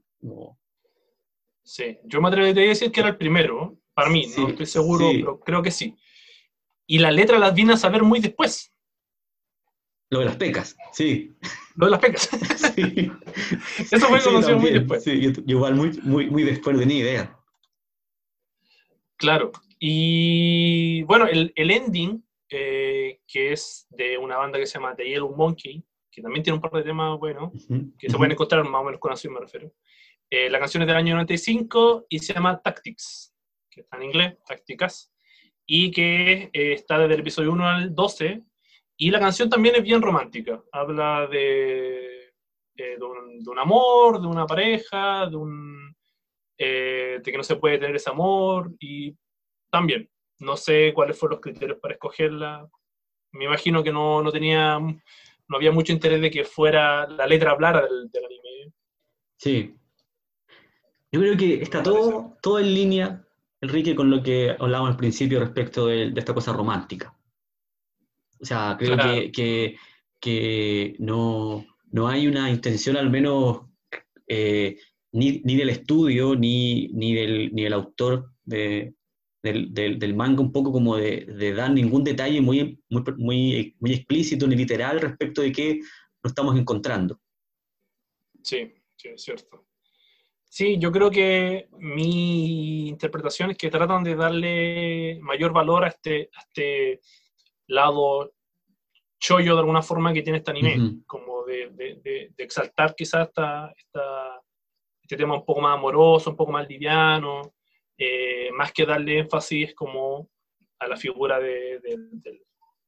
Sí, 1.63 1.99
yo 2.05 2.21
me 2.21 2.29
atrevería 2.29 2.65
a 2.65 2.69
decir 2.69 2.93
que 2.93 3.01
era 3.01 3.09
el 3.11 3.17
primero, 3.17 3.77
para 3.95 4.11
mí, 4.11 4.27
no 4.37 4.49
estoy 4.49 4.67
seguro, 4.67 5.11
pero 5.13 5.41
creo 5.41 5.63
que 5.63 5.71
sí. 5.71 5.97
Y 6.87 6.99
la 6.99 7.11
letra 7.11 7.39
las 7.39 7.55
vine 7.55 7.73
a 7.73 7.77
saber 7.77 8.03
muy 8.03 8.21
después. 8.21 8.73
Lo 10.11 10.21
de 10.21 10.27
las 10.27 10.37
pecas, 10.37 10.77
sí. 10.93 11.35
Lo 11.75 11.87
de 11.87 11.93
las 11.93 12.01
pecas. 12.01 12.29
Sí. 12.77 13.11
Eso 13.91 14.07
fue 14.07 14.23
conocido 14.23 14.59
muy 14.59 14.71
después. 14.71 15.03
Sí, 15.03 15.19
yo, 15.19 15.31
igual 15.47 15.75
muy, 15.75 15.99
muy, 16.03 16.31
muy 16.31 16.43
después 16.45 16.79
de 16.79 16.85
ni 16.85 16.99
idea. 16.99 17.37
Claro. 19.17 19.51
Y 19.79 21.03
bueno, 21.05 21.27
el, 21.27 21.53
el 21.57 21.71
ending 21.71 22.23
eh, 22.49 23.21
que 23.27 23.53
es 23.53 23.87
de 23.91 24.17
una 24.17 24.37
banda 24.37 24.59
que 24.59 24.67
se 24.67 24.75
llama 24.75 24.95
The 24.95 25.05
Yellow 25.05 25.35
Monkey, 25.35 25.85
que 26.11 26.23
también 26.23 26.43
tiene 26.45 26.55
un 26.55 26.61
par 26.63 26.71
de 26.73 26.85
temas 26.85 27.19
buenos, 27.19 27.53
que 27.99 28.09
se 28.09 28.17
pueden 28.17 28.33
encontrar 28.33 28.65
más 28.65 28.81
o 28.81 28.85
menos 28.85 29.01
con 29.01 29.13
así 29.13 29.29
me 29.29 29.41
refiero. 29.41 29.73
Eh, 30.31 30.49
la 30.49 30.59
canción 30.59 30.83
es 30.83 30.87
del 30.87 30.97
año 30.97 31.15
95 31.15 32.07
y 32.09 32.19
se 32.21 32.35
llama 32.35 32.61
Tactics, 32.63 33.35
que 33.71 33.81
está 33.81 33.97
en 33.97 34.05
inglés, 34.05 34.37
Tácticas, 34.47 35.13
y 35.67 35.91
que 35.91 36.51
eh, 36.53 36.73
está 36.73 36.99
desde 36.99 37.15
el 37.15 37.21
episodio 37.21 37.53
1 37.53 37.69
al 37.69 37.95
12. 37.95 38.43
Y 38.97 39.11
la 39.11 39.21
canción 39.21 39.51
también 39.51 39.75
es 39.77 39.83
bien 39.83 40.01
romántica. 40.01 40.63
Habla 40.73 41.27
de, 41.27 42.33
de, 42.75 42.97
un, 43.03 43.59
amor, 43.59 44.21
de 44.21 44.27
una 44.27 44.47
pareja, 44.47 45.27
de, 45.27 45.37
un, 45.37 45.95
de 46.57 47.23
que 47.23 47.37
no 47.37 47.43
se 47.43 47.57
puede 47.57 47.79
tener 47.79 47.97
ese 47.97 48.09
amor. 48.09 48.73
Y 48.81 49.15
también, 49.71 50.09
no 50.39 50.57
sé 50.57 50.93
cuáles 50.95 51.19
fueron 51.19 51.37
los 51.37 51.43
criterios 51.43 51.79
para 51.81 51.95
escogerla. 51.95 52.69
Me 53.33 53.45
imagino 53.45 53.83
que 53.83 53.93
no, 53.93 54.23
no 54.23 54.33
tenía, 54.33 54.79
no 54.79 55.57
había 55.57 55.73
mucho 55.73 55.93
interés 55.93 56.21
de 56.21 56.31
que 56.31 56.45
fuera 56.45 57.07
la 57.07 57.27
letra 57.27 57.53
hablara 57.53 57.83
del, 57.83 58.11
del 58.11 58.25
anime. 58.25 58.73
Sí. 59.39 59.75
Yo 61.13 61.21
creo 61.21 61.37
que 61.37 61.63
está 61.63 61.83
todo, 61.83 62.37
todo 62.43 62.59
en 62.59 62.75
línea, 62.75 63.25
Enrique, 63.61 63.95
con 63.95 64.11
lo 64.11 64.23
que 64.23 64.51
hablábamos 64.59 64.91
al 64.91 64.97
principio 64.97 65.41
respecto 65.41 65.87
de, 65.87 66.13
esta 66.17 66.35
cosa 66.35 66.53
romántica. 66.53 67.17
O 68.39 68.45
sea, 68.45 68.77
creo 68.79 68.97
que, 69.33 69.77
que, 70.21 70.97
no, 70.99 71.65
no, 71.91 72.09
hay 72.09 72.27
una 72.27 72.51
intención, 72.51 72.97
al 72.97 73.09
menos, 73.09 73.63
eh, 74.29 74.77
ni, 75.13 75.41
ni, 75.45 75.57
del 75.57 75.71
estudio, 75.71 76.35
ni, 76.35 76.89
ni, 76.89 77.15
del, 77.15 77.55
ni 77.55 77.63
del 77.63 77.73
autor 77.73 78.33
de, 78.45 78.96
del, 79.53 79.99
del, 79.99 80.15
manga 80.15 80.41
un 80.41 80.53
poco 80.53 80.73
como 80.73 80.97
de, 80.97 81.55
dar 81.55 81.71
ningún 81.71 82.05
detalle 82.05 82.41
muy, 82.41 82.81
muy, 82.89 83.03
muy, 83.17 83.77
muy, 83.79 83.93
explícito 83.93 84.47
ni 84.47 84.57
literal 84.57 85.01
respecto 85.01 85.43
de 85.43 85.53
qué 85.53 85.81
nos 86.23 86.33
estamos 86.33 86.59
encontrando. 86.59 87.21
Sí, 88.43 88.75
sí, 88.97 89.09
es 89.09 89.23
cierto. 89.23 89.67
Sí, 90.45 90.79
yo 90.79 90.91
creo 90.91 91.11
que 91.11 91.69
mi 91.79 92.89
interpretación 92.89 93.51
es 93.51 93.59
que 93.59 93.71
tratan 93.71 94.05
de 94.05 94.15
darle 94.15 95.19
mayor 95.21 95.53
valor 95.53 95.85
a 95.85 95.89
este, 95.89 96.31
a 96.35 96.41
este 96.41 97.01
lado 97.67 98.33
chollo 99.19 99.55
de 99.55 99.61
alguna 99.61 99.83
forma 99.83 100.13
que 100.13 100.23
tiene 100.23 100.39
este 100.39 100.51
anime, 100.51 101.03
como 101.07 101.45
de, 101.45 101.71
de, 101.71 102.01
de, 102.03 102.45
exaltar 102.45 102.95
quizás 102.95 103.29
esta, 103.29 103.73
esta, 103.77 104.43
este 105.03 105.17
tema 105.17 105.35
un 105.35 105.45
poco 105.45 105.61
más 105.61 105.77
amoroso, 105.77 106.31
un 106.31 106.37
poco 106.37 106.53
más 106.53 106.69
liviano, 106.69 107.56
eh, 107.99 108.51
más 108.53 108.73
que 108.73 108.87
darle 108.87 109.19
énfasis 109.21 109.75
como 109.75 110.31
a 110.79 110.87
la 110.87 110.97
figura 110.97 111.39
de, 111.41 111.81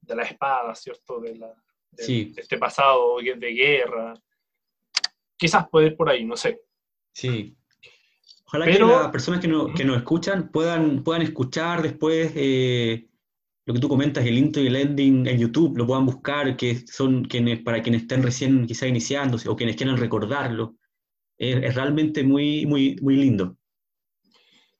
la 0.06 0.22
espada, 0.22 0.74
¿cierto? 0.74 1.20
De, 1.20 1.36
la, 1.36 1.54
este 1.96 2.58
pasado 2.58 3.18
de 3.18 3.52
guerra. 3.52 4.14
Quizás 5.36 5.68
puede 5.68 5.88
ir 5.88 5.96
por 5.96 6.08
ahí, 6.08 6.24
no 6.24 6.36
sé. 6.36 6.60
Sí. 7.12 7.56
Ojalá 8.46 8.64
que 8.64 8.78
las 8.78 9.10
personas 9.10 9.40
que, 9.40 9.48
nos 9.48 9.96
escuchan 9.96 10.50
puedan, 10.50 11.04
puedan 11.04 11.20
escuchar 11.20 11.82
después 11.82 12.32
eh, 12.34 13.06
lo 13.66 13.74
que 13.74 13.80
tú 13.80 13.88
comentas, 13.90 14.24
el 14.24 14.38
intro 14.38 14.62
y 14.62 14.68
el 14.68 14.76
ending 14.76 15.26
en 15.26 15.38
YouTube, 15.38 15.76
lo 15.76 15.86
puedan 15.86 16.06
buscar, 16.06 16.56
que 16.56 16.86
son 16.86 17.26
quienes, 17.26 17.60
para 17.60 17.82
quienes 17.82 18.02
estén 18.02 18.22
recién 18.22 18.66
quizá 18.66 18.86
iniciándose 18.86 19.50
o 19.50 19.56
quienes 19.56 19.76
quieran 19.76 19.98
recordarlo. 19.98 20.76
Es, 21.36 21.74
realmente 21.74 22.24
muy, 22.24 22.64
muy, 22.64 22.96
muy 23.02 23.16
lindo. 23.16 23.57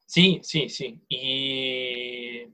Sí, 0.09 0.41
sí, 0.43 0.71
sí. 0.71 0.99
Y, 1.07 2.45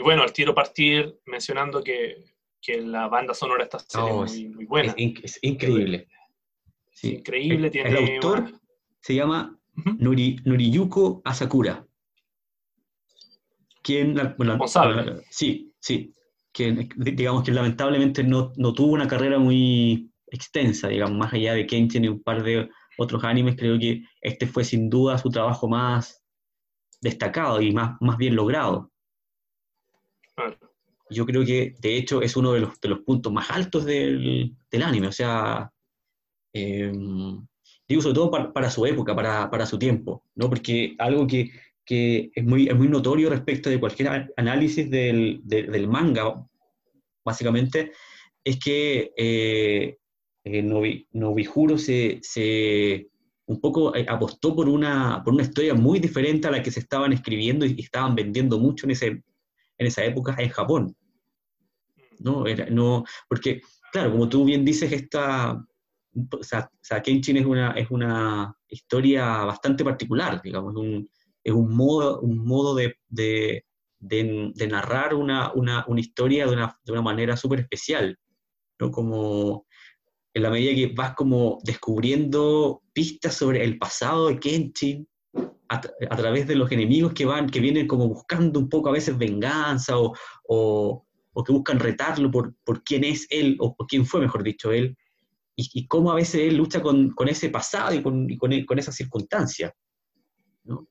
bueno, 0.00 0.22
al 0.22 0.32
tiro 0.32 0.54
partir 0.54 1.18
mencionando 1.26 1.82
que, 1.82 2.30
la 2.68 3.08
banda 3.08 3.34
sonora 3.34 3.64
está 3.64 3.78
oh, 4.04 4.24
muy, 4.24 4.64
buena. 4.66 4.94
Es, 4.96 5.40
increíble. 5.42 6.06
Increíble. 7.02 7.70
Tiene 7.70 7.90
el 7.90 8.14
autor 8.14 8.52
se 9.00 9.16
llama 9.16 9.58
Noriyuko 9.98 11.22
Asakura. 11.24 11.84
Quien, 13.82 14.14
sí, 15.28 15.74
sí. 15.80 16.14
Que, 16.52 16.88
digamos 16.96 17.42
que 17.42 17.50
lamentablemente 17.50 18.22
no, 18.22 18.52
tuvo 18.52 18.92
una 18.92 19.08
carrera 19.08 19.40
muy 19.40 20.08
extensa, 20.28 20.86
digamos, 20.86 21.18
más 21.18 21.32
allá 21.32 21.54
de 21.54 21.66
Kenshin 21.66 22.04
y 22.04 22.08
un 22.08 22.22
par 22.22 22.44
de 22.44 22.68
otros 22.96 23.24
animes, 23.24 23.56
creo 23.56 23.76
que 23.76 24.04
este 24.20 24.46
fue 24.46 24.62
sin 24.62 24.88
duda 24.88 25.18
su 25.18 25.30
trabajo 25.30 25.68
más, 25.68 26.21
destacado 27.02 27.60
y 27.60 27.72
más, 27.72 28.00
más 28.00 28.16
bien 28.16 28.34
logrado. 28.34 28.90
Yo 31.10 31.26
creo 31.26 31.44
que, 31.44 31.74
de 31.78 31.96
hecho, 31.96 32.22
es 32.22 32.36
uno 32.36 32.52
de 32.52 32.60
los, 32.60 32.80
de 32.80 32.88
los 32.88 33.00
puntos 33.00 33.30
más 33.30 33.50
altos 33.50 33.84
del, 33.84 34.56
del 34.70 34.82
anime. 34.82 35.08
O 35.08 35.12
sea, 35.12 35.70
em, 36.54 37.46
digo 37.86 38.00
sobre 38.00 38.14
todo 38.14 38.30
para, 38.30 38.70
su 38.70 38.86
época, 38.86 39.14
para, 39.14 39.50
para, 39.50 39.66
su 39.66 39.78
tiempo, 39.78 40.24
¿no? 40.34 40.48
Porque 40.48 40.94
algo 40.98 41.26
que, 41.26 41.50
que, 41.84 42.30
es, 42.34 42.44
muy, 42.44 42.68
es 42.68 42.76
muy 42.76 42.88
notorio 42.88 43.28
respecto 43.28 43.68
de 43.68 43.80
cualquier 43.80 44.32
análisis 44.36 44.88
del, 44.88 45.40
del 45.44 45.88
manga, 45.88 46.46
básicamente, 47.24 47.92
es 48.44 48.58
que 48.58 49.12
eh, 49.16 49.98
eh 50.44 50.62
Novijuro 51.12 51.76
se, 51.76 52.20
se, 52.22 53.08
un 53.52 53.60
poco 53.60 53.94
eh, 53.94 54.06
apostó 54.08 54.54
por 54.54 54.68
una, 54.68 55.22
por 55.22 55.34
una 55.34 55.42
historia 55.42 55.74
muy 55.74 55.98
diferente 55.98 56.48
a 56.48 56.50
la 56.50 56.62
que 56.62 56.70
se 56.70 56.80
estaban 56.80 57.12
escribiendo 57.12 57.64
y, 57.66 57.78
estaban 57.78 58.14
vendiendo 58.14 58.58
mucho 58.58 58.86
en, 58.86 58.92
ese, 58.92 59.06
en 59.06 59.86
esa 59.86 60.04
época 60.04 60.34
en 60.38 60.48
Japón. 60.48 60.96
¿no? 62.18 62.46
Era, 62.46 62.66
no, 62.70 63.04
porque, 63.28 63.62
claro, 63.92 64.12
como 64.12 64.28
tú 64.28 64.44
bien 64.44 64.64
dices, 64.64 64.90
esta, 64.92 65.52
o 65.54 66.42
sea, 66.42 67.02
Kenshin 67.02 67.36
es 67.36 67.46
una, 67.46 67.72
es 67.72 67.90
una 67.90 68.54
historia 68.68 69.44
bastante 69.44 69.84
particular, 69.84 70.40
digamos, 70.42 70.74
un, 70.76 71.08
es 71.44 71.52
un 71.52 71.74
modo, 71.74 72.20
un 72.20 72.44
modo 72.46 72.74
de, 72.74 72.96
de, 73.08 73.64
de, 73.98 74.66
narrar 74.68 75.14
una, 75.14 75.52
una, 75.52 75.84
una 75.88 76.00
historia 76.00 76.46
de 76.46 76.52
una, 76.52 76.78
de 76.84 76.92
una 76.92 77.02
manera 77.02 77.36
súper 77.36 77.60
especial, 77.60 78.18
¿no? 78.78 78.90
Como 78.90 79.66
en 80.34 80.42
la 80.42 80.50
medida 80.50 80.74
que 80.74 80.94
vas 80.94 81.14
como 81.14 81.58
descubriendo 81.62 82.82
pistas 82.92 83.34
sobre 83.34 83.62
el 83.62 83.78
pasado 83.78 84.28
de 84.28 84.38
Kenshin 84.38 85.06
a, 85.68 85.80
través 86.16 86.46
de 86.46 86.54
los 86.54 86.70
enemigos 86.70 87.14
que 87.14 87.24
van, 87.24 87.48
que 87.48 87.60
vienen 87.60 87.86
como 87.86 88.06
buscando 88.06 88.60
un 88.60 88.68
poco 88.68 88.90
a 88.90 88.92
veces 88.92 89.16
venganza 89.16 89.98
o, 89.98 90.14
o, 90.44 91.04
que 91.44 91.52
buscan 91.52 91.80
retarlo 91.80 92.30
por, 92.30 92.54
por, 92.62 92.82
quién 92.82 93.04
es 93.04 93.26
él 93.30 93.56
o 93.58 93.74
quién 93.86 94.04
fue, 94.04 94.20
mejor 94.20 94.42
dicho, 94.42 94.70
él, 94.70 94.96
y, 95.56 95.86
cómo 95.86 96.10
a 96.10 96.14
veces 96.14 96.42
él 96.42 96.56
lucha 96.56 96.82
con, 96.82 97.10
con 97.10 97.28
ese 97.28 97.48
pasado 97.48 97.94
y 97.94 98.02
con, 98.02 98.30
y 98.30 98.36
con, 98.36 98.64
con 98.64 98.78
esa 98.78 98.92
circunstancia. 98.92 99.74
¿no? 100.64 100.88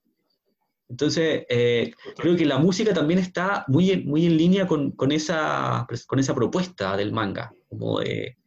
Entonces, 0.90 1.46
eh, 1.50 1.94
creo 2.18 2.36
que 2.36 2.46
la 2.46 2.58
música 2.58 2.94
también 2.94 3.20
está 3.20 3.66
muy, 3.68 4.04
muy 4.04 4.26
en 4.26 4.38
línea 4.38 4.68
con, 4.68 4.92
con, 4.92 5.12
esa, 5.12 5.88
con 6.08 6.20
esa 6.20 6.36
propuesta 6.36 6.98
del 6.98 7.12
manga, 7.12 7.54
como 7.70 8.00
de 8.00 8.38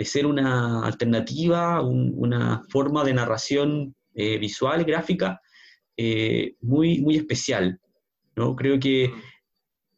de 0.00 0.06
ser 0.06 0.24
una 0.24 0.82
alternativa, 0.86 1.82
una 1.82 2.62
forma 2.70 3.04
de 3.04 3.12
narración 3.12 3.94
eh, 4.14 4.38
visual, 4.38 4.82
gráfica, 4.82 5.42
eh, 5.94 6.54
muy, 6.62 7.02
muy 7.02 7.16
especial. 7.16 7.78
¿no? 8.34 8.56
Creo 8.56 8.80
que, 8.80 9.08
mm. 9.08 9.20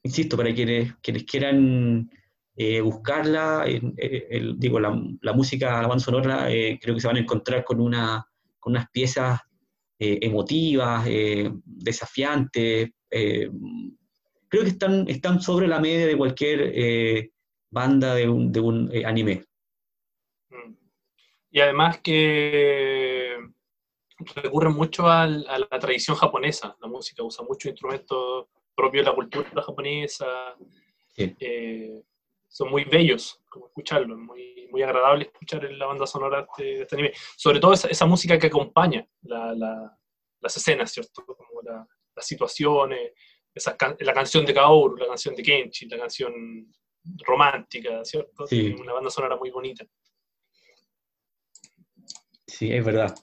insisto, 0.02 0.36
para 0.36 0.52
quienes, 0.52 0.92
quienes 0.96 1.22
quieran 1.22 2.10
eh, 2.56 2.80
buscarla, 2.80 3.64
digo, 4.56 4.80
la, 4.80 5.00
la, 5.20 5.32
música, 5.34 5.80
la 5.80 5.86
banda 5.86 6.04
sonora, 6.04 6.48
creo 6.48 6.96
que 6.96 7.00
se 7.00 7.06
van 7.06 7.18
a 7.18 7.20
encontrar 7.20 7.62
con, 7.62 7.80
una, 7.80 8.26
con 8.58 8.72
unas 8.72 8.90
piezas 8.90 9.38
emotivas, 10.00 11.06
desafiantes, 11.64 12.90
creo 13.08 13.52
que 14.64 14.68
están, 14.68 15.06
están 15.06 15.40
sobre 15.40 15.68
la 15.68 15.78
media 15.78 16.08
de 16.08 16.16
cualquier 16.16 17.30
banda 17.70 18.16
de 18.16 18.28
un, 18.28 18.50
de 18.50 18.58
un 18.58 18.90
anime. 19.06 19.44
Y 21.52 21.60
además 21.60 22.00
que 22.00 23.36
recurre 24.36 24.70
mucho 24.70 25.08
a 25.08 25.26
la 25.26 25.78
tradición 25.78 26.16
japonesa, 26.16 26.76
la 26.80 26.88
música 26.88 27.22
usa 27.22 27.44
muchos 27.44 27.70
instrumentos 27.70 28.46
propios 28.74 29.04
de 29.04 29.10
la 29.10 29.14
cultura 29.14 29.62
japonesa. 29.62 30.26
Eh, 31.16 32.02
son 32.48 32.70
muy 32.70 32.84
bellos 32.84 33.38
como 33.48 33.66
escucharlo, 33.66 34.16
muy, 34.16 34.66
muy 34.70 34.82
agradable 34.82 35.24
escuchar 35.24 35.62
la 35.72 35.86
banda 35.86 36.06
sonora 36.06 36.46
de, 36.56 36.82
este 36.82 36.96
anime. 36.96 37.12
Sobre 37.36 37.60
todo 37.60 37.74
esa, 37.74 38.06
música 38.06 38.38
que 38.38 38.46
acompaña 38.46 39.06
las 39.20 40.56
escenas, 40.56 40.90
¿cierto? 40.90 41.24
Como 41.24 41.60
las 41.62 42.26
situaciones, 42.26 43.12
la 44.00 44.14
canción 44.14 44.46
de 44.46 44.54
Kaoru, 44.54 44.96
la 44.96 45.08
canción 45.08 45.34
de 45.34 45.42
Kenshi, 45.42 45.86
la 45.86 45.98
canción 45.98 46.32
romántica, 47.26 48.04
¿cierto? 48.04 48.46
Una 48.80 48.94
banda 48.94 49.10
sonora 49.10 49.36
muy 49.36 49.50
bonita. 49.50 49.84
Sí, 52.52 52.70
es 52.70 52.84
verdad. 52.84 53.14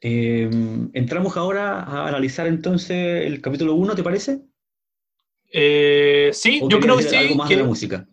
Em, 0.00 0.90
entramos 0.92 1.36
ahora 1.36 1.82
a 1.82 2.08
analizar 2.08 2.48
entonces 2.48 3.26
el 3.26 3.40
capítulo 3.40 3.74
1, 3.74 3.94
¿te 3.94 4.02
parece? 4.02 4.40
Eh, 5.52 6.30
sí, 6.32 6.60
yo 6.68 6.80
creo 6.80 6.96
que 6.96 7.04
sí. 7.04 7.14
Algo 7.14 7.36
más 7.36 7.48
de 7.48 7.56
la 7.56 7.64
música? 7.64 8.08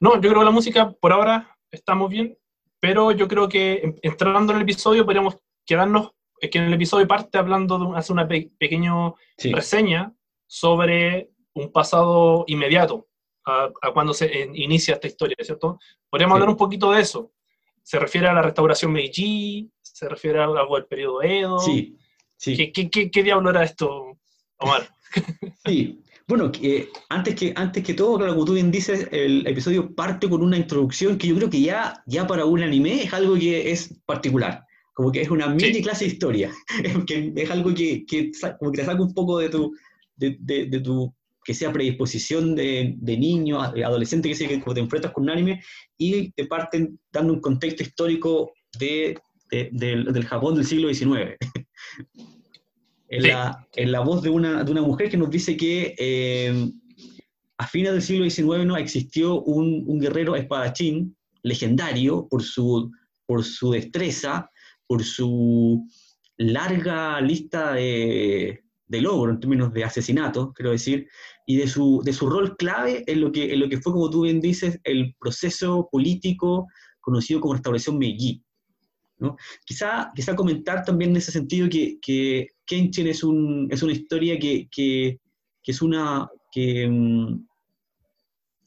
No, 0.00 0.14
yo 0.14 0.30
creo 0.30 0.38
que 0.38 0.44
la 0.44 0.50
música 0.50 0.90
por 0.92 1.12
ahora 1.12 1.58
estamos 1.70 2.08
bien, 2.08 2.38
pero 2.80 3.12
yo 3.12 3.28
creo 3.28 3.48
que 3.48 3.94
entrando 4.02 4.52
en 4.52 4.56
el 4.56 4.62
episodio 4.62 5.04
podríamos 5.04 5.36
quedarnos, 5.66 6.12
es 6.40 6.50
que 6.50 6.58
en 6.58 6.64
el 6.64 6.74
episodio 6.74 7.06
parte 7.06 7.36
hablando 7.36 7.78
de 7.78 7.98
hacer 7.98 8.14
una 8.14 8.26
pequeña 8.26 9.12
reseña 9.36 10.12
sobre 10.46 11.30
un 11.52 11.70
pasado 11.70 12.44
inmediato, 12.46 13.08
a, 13.44 13.70
cuando 13.92 14.14
se 14.14 14.48
inicia 14.54 14.94
esta 14.94 15.06
historia, 15.06 15.36
¿cierto? 15.40 15.78
Podríamos 16.08 16.36
hablar 16.36 16.48
un 16.48 16.56
poquito 16.56 16.92
de 16.92 17.02
eso. 17.02 17.30
¿Se 17.82 17.98
refiere 17.98 18.28
a 18.28 18.32
la 18.32 18.42
restauración 18.42 18.92
Meiji? 18.92 19.70
¿Se 19.80 20.08
refiere 20.08 20.40
a 20.40 20.44
algo 20.44 20.76
del 20.76 20.86
periodo 20.86 21.22
Edo? 21.22 21.58
Sí, 21.58 21.96
sí. 22.36 22.72
¿Qué, 22.72 22.90
qué, 22.90 23.10
qué, 23.10 23.22
diablo 23.22 23.50
era 23.50 23.64
esto, 23.64 24.18
Omar? 24.58 24.88
sí, 25.66 26.02
bueno, 26.26 26.50
que, 26.50 26.88
antes, 27.08 27.34
que, 27.34 27.52
antes 27.56 27.84
que 27.84 27.94
todo, 27.94 28.16
claro, 28.16 28.32
como 28.32 28.44
tú 28.44 28.54
bien 28.54 28.70
dices, 28.70 29.08
el 29.10 29.46
episodio 29.46 29.94
parte 29.94 30.28
con 30.28 30.42
una 30.42 30.56
introducción 30.56 31.18
que 31.18 31.26
yo 31.26 31.36
creo 31.36 31.50
que 31.50 31.60
ya, 31.60 32.02
ya 32.06 32.26
para 32.26 32.44
un 32.44 32.62
anime 32.62 33.02
es 33.02 33.12
algo 33.12 33.34
que 33.34 33.70
es 33.70 34.00
particular. 34.06 34.64
Como 34.94 35.10
que 35.10 35.22
es 35.22 35.30
una 35.30 35.48
mini 35.48 35.82
clase 35.82 36.04
de 36.04 36.12
historia. 36.12 36.50
que 37.06 37.32
es 37.34 37.50
algo 37.50 37.74
que, 37.74 38.06
que, 38.06 38.30
como 38.58 38.72
que 38.72 38.78
te 38.78 38.84
saca 38.84 39.02
un 39.02 39.12
poco 39.12 39.38
de 39.38 39.48
tu, 39.48 39.74
de, 40.16 40.36
de, 40.40 40.80
tu 40.80 41.14
que 41.44 41.54
sea 41.54 41.72
predisposición 41.72 42.54
de, 42.54 42.94
de 42.96 43.16
niño, 43.16 43.60
adolescente, 43.60 44.28
que 44.28 44.34
sea 44.34 44.48
que 44.48 44.58
te 44.58 44.80
enfrentas 44.80 45.12
con 45.12 45.24
un 45.24 45.30
anime, 45.30 45.62
y 45.98 46.30
te 46.32 46.46
parten 46.46 46.98
dando 47.12 47.32
un 47.32 47.40
contexto 47.40 47.82
histórico 47.82 48.52
de, 48.78 49.18
del 49.50 50.24
Japón 50.24 50.54
del 50.54 50.64
siglo 50.64 50.92
XIX. 50.92 51.36
en, 53.08 53.22
la, 53.22 53.66
en 53.74 53.92
la, 53.92 54.00
voz 54.00 54.22
de 54.22 54.30
una, 54.30 54.64
de 54.64 54.72
una, 54.72 54.82
mujer 54.82 55.10
que 55.10 55.16
nos 55.16 55.30
dice 55.30 55.56
que 55.56 55.94
eh, 55.98 56.70
a 57.58 57.66
fines 57.66 57.92
del 57.92 58.02
siglo 58.02 58.28
XIX 58.28 58.64
no 58.64 58.76
existió 58.76 59.42
un, 59.42 59.84
un, 59.86 60.00
guerrero 60.00 60.36
espadachín 60.36 61.16
legendario 61.42 62.26
por 62.28 62.42
su, 62.42 62.90
por 63.26 63.44
su 63.44 63.72
destreza, 63.72 64.50
por 64.86 65.04
su 65.04 65.86
larga 66.38 67.20
lista 67.20 67.74
de, 67.74 68.64
de 68.92 69.00
logros 69.00 69.34
en 69.34 69.40
términos 69.40 69.72
de 69.72 69.84
asesinatos, 69.84 70.52
quiero 70.54 70.70
decir, 70.70 71.08
y 71.46 71.56
de 71.56 71.66
su, 71.66 72.00
de 72.04 72.12
su 72.12 72.28
rol 72.28 72.56
clave 72.56 73.04
en 73.06 73.20
lo, 73.20 73.32
que, 73.32 73.52
en 73.52 73.60
lo 73.60 73.68
que 73.68 73.80
fue, 73.80 73.92
como 73.92 74.10
tú 74.10 74.22
bien 74.22 74.40
dices, 74.40 74.78
el 74.84 75.14
proceso 75.18 75.88
político 75.90 76.68
conocido 77.00 77.40
como 77.40 77.54
restauración 77.54 77.98
Meiji. 77.98 78.42
¿no? 79.18 79.36
Quizá, 79.64 80.10
quizá 80.14 80.34
comentar 80.34 80.84
también 80.84 81.10
en 81.10 81.16
ese 81.16 81.32
sentido 81.32 81.68
que, 81.68 81.98
que 82.00 82.48
Kenshin 82.66 83.08
es, 83.08 83.22
un, 83.22 83.68
es 83.70 83.82
una 83.82 83.92
historia 83.92 84.38
que, 84.38 84.68
que, 84.70 85.20
que 85.62 85.72
es 85.72 85.82
una 85.82 86.28
que 86.50 86.86
mm, 86.88 87.46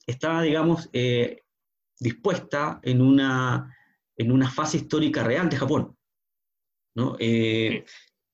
está, 0.08 0.42
digamos, 0.42 0.90
eh, 0.94 1.42
dispuesta 2.00 2.80
en 2.84 3.02
una, 3.02 3.74
en 4.18 4.32
una 4.32 4.50
fase 4.50 4.78
histórica 4.78 5.24
real 5.24 5.50
de 5.50 5.58
Japón. 5.58 5.98
¿no? 6.96 7.16
Eh, 7.20 7.84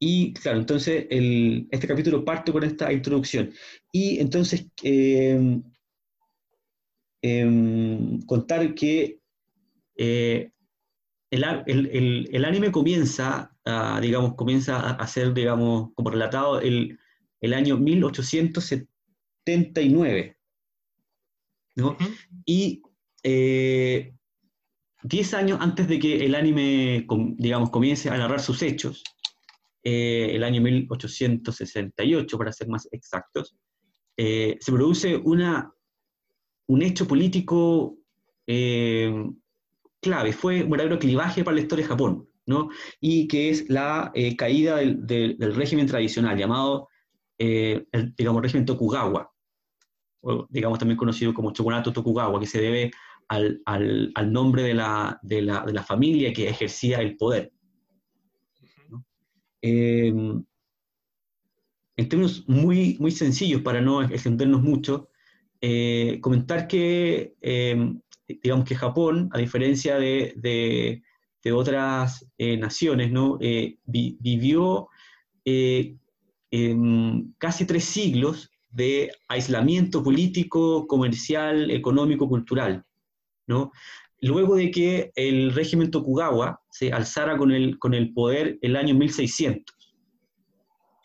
y 0.03 0.33
claro, 0.33 0.57
entonces 0.57 1.05
el, 1.11 1.67
este 1.69 1.87
capítulo 1.87 2.25
parte 2.25 2.51
con 2.51 2.63
esta 2.63 2.91
introducción. 2.91 3.53
Y 3.91 4.19
entonces 4.19 4.65
eh, 4.81 5.61
em, 7.21 8.19
contar 8.23 8.73
que 8.73 9.19
el, 9.95 10.51
anime 12.43 12.71
comienza, 12.71 13.55
digamos, 14.01 14.33
comienza 14.33 14.89
a, 14.89 15.07
ser, 15.07 15.35
digamos, 15.35 15.91
como 15.93 16.09
relatado 16.09 16.59
el, 16.59 16.97
el 17.39 17.53
año 17.53 17.77
1879, 17.77 20.35
¿no? 21.75 21.95
Y 22.43 22.81
eh, 23.21 24.15
diez 25.03 25.35
años 25.35 25.59
antes 25.61 25.87
de 25.87 25.99
que 25.99 26.25
el 26.25 26.33
anime, 26.33 27.05
digamos, 27.37 27.69
comience 27.69 28.09
a 28.09 28.17
narrar 28.17 28.41
sus 28.41 28.63
hechos, 28.63 29.03
eh, 29.83 30.29
el 30.33 30.43
año 30.43 30.61
1868, 30.61 32.37
para 32.37 32.51
ser 32.51 32.67
más 32.67 32.87
exactos, 32.91 33.55
eh, 34.17 34.57
se 34.59 34.71
produce 34.71 35.17
una, 35.17 35.73
un 36.67 36.81
hecho 36.81 37.07
político 37.07 37.97
clave, 40.01 40.33
fue 40.33 40.63
un 40.63 40.69
verdadero 40.71 40.99
clivaje 40.99 41.43
para 41.43 41.55
la 41.55 41.61
historia 41.61 41.85
de 41.85 41.89
Japón, 41.89 42.27
¿no? 42.45 42.69
Y 42.99 43.27
que 43.27 43.49
es 43.49 43.69
la 43.69 44.11
eh, 44.13 44.35
caída 44.35 44.77
del, 44.77 45.37
régimen 45.55 45.85
tradicional, 45.85 46.37
llamado, 46.37 46.89
eh, 47.37 47.85
el, 47.91 48.13
digamos, 48.15 48.41
régimen 48.41 48.65
Tokugawa, 48.65 49.31
o, 50.21 50.47
digamos 50.49 50.79
también 50.79 50.97
conocido 50.97 51.33
como 51.33 51.53
Shogunato 51.53 51.93
Tokugawa, 51.93 52.39
que 52.39 52.47
se 52.47 52.61
debe 52.61 52.91
al, 53.29 53.61
al, 53.65 54.33
nombre 54.33 54.63
de 54.63 54.73
la, 54.73 55.17
de, 55.21 55.41
la, 55.41 55.63
de 55.65 55.73
la, 55.73 55.83
familia 55.83 56.33
que 56.33 56.49
ejercía 56.49 56.99
el 56.99 57.15
poder. 57.15 57.53
En 59.61 60.45
términos 62.09 62.43
muy, 62.47 62.97
muy 62.99 63.11
sencillos, 63.11 63.61
para 63.61 63.81
no 63.81 64.01
extendernos 64.01 64.61
mucho, 64.61 65.09
eh, 65.61 66.19
comentar 66.21 66.67
que 66.67 67.35
em, 67.41 68.01
digamos 68.41 68.65
que 68.65 68.75
Japón, 68.75 69.29
a 69.33 69.37
diferencia 69.37 69.97
de, 69.97 71.03
otras 71.53 72.27
eh, 72.37 72.57
naciones, 72.57 73.11
¿no? 73.11 73.37
Eh, 73.41 73.77
vivió 73.85 74.89
eh, 75.45 75.95
casi 77.37 77.65
tres 77.65 77.85
siglos 77.85 78.51
de 78.69 79.11
aislamiento 79.27 80.03
político, 80.03 80.87
comercial, 80.87 81.71
económico, 81.71 82.27
cultural. 82.27 82.85
¿no? 83.47 83.71
Luego 84.21 84.55
de 84.55 84.69
que 84.69 85.11
el 85.15 85.51
régimen 85.51 85.89
Tokugawa 85.89 86.61
se 86.69 86.93
alzara 86.93 87.37
con 87.37 87.51
el, 87.51 87.79
con 87.79 87.95
el 87.95 88.13
poder 88.13 88.59
el 88.61 88.75
año 88.75 88.93
1600, 88.93 89.75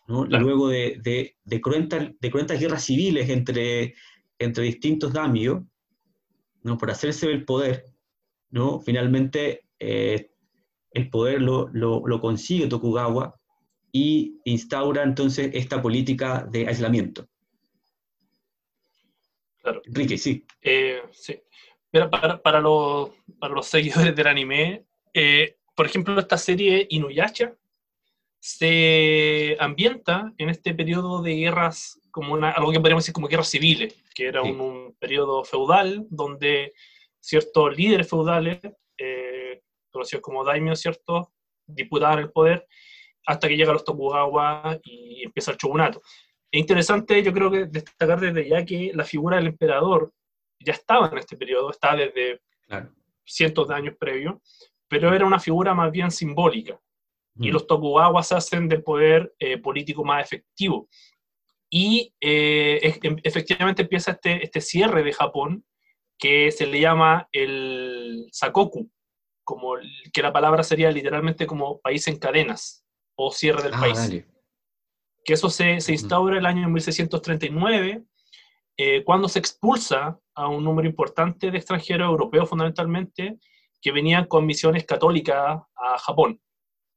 ¿no? 0.07 0.25
luego 0.25 0.69
de, 0.69 0.99
de, 1.03 1.35
de, 1.43 1.61
cruentas, 1.61 2.11
de 2.19 2.57
guerras 2.59 2.85
civiles 2.85 3.29
entre, 3.29 3.95
entre 4.37 4.65
distintos 4.65 5.13
daimios, 5.13 5.63
¿no? 6.61 6.77
por 6.77 6.91
hacerse 6.91 7.25
el 7.31 7.43
poder, 7.43 7.85
¿no? 8.51 8.79
finalmente 8.79 9.65
eh, 9.79 10.29
el 10.91 11.09
poder 11.09 11.41
lo, 11.41 11.69
lo, 11.73 12.21
consigue 12.21 12.67
Tokugawa 12.67 13.39
y 13.91 14.39
instaura 14.45 15.01
entonces 15.01 15.49
esta 15.53 15.81
política 15.81 16.47
de 16.51 16.67
aislamiento. 16.67 17.27
Claro. 19.61 19.81
Enrique, 19.85 20.19
sí. 20.19 20.45
Eh, 20.61 21.01
sí. 21.11 21.35
Para, 21.91 22.41
para, 22.41 22.59
los, 22.59 23.11
para, 23.39 23.53
los, 23.53 23.67
seguidores 23.67 24.15
del 24.15 24.27
anime, 24.27 24.85
eh, 25.13 25.57
por 25.75 25.85
ejemplo, 25.85 26.19
esta 26.19 26.37
serie 26.37 26.87
Inuyasha 26.89 27.53
se 28.39 29.57
ambienta 29.59 30.33
en 30.37 30.49
este 30.49 30.73
periodo 30.73 31.21
de 31.21 31.35
guerras, 31.35 31.99
como 32.11 32.33
una, 32.33 32.51
algo 32.51 32.71
que 32.71 32.79
podríamos 32.79 33.03
decir 33.03 33.13
como 33.13 33.27
guerras 33.27 33.49
civiles, 33.49 33.95
que 34.13 34.27
era 34.27 34.41
un, 34.41 34.95
periodo 34.99 35.43
feudal 35.43 36.05
donde 36.09 36.73
ciertos 37.19 37.75
líderes 37.75 38.09
feudales, 38.09 38.59
eh, 38.97 39.61
conocidos 39.91 40.21
como 40.21 40.43
daimios, 40.43 40.79
¿cierto?, 40.79 41.31
disputaban 41.67 42.19
el 42.19 42.31
poder 42.31 42.67
hasta 43.25 43.47
que 43.47 43.57
llegan 43.57 43.73
los 43.73 43.83
Tokugawa 43.83 44.79
y 44.83 45.23
empieza 45.23 45.51
el 45.51 45.57
shogunato. 45.57 46.01
Es 46.49 46.61
interesante, 46.61 47.21
yo 47.21 47.33
creo 47.33 47.51
que 47.51 47.65
destacar 47.65 48.19
desde 48.21 48.47
ya 48.47 48.65
que 48.65 48.91
la 48.93 49.03
figura 49.03 49.35
del 49.35 49.47
emperador 49.47 50.13
ya 50.59 50.73
estaba 50.73 51.07
en 51.07 51.17
este 51.17 51.37
periodo, 51.37 51.71
está 51.71 51.95
desde 51.95 52.41
cientos 53.25 53.67
de 53.67 53.75
años 53.75 53.95
previos, 53.99 54.35
pero 54.87 55.13
era 55.13 55.25
una 55.25 55.39
figura 55.39 55.73
más 55.73 55.91
bien 55.91 56.11
simbólica. 56.11 56.79
Y 57.39 57.49
mm. 57.49 57.53
los 57.53 57.67
Tokugawa 57.67 58.23
se 58.23 58.35
hacen 58.35 58.67
del 58.67 58.83
poder 58.83 59.33
eh, 59.39 59.57
político 59.57 60.03
más 60.03 60.25
efectivo. 60.25 60.89
Y 61.69 62.13
eh, 62.21 62.97
em, 63.03 63.17
efectivamente 63.23 63.83
empieza 63.83 64.11
este, 64.11 64.43
este 64.43 64.61
cierre 64.61 65.03
de 65.03 65.13
Japón, 65.13 65.65
que 66.17 66.51
se 66.51 66.65
le 66.65 66.79
llama 66.79 67.27
el 67.31 68.27
Sakoku, 68.31 68.89
como 69.43 69.75
que 70.11 70.21
la 70.21 70.33
palabra 70.33 70.63
sería 70.63 70.89
literalmente 70.91 71.45
como 71.45 71.79
país 71.79 72.07
en 72.07 72.17
cadenas 72.17 72.83
o 73.15 73.31
cierre 73.31 73.63
del 73.63 73.75
ah, 73.75 73.79
país. 73.79 74.25
Que 75.23 75.33
eso 75.33 75.49
se, 75.49 75.79
se, 75.81 75.91
instaura 75.91 76.37
el 76.37 76.45
año 76.45 76.69
1639, 76.69 78.03
eh, 78.77 79.03
cuando 79.03 79.27
se 79.27 79.39
expulsa 79.39 80.19
a 80.35 80.47
un 80.47 80.63
número 80.63 80.87
importante 80.87 81.51
de 81.51 81.57
extranjeros 81.57 82.07
europeos 82.07 82.47
fundamentalmente, 82.47 83.37
que 83.81 83.91
venían 83.91 84.25
con 84.25 84.45
misiones 84.45 84.85
católicas 84.85 85.59
a 85.75 85.97
Japón. 85.97 86.39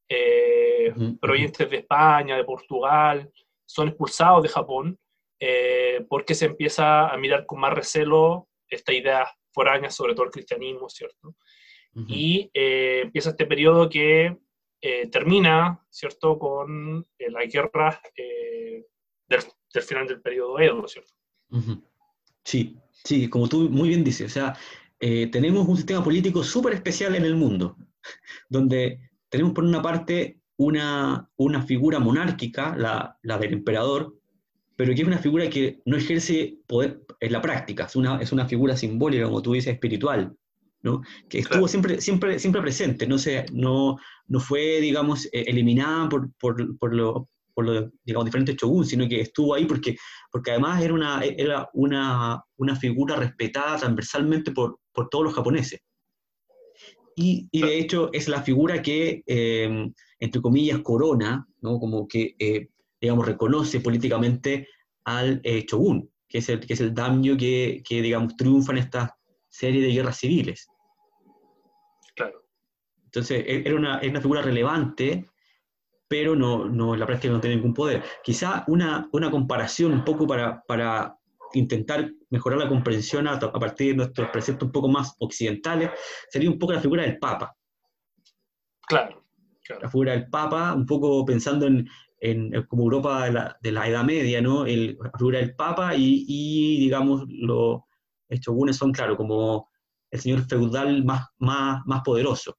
Eh, 0.08 0.92
provenientes 1.20 1.70
de 1.70 1.76
España, 1.76 2.36
de 2.36 2.44
Portugal, 2.44 3.30
son 3.64 3.88
expulsados 3.88 4.42
de 4.42 4.48
Japón 4.48 4.98
eh, 5.42 6.04
porque 6.08 6.34
se 6.34 6.44
empieza 6.44 7.08
a 7.08 7.16
mirar 7.16 7.46
con 7.46 7.60
más 7.60 7.72
recelo 7.72 8.48
esta 8.68 8.92
idea 8.92 9.26
foránea, 9.52 9.90
sobre 9.90 10.14
todo 10.14 10.26
el 10.26 10.30
cristianismo, 10.30 10.88
¿cierto? 10.90 11.34
Y 12.06 12.48
eh, 12.54 13.00
empieza 13.02 13.30
este 13.30 13.46
periodo 13.46 13.88
que 13.88 14.36
eh, 14.80 15.08
termina, 15.08 15.84
¿cierto?, 15.90 16.38
con 16.38 17.04
la 17.18 17.44
guerra 17.46 18.00
del, 19.26 19.82
final 19.82 20.06
del 20.06 20.20
periodo 20.20 20.60
Edo, 20.60 20.86
¿cierto? 20.86 21.12
Sí, 22.44 22.76
sí, 23.04 23.28
como 23.28 23.48
tú 23.48 23.68
muy 23.70 23.88
bien 23.88 24.04
dices, 24.04 24.30
o 24.30 24.34
sea, 24.34 24.56
eh, 25.00 25.28
tenemos 25.28 25.66
un 25.66 25.76
sistema 25.76 26.04
político 26.04 26.44
súper 26.44 26.74
especial 26.74 27.14
en 27.14 27.24
el 27.24 27.34
mundo, 27.34 27.76
donde 28.48 29.10
tenemos 29.30 29.52
por 29.52 29.64
una 29.64 29.80
parte 29.80 30.40
una, 30.60 31.26
una 31.36 31.62
figura 31.62 31.98
monárquica, 32.00 32.76
la, 32.76 33.16
la, 33.22 33.38
del 33.38 33.54
emperador, 33.54 34.14
pero 34.76 34.94
que 34.94 35.00
es 35.00 35.06
una 35.06 35.18
figura 35.18 35.48
que 35.48 35.80
no 35.86 35.96
ejerce 35.96 36.58
poder 36.66 37.00
en 37.20 37.32
la 37.32 37.40
práctica, 37.40 37.84
es 37.84 37.96
una, 37.96 38.20
es 38.20 38.30
una 38.30 38.46
figura 38.46 38.76
simbólica, 38.76 39.24
como 39.24 39.40
tú 39.40 39.54
dices, 39.54 39.72
espiritual, 39.72 40.36
¿no? 40.82 41.00
que 41.30 41.38
estuvo 41.38 41.66
siempre, 41.66 42.02
siempre, 42.02 42.38
siempre 42.38 42.60
presente, 42.60 43.06
no, 43.06 43.16
se, 43.16 43.46
no, 43.54 43.96
no 44.28 44.40
fue, 44.40 44.80
digamos, 44.82 45.24
eh, 45.32 45.44
eliminada 45.46 46.10
por, 46.10 46.30
por, 46.34 46.76
por, 46.76 46.94
lo, 46.94 47.29
por 47.54 47.66
los 47.66 47.90
digamos, 48.04 48.24
diferentes 48.24 48.56
shoguns, 48.56 48.88
sino 48.88 49.08
que 49.08 49.20
estuvo 49.20 49.54
ahí 49.54 49.64
porque, 49.64 49.96
porque 50.30 50.52
además 50.52 50.82
era, 50.82 50.94
una, 50.94 51.22
era 51.24 51.68
una, 51.74 52.42
una 52.56 52.76
figura 52.76 53.16
respetada 53.16 53.76
transversalmente 53.76 54.52
por, 54.52 54.78
por 54.92 55.08
todos 55.08 55.24
los 55.24 55.34
japoneses. 55.34 55.80
Y, 57.16 57.48
y, 57.50 57.62
de 57.62 57.78
hecho 57.78 58.10
es 58.12 58.28
la 58.28 58.42
figura 58.42 58.80
que, 58.80 59.22
em, 59.26 59.92
entre 60.18 60.40
comillas, 60.40 60.80
corona, 60.80 61.46
¿no? 61.60 61.78
como 61.78 62.06
que, 62.08 62.34
eh, 62.38 62.68
digamos, 63.00 63.26
reconoce 63.26 63.80
políticamente 63.80 64.68
al 65.04 65.40
eh, 65.44 65.66
shogun, 65.68 66.10
que 66.28 66.38
es 66.38 66.48
el, 66.48 66.60
que 66.60 66.74
es 66.74 66.80
el 66.80 66.94
daimyo 66.94 67.36
que, 67.36 67.82
que, 67.86 68.00
digamos, 68.00 68.36
triunfa 68.36 68.72
en 68.72 68.78
esta 68.78 69.16
serie 69.48 69.82
de 69.82 69.92
guerras 69.92 70.18
civiles. 70.18 70.68
Claro. 72.14 72.44
Entonces, 73.04 73.44
e, 73.46 73.62
era 73.66 73.74
una, 73.74 73.98
es 73.98 74.08
una 74.08 74.20
figura 74.20 74.42
relevante 74.42 75.29
pero 76.10 76.34
no, 76.34 76.68
no, 76.68 76.96
la 76.96 77.06
práctica 77.06 77.32
no 77.32 77.40
tiene 77.40 77.54
ningún 77.54 77.72
poder. 77.72 78.02
Quizá 78.24 78.64
una, 78.66 79.08
una 79.12 79.30
comparación 79.30 79.92
un 79.92 80.04
poco 80.04 80.26
para, 80.26 80.60
para 80.66 81.16
intentar 81.52 82.10
mejorar 82.30 82.58
la 82.58 82.68
comprensión 82.68 83.28
a, 83.28 83.38
partir 83.38 83.92
de 83.92 83.98
nuestros 83.98 84.28
preceptos 84.30 84.66
un 84.66 84.72
poco 84.72 84.88
más 84.88 85.14
occidentales, 85.20 85.92
sería 86.28 86.50
un 86.50 86.58
poco 86.58 86.72
la 86.72 86.80
figura 86.80 87.04
del 87.04 87.16
Papa. 87.20 87.56
Claro. 88.88 89.24
La 89.80 89.88
figura 89.88 90.10
del 90.10 90.28
Papa, 90.28 90.74
un 90.74 90.84
poco 90.84 91.24
pensando 91.24 91.68
en, 91.68 91.88
en, 92.18 92.60
como 92.64 92.82
Europa 92.82 93.26
de 93.26 93.32
la, 93.32 93.56
de 93.60 93.70
la, 93.70 93.88
Edad 93.88 94.02
Media, 94.02 94.42
¿no? 94.42 94.66
El, 94.66 94.98
la 95.00 95.12
figura 95.16 95.38
del 95.38 95.54
Papa 95.54 95.94
y, 95.94 96.24
y 96.26 96.80
digamos, 96.80 97.22
los 97.28 97.82
shogunes 98.30 98.76
son, 98.76 98.90
claro, 98.90 99.16
como 99.16 99.70
el 100.10 100.18
señor 100.18 100.40
feudal 100.48 101.04
más, 101.04 101.28
más, 101.38 101.82
más 101.86 102.02
poderoso. 102.02 102.56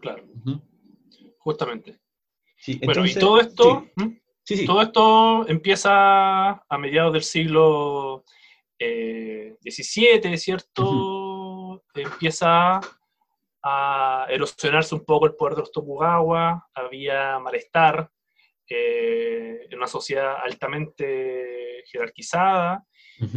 Claro 0.00 0.24
justamente. 1.46 2.00
bueno, 2.84 3.06
y 3.06 3.14
todo 3.14 3.40
esto, 3.40 3.86
todo 4.66 4.82
esto 4.82 5.48
empieza 5.48 6.54
a 6.68 6.78
mediados 6.78 7.12
del 7.12 7.22
siglo 7.22 8.24
XVII, 8.80 10.32
eh, 10.32 10.36
¿cierto? 10.38 11.84
Empieza 11.94 12.80
a 13.62 14.26
erosionarse 14.28 14.96
un 14.96 15.04
poco 15.04 15.26
el 15.26 15.36
poder 15.36 15.54
de 15.54 15.60
los 15.60 15.70
Tokugawa, 15.70 16.68
había 16.74 17.38
malestar 17.38 18.10
eh, 18.68 19.68
en 19.70 19.78
una 19.78 19.86
sociedad 19.86 20.38
altamente 20.42 21.84
jerarquizada, 21.92 22.84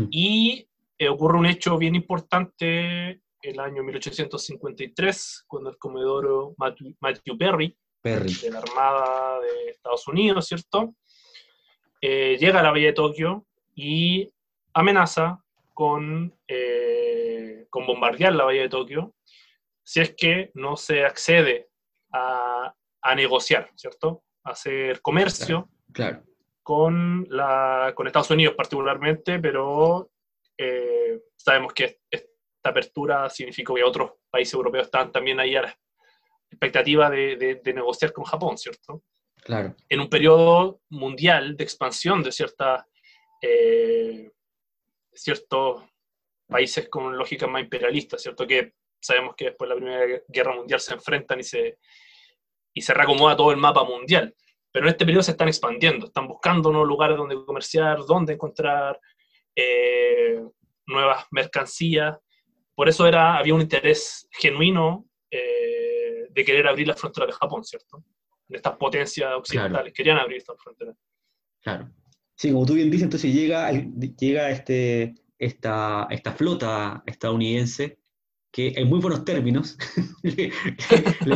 y 0.09 0.67
eh, 0.97 1.09
ocurre 1.09 1.37
un 1.37 1.45
hecho 1.45 1.77
bien 1.77 1.93
importante 1.93 3.21
el 3.43 3.59
año 3.59 3.83
1853, 3.83 5.45
cuando 5.47 5.69
el 5.69 5.77
comedoro 5.77 6.55
Matthew 6.57 7.37
Perry 8.01 8.33
de 8.33 8.51
la 8.51 8.59
Armada 8.59 9.39
de 9.41 9.71
Estados 9.71 10.07
Unidos, 10.07 10.47
¿cierto? 10.47 10.95
Eh, 12.01 12.37
llega 12.39 12.59
a 12.59 12.63
la 12.63 12.71
Bahía 12.71 12.87
de 12.87 12.93
Tokio 12.93 13.45
y 13.75 14.31
amenaza 14.73 15.43
con, 15.73 16.33
eh, 16.47 17.65
con 17.69 17.85
bombardear 17.85 18.33
la 18.33 18.45
Bahía 18.45 18.63
de 18.63 18.69
Tokio 18.69 19.13
si 19.83 20.01
es 20.01 20.15
que 20.15 20.51
no 20.53 20.77
se 20.77 21.03
accede 21.03 21.69
a, 22.13 22.75
a 23.01 23.15
negociar, 23.15 23.71
¿cierto? 23.75 24.23
A 24.43 24.51
hacer 24.51 25.01
comercio 25.01 25.67
claro, 25.91 26.23
Con, 26.61 27.25
la, 27.29 27.93
con 27.95 28.05
Estados 28.05 28.29
Unidos 28.29 28.55
particularmente, 28.55 29.39
pero 29.39 30.11
eh, 30.57 31.21
sabemos 31.35 31.73
que 31.73 32.01
esta 32.11 32.69
apertura 32.69 33.29
significó 33.29 33.73
que 33.73 33.83
otros 33.83 34.11
países 34.29 34.53
europeos 34.53 34.85
están 34.85 35.11
también 35.11 35.39
ahí 35.39 35.55
a 35.55 35.63
la 35.63 35.79
expectativa 36.49 37.09
de, 37.09 37.61
negociar 37.73 38.11
con 38.11 38.25
Japón, 38.25 38.57
¿cierto? 38.57 39.03
Claro. 39.41 39.75
En 39.87 39.99
un 39.99 40.09
periodo 40.09 40.81
mundial 40.89 41.55
de 41.55 41.63
expansión 41.63 42.21
de 42.23 42.31
ciertas, 42.31 42.83
eh, 43.41 44.31
ciertos 45.13 45.83
países 46.47 46.89
con 46.89 47.17
lógica 47.17 47.47
más 47.47 47.63
imperialista, 47.63 48.17
¿cierto? 48.17 48.45
Que 48.45 48.73
sabemos 48.99 49.35
que 49.35 49.45
después 49.45 49.69
de 49.69 49.75
la 49.75 49.81
Primera 49.81 50.23
Guerra 50.27 50.55
Mundial 50.55 50.79
se 50.79 50.93
enfrentan 50.93 51.39
y 51.39 51.43
se, 51.43 51.77
y 52.73 52.81
se 52.81 52.93
reacomoda 52.93 53.37
todo 53.37 53.51
el 53.51 53.57
mapa 53.57 53.83
mundial. 53.83 54.35
Pero 54.71 54.85
en 54.85 54.91
este 54.91 55.05
periodo 55.05 55.23
se 55.23 55.31
están 55.31 55.47
expandiendo, 55.47 56.07
están 56.07 56.27
buscando 56.27 56.71
nuevos 56.71 56.87
lugares 56.87 57.17
donde 57.17 57.35
comerciar, 57.45 57.99
donde 58.05 58.33
encontrar 58.33 58.99
eh, 59.55 60.41
nuevas 60.85 61.25
mercancías. 61.31 62.17
Por 62.75 62.89
eso 62.89 63.07
era, 63.07 63.37
había 63.37 63.55
un 63.55 63.61
interés 63.61 64.27
genuino 64.31 65.08
de 66.39 66.45
querer 66.45 66.67
abrir 66.67 66.87
las 66.87 66.99
fronteras 66.99 67.27
de 67.27 67.33
Japón, 67.33 67.63
¿cierto? 67.63 68.03
De 68.47 68.57
estas 68.57 68.75
potencias 68.77 69.31
occidentales, 69.35 69.93
querían 69.93 70.17
abrir 70.17 70.37
estas 70.37 70.57
fronteras. 70.61 70.95
Claro. 71.61 71.89
Sí, 72.35 72.51
como 72.51 72.65
tú 72.65 72.73
bien 72.73 72.89
dices, 72.89 73.03
entonces 73.03 73.33
llega, 73.33 73.71
llega 73.71 74.49
este, 74.49 75.15
esta, 75.37 76.07
esta 76.09 76.31
flota 76.31 77.03
estadounidense 77.05 77.99
que 78.51 78.73
en 78.75 78.87
muy 78.87 78.99
buenos 78.99 79.25
términos 79.25 79.77
le, 80.23 80.51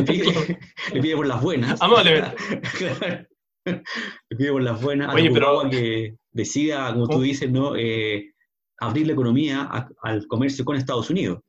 pide, 0.02 0.58
le, 0.92 1.00
pide, 1.00 1.16
por 1.16 1.26
las 1.26 1.42
buenas. 1.42 1.80
Amablemente. 1.80 2.34
le 3.64 4.36
pide 4.36 4.50
por 4.50 4.62
las 4.62 4.80
buenas 4.80 5.14
Oye, 5.14 5.30
pero, 5.30 5.68
que 5.70 6.16
decida, 6.32 6.92
como 6.92 7.08
tú 7.08 7.20
dices, 7.20 7.50
¿no? 7.50 7.76
Eh, 7.76 8.34
abrir 8.78 9.06
la 9.06 9.12
economía 9.12 9.70
al 10.02 10.26
comercio 10.26 10.64
con 10.64 10.76
Estados 10.76 11.08
Unidos. 11.10 11.40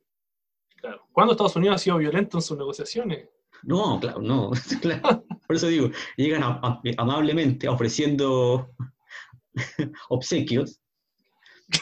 Claro. 0.76 1.08
¿Cuándo 1.12 1.34
Estados 1.34 1.56
Unidos 1.56 1.76
ha 1.76 1.80
sido 1.80 1.98
violento 1.98 2.38
en 2.38 2.42
sus 2.42 2.58
negociaciones? 2.58 3.28
No, 3.64 4.00
claro, 4.00 4.22
no. 4.22 4.52
Por 5.48 5.56
eso 5.56 5.68
digo, 5.68 5.90
llegan 6.18 6.44
amablemente 6.98 7.68
ofreciendo 7.68 8.70
obsequios. 10.10 10.80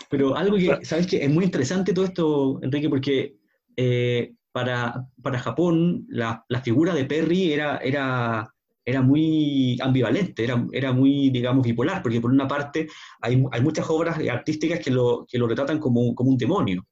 Pero 0.10 0.36
algo 0.36 0.58
que, 0.58 0.86
¿sabes 0.86 1.08
qué? 1.08 1.24
Es 1.24 1.30
muy 1.30 1.46
interesante 1.46 1.94
todo 1.94 2.06
esto, 2.06 2.60
Enrique, 2.62 2.90
porque 2.90 3.36
eh, 3.76 4.34
para, 4.52 5.08
para, 5.22 5.40
Japón 5.40 6.06
la, 6.08 6.46
la, 6.48 6.62
figura 6.62 6.94
de 6.94 7.06
Perry 7.06 7.52
era, 7.52 7.78
era, 7.78 8.54
era 8.86 9.02
muy 9.02 9.78
ambivalente, 9.82 10.44
era, 10.44 10.66
era 10.72 10.94
muy, 10.94 11.30
digamos, 11.32 11.66
bipolar, 11.66 12.02
porque 12.02 12.22
por 12.22 12.32
una 12.32 12.48
parte 12.48 12.88
hay, 13.20 13.44
hay 13.52 13.62
muchas 13.62 13.90
obras 13.90 14.18
artísticas 14.32 14.80
que 14.80 14.92
lo, 14.92 15.26
que 15.28 15.38
lo 15.38 15.48
retratan 15.48 15.80
como, 15.80 16.16
como 16.16 16.30
un 16.30 16.38
demonio. 16.38 16.86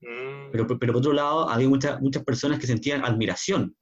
Mm. 0.00 0.50
Pero, 0.52 0.66
pero, 0.66 0.92
por 0.92 0.96
otro 0.96 1.12
lado, 1.12 1.48
había 1.48 1.68
muchas, 1.68 2.00
muchas 2.00 2.24
personas 2.24 2.58
que 2.58 2.66
sentían 2.66 3.04
admiración, 3.04 3.76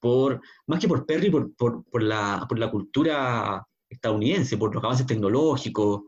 por, 0.00 0.40
más 0.66 0.80
que 0.80 0.88
por 0.88 1.06
Perry, 1.06 1.30
por, 1.30 1.54
por, 1.54 1.84
por, 1.84 2.02
la, 2.02 2.44
por 2.48 2.58
la 2.58 2.70
cultura 2.70 3.66
estadounidense, 3.88 4.56
por 4.56 4.74
los 4.74 4.82
avances 4.82 5.06
tecnológicos, 5.06 6.02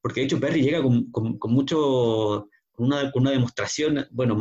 porque 0.00 0.20
de 0.20 0.26
hecho 0.26 0.40
Perry 0.40 0.62
llega 0.62 0.82
con, 0.82 1.10
con, 1.10 1.52
mucho, 1.52 2.48
con 2.72 2.86
una, 2.86 3.10
con 3.10 3.22
una, 3.22 3.30
demostración, 3.30 4.06
bueno, 4.10 4.38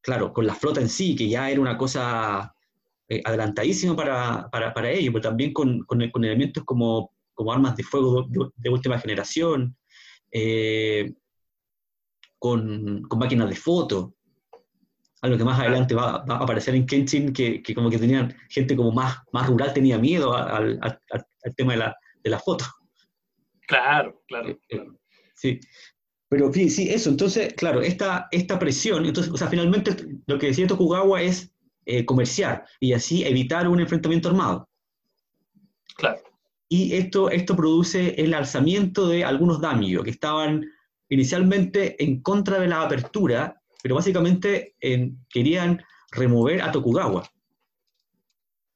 claro, 0.00 0.32
con 0.32 0.46
la 0.46 0.54
flota 0.54 0.80
en 0.80 0.88
sí, 0.88 1.14
que 1.14 1.28
ya 1.28 1.50
era 1.50 1.60
una 1.60 1.76
cosa 1.76 2.54
eh, 3.08 3.22
adelantadísima 3.24 3.94
para, 3.94 4.48
para, 4.50 4.72
para 4.74 4.90
ellos, 4.90 5.12
pero 5.12 5.28
también 5.28 5.52
con, 5.52 5.80
con, 5.84 6.02
elementos 6.24 6.64
como, 6.64 7.12
como 7.34 7.52
armas 7.52 7.76
de 7.76 7.84
fuego 7.84 8.26
de, 8.28 8.48
de 8.56 8.70
última 8.70 8.98
generación, 8.98 9.76
eh, 10.32 11.14
con, 12.38 13.02
con 13.02 13.18
máquinas 13.18 13.48
de 13.48 13.56
foto, 13.56 14.14
algo 15.22 15.38
que 15.38 15.44
más 15.44 15.58
adelante 15.58 15.94
va, 15.94 16.24
a 16.28 16.36
aparecer 16.36 16.74
en 16.74 16.86
Kenshin, 16.86 17.32
que, 17.32 17.62
que, 17.62 17.74
como 17.74 17.90
que 17.90 17.98
tenían 17.98 18.34
gente 18.48 18.76
como 18.76 18.92
más, 18.92 19.18
más 19.32 19.46
rural 19.46 19.72
tenía 19.72 19.98
miedo 19.98 20.34
al, 20.34 20.78
al, 20.82 21.00
al 21.10 21.54
tema 21.56 21.72
de 21.72 21.78
la, 21.78 21.96
de 22.22 22.30
la, 22.30 22.38
foto. 22.38 22.64
Claro, 23.66 24.22
claro, 24.26 24.50
eh, 24.50 24.58
eh, 24.68 24.86
Sí. 25.34 25.60
Pero 26.28 26.52
sí, 26.52 26.70
sí, 26.70 26.88
eso, 26.90 27.10
entonces, 27.10 27.54
claro, 27.54 27.80
esta, 27.82 28.26
esta 28.32 28.58
presión, 28.58 29.06
entonces, 29.06 29.32
o 29.32 29.36
sea, 29.36 29.48
finalmente 29.48 29.94
lo 30.26 30.38
que 30.38 30.48
decía 30.48 30.66
Tokugawa 30.66 31.22
es 31.22 31.52
eh, 31.84 32.04
comerciar 32.04 32.64
y 32.80 32.94
así 32.94 33.24
evitar 33.24 33.68
un 33.68 33.78
enfrentamiento 33.78 34.30
armado. 34.30 34.68
Claro. 35.96 36.20
Y 36.68 36.96
esto, 36.96 37.30
esto 37.30 37.54
produce 37.54 38.20
el 38.20 38.34
alzamiento 38.34 39.06
de 39.06 39.24
algunos 39.24 39.60
daimyo 39.60 40.02
que 40.02 40.10
estaban 40.10 40.66
inicialmente 41.08 42.02
en 42.02 42.20
contra 42.22 42.58
de 42.58 42.68
la 42.68 42.82
apertura, 42.82 43.60
pero 43.82 43.94
básicamente 43.94 44.74
querían 45.30 45.82
remover 46.10 46.62
a 46.62 46.72
Tokugawa, 46.72 47.28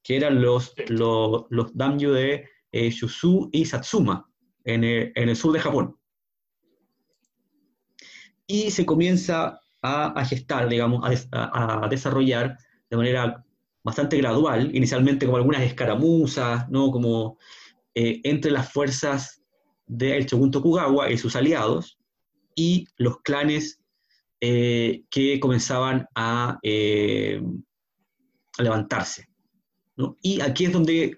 que 0.03 0.16
eran 0.16 0.41
los, 0.41 0.74
los, 0.89 1.45
los 1.51 1.76
daimyo 1.76 2.12
de 2.12 2.49
eh, 2.72 2.91
Shusu 2.91 3.49
y 3.53 3.64
Satsuma, 3.64 4.26
en 4.64 4.85
el, 4.85 5.37
sur 5.37 5.53
de 5.53 5.61
Japón. 5.61 5.97
y 8.47 8.70
se 8.70 8.85
comienza 8.85 9.61
a, 9.83 10.24
gestar, 10.24 10.68
digamos, 10.68 11.03
a, 11.33 11.89
desarrollar 11.89 12.59
de 12.91 12.97
manera 12.97 13.45
bastante 13.83 14.18
gradual, 14.18 14.74
inicialmente 14.74 15.24
como 15.24 15.39
algunas 15.39 15.62
escaramuzas, 15.62 16.68
¿no? 16.68 16.91
como 16.91 17.39
eh, 17.95 18.20
entre 18.24 18.51
las 18.51 18.70
fuerzas 18.70 19.43
del 19.87 20.26
Shogun 20.26 20.51
Tokugawa 20.51 21.11
y 21.11 21.16
sus 21.16 21.35
aliados, 21.35 22.00
y 22.61 22.87
los 22.97 23.21
clanes 23.23 23.81
eh, 24.41 25.05
que 25.11 25.41
comenzaban 25.41 26.07
a, 26.15 26.59
eh, 26.63 27.43
a 28.59 28.63
levantarse. 28.63 29.27
¿no? 29.97 30.17
Y 30.23 30.41
aquí 30.41 30.67
es 30.67 30.73
donde 30.73 31.17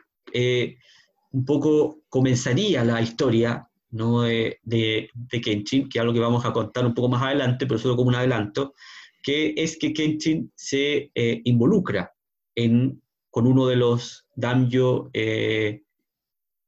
un 1.33 1.45
poco 1.45 2.03
comenzaría 2.09 2.85
la 2.85 3.01
historia 3.01 3.69
¿no? 3.91 4.23
de, 4.23 4.59
de, 4.63 5.09
Kenshin, 5.43 5.89
que 5.89 5.99
es 5.99 6.01
algo 6.01 6.15
que 6.15 6.21
vamos 6.21 6.45
a 6.45 6.53
contar 6.53 6.87
un 6.87 6.95
poco 6.95 7.09
más 7.09 7.23
adelante, 7.23 7.67
pero 7.67 7.79
solo 7.79 7.97
como 7.97 8.09
un 8.09 8.15
adelanto, 8.15 8.75
que 9.23 9.55
es 9.57 9.79
que 9.79 9.93
Kenshin 9.93 10.53
se 10.55 11.11
eh, 11.15 11.41
involucra 11.45 12.13
en, 12.55 13.01
con 13.31 13.47
uno 13.47 13.67
de 13.67 13.77
los 13.77 14.27
Danjo, 14.35 15.11
eh, 15.13 15.83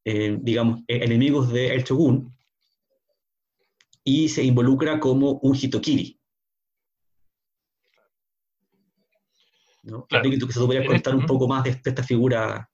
eh, 0.05 0.39
digamos, 0.41 0.83
enemigos 0.87 1.53
de 1.53 1.75
El 1.75 1.83
Shogun, 1.83 2.34
y 4.05 4.29
se 4.29 4.43
involucra 4.45 5.01
como 5.01 5.39
un 5.43 5.55
Hitokiri. 5.55 6.21
¿no? 9.83 10.07
Claro. 10.07 10.31
que 10.31 10.39
tú 10.39 10.49
podrías 10.49 10.87
contar 10.87 11.15
un 11.15 11.27
poco 11.27 11.47
más 11.47 11.65
de 11.65 11.71
esta 11.71 12.03
figura 12.03 12.71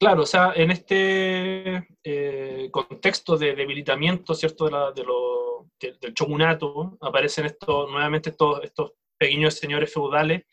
Claro, 0.00 0.22
o 0.22 0.26
sea, 0.26 0.54
en 0.56 0.70
este 0.70 1.86
eh, 2.02 2.70
contexto 2.72 3.36
de 3.36 3.54
debilitamiento, 3.54 4.34
¿cierto?, 4.34 4.66
de, 4.94 5.92
del 6.00 6.14
shogunato, 6.14 6.96
aparecen 7.02 7.44
estos, 7.44 7.90
nuevamente 7.90 8.30
estos, 8.30 8.64
estos 8.64 8.92
pequeños 9.18 9.54
señores 9.54 9.92
feudales 9.92 10.44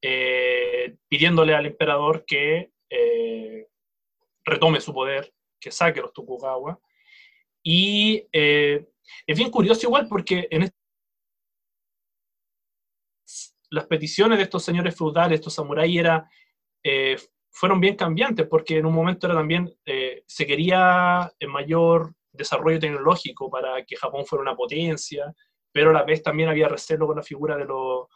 eh, 0.00 0.94
pidiéndole 1.08 1.56
al 1.56 1.66
emperador 1.66 2.24
que 2.24 2.70
eh, 2.88 3.66
retome 4.44 4.80
su 4.80 4.94
poder, 4.94 5.34
que 5.58 5.72
saque 5.72 6.00
los 6.00 6.12
Tokugawa. 6.12 6.78
Y 7.64 8.28
es 8.32 9.36
bien 9.38 9.50
curioso 9.50 9.86
igual 9.86 10.06
porque 10.06 10.46
en 10.50 10.70
las 13.70 13.86
peticiones 13.86 14.38
de 14.38 14.44
estos 14.44 14.62
señores 14.62 14.94
feudales, 14.96 15.40
estos 15.40 15.54
samuráis, 15.54 15.98
era 15.98 16.28
fueron 17.54 17.80
bien 17.80 17.94
cambiantes, 17.94 18.46
porque 18.48 18.78
en 18.78 18.86
un 18.86 18.94
momento 18.94 19.26
era 19.26 19.36
también, 19.36 19.72
eh, 19.86 20.24
se 20.26 20.44
quería 20.44 21.32
mayor 21.48 22.12
desarrollo 22.32 22.80
tecnológico 22.80 23.48
para 23.48 23.84
que 23.84 23.96
Japón 23.96 24.26
fuera 24.26 24.42
una 24.42 24.56
potencia, 24.56 25.32
pero 25.72 25.90
a 25.90 25.92
la 25.92 26.02
vez 26.02 26.20
también 26.20 26.48
había 26.48 26.68
recelo 26.68 27.06
con 27.06 27.16
la 27.16 27.22
figura 27.22 27.56
de, 27.56 27.64
los, 27.64 28.08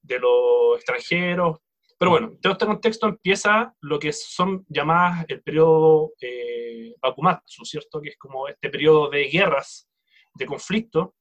de 0.00 0.18
los 0.18 0.76
extranjeros. 0.76 1.58
Pero 1.98 2.12
bueno, 2.12 2.28
en 2.28 2.40
todo 2.40 2.52
este 2.52 2.66
contexto 2.66 3.08
empieza 3.08 3.74
lo 3.80 3.98
que 3.98 4.12
son 4.12 4.64
llamadas 4.68 5.26
el 5.28 5.42
periodo 5.42 6.12
eh, 6.20 6.94
Bakumatsu, 7.02 7.64
¿cierto? 7.64 8.00
Que 8.00 8.10
es 8.10 8.16
como 8.16 8.46
este 8.46 8.70
periodo 8.70 9.10
de 9.10 9.24
guerras, 9.24 9.88
de 10.34 10.46
conflicto, 10.46 11.16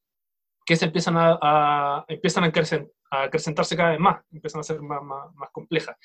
que 0.63 0.75
se 0.75 0.85
empiezan 0.85 1.15
a, 1.17 2.05
empiezan 2.07 2.43
a, 2.43 2.47
acrecentarse 3.09 3.75
cada 3.75 3.91
vez 3.91 3.99
más, 3.99 4.21
empiezan 4.31 4.59
a 4.59 4.63
ser 4.63 4.81
más, 4.81 5.01
más, 5.01 5.33
más 5.33 5.49
complejas. 5.51 5.95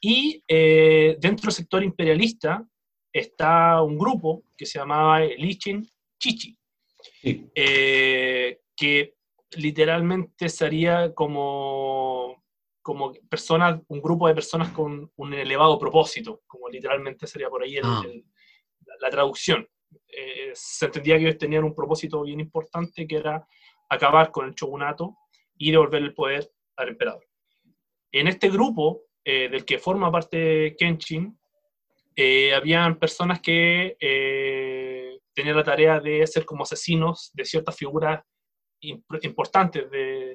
Y 0.00 0.42
eh, 0.46 1.16
dentro 1.18 1.46
del 1.46 1.52
sector 1.52 1.82
imperialista 1.82 2.64
está 3.12 3.82
un 3.82 3.98
grupo 3.98 4.44
que 4.56 4.66
se 4.66 4.78
llamaba 4.78 5.20
Lichin 5.20 5.90
Chichi, 6.18 6.56
eh, 7.22 8.60
que 8.76 9.14
literalmente 9.56 10.48
sería 10.48 11.14
como, 11.14 12.44
como 12.86 13.12
personas, 13.28 13.80
un 13.88 14.00
grupo 14.00 14.28
de 14.28 14.34
personas 14.34 14.70
con 14.70 15.10
un 15.16 15.34
elevado 15.34 15.76
propósito, 15.76 16.42
como 16.46 16.68
literalmente 16.68 17.26
sería 17.26 17.48
por 17.48 17.64
ahí 17.64 17.78
ah. 17.82 18.00
la, 19.00 19.10
traducción. 19.10 19.68
Eh, 20.06 20.52
se 20.54 20.86
entendía 20.86 21.16
que 21.16 21.24
ellos 21.24 21.36
tenían 21.36 21.64
un 21.64 21.74
propósito 21.74 22.22
bien 22.22 22.38
importante 22.38 23.04
que 23.04 23.16
era 23.16 23.44
acabar 23.88 24.30
con 24.30 24.46
el 24.46 24.54
shogunato 24.54 25.16
y 25.58 25.72
devolver 25.72 26.00
el 26.00 26.14
poder 26.14 26.48
al 26.76 26.90
emperador. 26.90 27.26
En 28.12 28.28
este 28.28 28.50
grupo 28.50 29.02
eh, 29.24 29.48
del 29.48 29.64
que 29.64 29.80
forma 29.80 30.12
parte 30.12 30.76
Kenshin, 30.78 31.36
eh, 32.14 32.54
habían 32.54 33.00
personas 33.00 33.40
que 33.40 33.96
eh, 33.98 35.18
tenían 35.34 35.56
la 35.56 35.64
tarea 35.64 35.98
de 35.98 36.24
ser 36.28 36.44
como 36.44 36.62
asesinos 36.62 37.32
de 37.34 37.44
ciertas 37.44 37.74
figuras 37.74 38.22
importantes 38.80 39.90
de, 39.90 40.25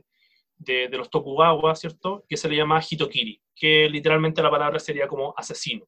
de, 0.62 0.90
los 0.90 1.10
Tokugawa, 1.10 1.76
¿cierto? 1.76 2.24
Que 2.28 2.38
se 2.38 2.48
le 2.48 2.56
llama 2.56 2.82
Hitokiri, 2.82 3.42
que 3.56 3.90
literalmente 3.90 4.42
la 4.42 4.52
palabra 4.52 4.80
sería 4.80 5.08
como 5.08 5.34
asesino. 5.36 5.86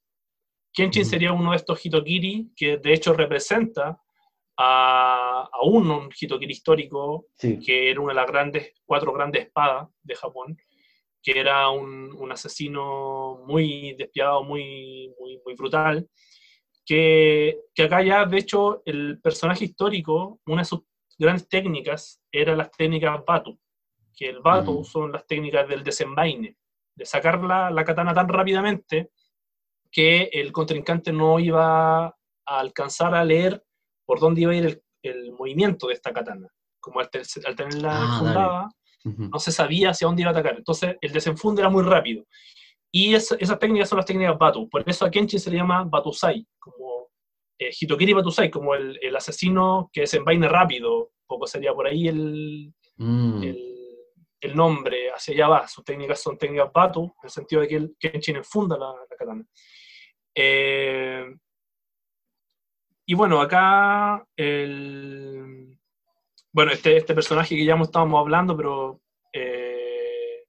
Kenshin 0.74 1.06
sería 1.06 1.34
uno 1.34 1.52
de 1.52 1.58
estos 1.58 1.80
Hitokiri 1.80 2.52
que 2.56 2.78
de 2.78 2.94
hecho 2.94 3.14
representa 3.14 4.00
a, 4.58 5.50
a 5.52 5.66
un, 5.66 6.10
Hitokiri 6.12 6.52
histórico, 6.52 7.28
que 7.40 7.92
era 7.92 8.02
una 8.02 8.14
de 8.14 8.20
las 8.20 8.28
grandes, 8.28 8.74
cuatro 8.86 9.14
grandes 9.14 9.46
espadas 9.46 9.88
de 10.02 10.16
Japón, 10.16 10.58
que 11.22 11.40
era 11.40 11.70
un, 11.70 12.12
un 12.14 12.32
asesino 12.32 13.44
muy 13.46 13.94
despiadado, 13.94 14.44
muy, 14.44 15.14
muy, 15.20 15.40
muy 15.46 15.56
brutal, 15.56 16.08
que, 16.86 17.60
que, 17.74 17.84
acá 17.84 18.04
ya, 18.04 18.26
de 18.26 18.38
hecho, 18.38 18.82
el 18.86 19.22
personaje 19.22 19.66
histórico, 19.66 20.42
una 20.46 20.64
de 20.64 20.66
sus 20.66 20.82
grandes 21.18 21.48
técnicas 21.48 22.22
era 22.32 22.56
las 22.56 22.72
técnicas 22.72 23.24
Batu, 23.26 23.58
que 24.16 24.30
el 24.30 24.40
Batu 24.40 24.84
son 24.84 25.12
las 25.12 25.26
técnicas 25.26 25.68
del 25.68 25.84
desenvaine, 25.84 26.58
de 26.96 27.06
sacar 27.06 27.44
la, 27.44 27.70
la, 27.72 27.84
katana 27.84 28.14
tan 28.14 28.28
rápidamente 28.28 29.12
que 29.92 30.30
el 30.32 30.52
contrincante 30.52 31.12
no 31.12 31.40
iba 31.40 32.06
a 32.06 32.14
alcanzar 32.46 33.16
a 33.16 33.24
leer 33.24 33.64
por 34.06 34.20
dónde 34.20 34.42
iba 34.42 34.52
a 34.52 34.56
ir 34.56 34.66
el, 34.66 34.84
el 35.04 35.32
movimiento 35.34 35.88
de 35.88 35.94
esta 35.94 36.14
katana. 36.14 36.48
Como 36.80 37.00
al, 37.00 37.10
al 37.46 37.56
tenerla 37.56 37.92
ah, 37.94 38.20
fundada, 38.20 38.70
no 39.06 39.40
se 39.40 39.52
sabía 39.52 39.92
hacia 39.92 40.08
dónde 40.08 40.22
iba 40.22 40.32
a 40.32 40.34
atacar. 40.34 40.56
Entonces 40.58 40.96
el 41.02 41.12
desenfunde 41.12 41.62
era 41.62 41.70
muy 41.70 41.84
rápido. 41.84 42.26
Y 42.92 43.16
esas 43.16 43.60
técnicas 43.60 43.90
son 43.90 43.98
las 43.98 44.06
técnicas 44.06 44.38
Batu. 44.38 44.70
Por 44.70 44.88
eso 44.88 45.06
a 45.06 45.12
Kenshin 45.12 45.40
se 45.40 45.50
le 45.50 45.58
llama 45.58 45.84
Batusai, 45.84 46.46
como 46.60 47.10
eh, 47.58 47.72
Hitokiri 47.72 48.14
Batusai, 48.14 48.52
como 48.52 48.76
el, 48.76 49.00
el, 49.02 49.16
asesino 49.16 49.90
que 49.92 50.02
desenvaina 50.02 50.48
rápido. 50.48 51.12
poco 51.26 51.48
sería 51.48 51.74
por 51.74 51.88
ahí 51.88 52.12
mm. 52.98 53.44
el, 53.44 53.73
el, 54.44 54.56
nombre, 54.56 55.12
hacia 55.12 55.34
allá 55.34 55.48
va. 55.48 55.68
Sus 55.68 55.84
técnicas 55.84 56.22
son 56.22 56.38
técnicas 56.38 56.72
Batu, 56.72 57.04
en 57.04 57.26
el 57.26 57.30
sentido 57.30 57.62
de 57.62 57.68
que 57.68 57.76
el 57.76 57.96
Kenshin 58.00 58.38
enfunda 58.38 58.78
la, 58.78 58.88
la 58.88 59.16
katana. 59.18 59.46
Eh, 60.36 61.26
y 63.06 63.14
bueno, 63.16 63.42
acá 63.42 64.26
el, 64.36 65.78
bueno, 66.52 66.72
este, 66.72 66.98
este 66.98 67.14
personaje 67.14 67.56
que 67.56 67.66
ya 67.66 67.76
estábamos 67.76 68.20
hablando, 68.20 68.56
pero 68.56 69.02
eh, 69.34 70.46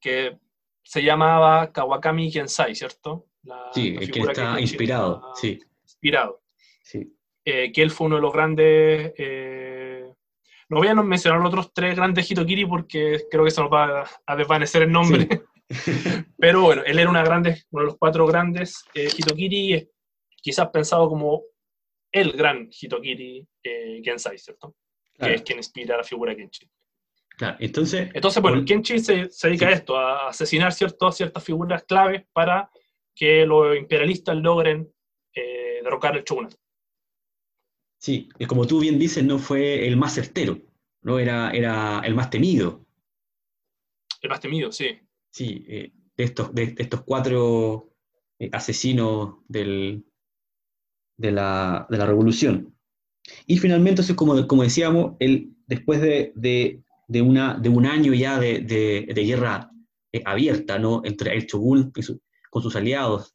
que 0.00 0.38
se 0.82 1.02
llamaba 1.02 1.70
Kawakami 1.72 2.32
Kensai, 2.32 2.74
¿cierto? 2.74 3.26
sí, 3.72 3.96
el 3.98 4.10
que 4.10 4.20
está 4.20 4.60
inspirado, 4.60 5.32
sí. 5.34 5.60
Inspirado. 5.82 6.42
Sí. 6.82 7.14
Eh, 7.44 7.70
que 7.72 7.82
él 7.82 7.90
fue 7.90 8.06
uno 8.06 8.16
de 8.16 8.22
los 8.22 8.32
grandes... 8.32 9.12
Eh, 9.16 9.97
no 10.68 10.78
voy 10.78 10.88
a 10.88 10.94
mencionar 10.94 11.40
los 11.40 11.48
otros 11.48 11.72
tres 11.72 11.96
grandes 11.96 12.30
Hitokiri 12.30 12.66
porque 12.66 13.24
creo 13.30 13.44
que 13.44 13.50
se 13.50 13.60
nos 13.60 13.72
va 13.72 14.04
a 14.26 14.36
desvanecer 14.36 14.82
el 14.82 14.92
nombre. 14.92 15.26
Pero 16.38 16.62
bueno, 16.62 16.82
él 16.84 16.98
era 16.98 17.10
una 17.10 17.22
grande, 17.22 17.62
uno 17.70 17.82
de 17.82 17.86
los 17.88 17.98
cuatro 17.98 18.26
grandes 18.26 18.84
Hitokiri, 18.94 19.88
quizás 20.36 20.68
pensado 20.68 21.08
como 21.08 21.42
el 22.12 22.32
gran 22.32 22.68
Hitokiri 22.70 23.46
eh, 23.62 24.00
Gensai, 24.02 24.38
¿cierto? 24.38 24.74
Que 25.18 25.34
es 25.34 25.42
quien 25.42 25.58
inspira 25.58 25.96
la 25.96 26.04
figura 26.04 26.34
Kenshin. 26.34 26.70
Claro, 27.36 27.56
entonces... 27.60 28.10
Entonces, 28.14 28.42
bueno, 28.42 28.64
Kenshin 28.64 29.02
se, 29.02 29.30
se 29.30 29.48
dedica 29.48 29.68
a 29.68 29.72
esto, 29.72 29.96
a 29.96 30.28
asesinar 30.28 30.72
cierto, 30.72 31.10
ciertas 31.12 31.42
figuras 31.44 31.84
claves 31.84 32.24
para 32.32 32.70
que 33.14 33.44
los 33.44 33.76
imperialistas 33.76 34.36
logren 34.36 34.88
eh, 35.34 35.80
derrocar 35.82 36.16
el 36.16 36.24
shogunato. 36.24 36.56
Sí, 37.98 38.28
y 38.38 38.46
como 38.46 38.66
tú 38.66 38.80
bien 38.80 38.98
dices, 38.98 39.24
no 39.24 39.38
fue 39.38 39.86
el 39.86 39.96
más 39.96 40.14
certero, 40.14 40.60
no 41.02 41.18
era, 41.18 41.50
era 41.50 42.00
el 42.04 42.14
más 42.14 42.30
temido. 42.30 42.86
El 44.22 44.30
más 44.30 44.40
temido, 44.40 44.70
sí. 44.70 44.98
Sí, 45.30 45.64
eh, 45.68 45.92
de, 46.16 46.24
estos, 46.24 46.54
de, 46.54 46.74
estos 46.78 47.02
cuatro 47.02 47.92
eh, 48.38 48.48
asesinos 48.52 49.36
del, 49.48 50.04
de 51.16 51.32
la, 51.32 51.86
de 51.90 51.98
la 51.98 52.06
revolución. 52.06 52.74
Y 53.46 53.58
finalmente, 53.58 54.02
eso 54.02 54.14
como, 54.14 54.46
como 54.46 54.62
decíamos, 54.62 55.16
el, 55.18 55.54
después 55.66 56.00
de, 56.00 56.32
de, 56.36 56.82
de, 57.08 57.22
una, 57.22 57.58
de 57.58 57.68
un 57.68 57.84
año 57.84 58.14
ya 58.14 58.38
de, 58.38 58.60
de 58.60 59.24
guerra 59.24 59.70
eh, 60.12 60.22
abierta 60.24 60.78
¿no? 60.78 61.02
entre 61.04 61.34
el 61.34 61.46
Shogun 61.46 61.92
con 62.50 62.62
sus 62.62 62.76
aliados 62.76 63.34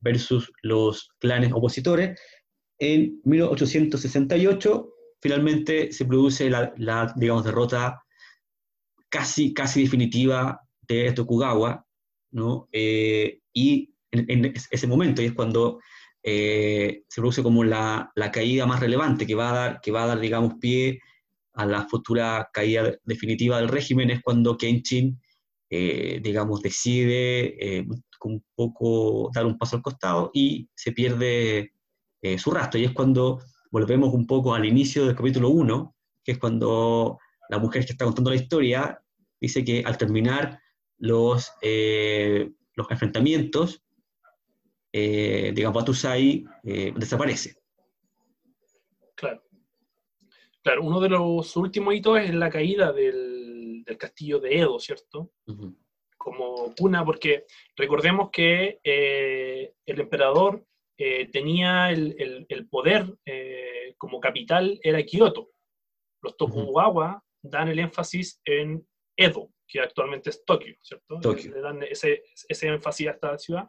versus 0.00 0.52
los 0.62 1.10
clanes 1.18 1.52
opositores, 1.52 2.18
en 2.78 3.20
1868 3.24 4.94
finalmente 5.20 5.92
se 5.92 6.04
produce 6.04 6.48
la, 6.48 7.12
digamos, 7.16 7.44
derrota 7.44 8.02
casi, 9.08 9.52
casi 9.52 9.82
definitiva 9.82 10.60
de 10.82 11.12
Tokugawa, 11.12 11.84
¿no? 12.30 12.68
Eh, 12.72 13.40
y 13.52 13.94
en, 14.10 14.52
ese 14.70 14.86
momento, 14.86 15.20
y 15.20 15.26
es 15.26 15.32
cuando 15.32 15.80
eh, 16.22 17.02
se 17.08 17.20
produce 17.20 17.42
como 17.42 17.64
la, 17.64 18.10
la, 18.14 18.30
caída 18.30 18.66
más 18.66 18.80
relevante 18.80 19.26
que 19.26 19.34
va 19.34 19.50
a 19.50 19.54
dar, 19.54 19.80
que 19.80 19.90
va 19.90 20.04
a 20.04 20.06
dar 20.06 20.20
digamos, 20.20 20.54
pie 20.60 21.00
a 21.54 21.66
la 21.66 21.86
futura 21.88 22.48
caída 22.52 22.96
definitiva 23.04 23.58
del 23.58 23.68
régimen, 23.68 24.10
es 24.10 24.22
cuando 24.22 24.56
Kenshin, 24.56 25.20
eh, 25.70 26.20
digamos, 26.22 26.62
decide 26.62 27.86
un 28.22 28.44
poco 28.54 29.30
dar 29.34 29.46
un 29.46 29.58
paso 29.58 29.76
al 29.76 29.82
costado 29.82 30.30
y 30.32 30.68
se 30.74 30.92
pierde 30.92 31.72
su 32.38 32.50
rastro. 32.50 32.80
Y 32.80 32.84
es 32.84 32.92
cuando 32.92 33.40
volvemos 33.70 34.12
un 34.14 34.26
poco 34.26 34.54
al 34.54 34.64
inicio 34.64 35.06
del 35.06 35.16
capítulo 35.16 35.50
1, 35.50 35.94
que 36.24 36.32
es 36.32 36.38
cuando 36.38 37.18
la 37.48 37.58
mujer 37.58 37.84
que 37.84 37.92
está 37.92 38.04
contando 38.04 38.30
la 38.30 38.36
historia 38.36 39.02
dice 39.40 39.64
que 39.64 39.82
al 39.84 39.96
terminar 39.96 40.60
los, 40.98 41.52
eh, 41.62 42.50
los 42.74 42.90
enfrentamientos, 42.90 43.82
eh, 44.92 45.52
digamos, 45.54 45.76
Batusai 45.76 46.44
eh, 46.64 46.92
desaparece. 46.96 47.56
Claro. 49.14 49.42
Claro, 50.62 50.82
uno 50.82 51.00
de 51.00 51.08
los 51.08 51.56
últimos 51.56 51.94
hitos 51.94 52.18
es 52.18 52.34
la 52.34 52.50
caída 52.50 52.92
del, 52.92 53.84
del 53.84 53.96
castillo 53.96 54.38
de 54.40 54.58
Edo, 54.58 54.78
¿cierto? 54.78 55.32
Como 56.16 56.74
cuna, 56.76 57.04
porque 57.04 57.46
recordemos 57.76 58.30
que 58.30 58.80
el 58.82 60.00
emperador 60.00 60.66
tenía 61.32 61.90
el, 61.90 62.44
el, 62.48 62.68
poder 62.68 63.06
como 63.96 64.20
capital, 64.20 64.78
era 64.82 65.02
Kioto. 65.04 65.50
Los 66.20 66.36
Tokugawa 66.36 67.22
dan 67.42 67.68
el 67.68 67.78
énfasis 67.78 68.40
en 68.44 68.86
Edo, 69.16 69.50
que 69.66 69.80
actualmente 69.80 70.30
es 70.30 70.44
Tokio, 70.44 70.76
¿cierto? 70.82 71.20
Le 71.34 71.60
dan 71.60 71.82
ese, 71.82 72.22
ese, 72.48 72.68
énfasis 72.68 73.08
a 73.08 73.10
esta 73.12 73.38
ciudad. 73.38 73.68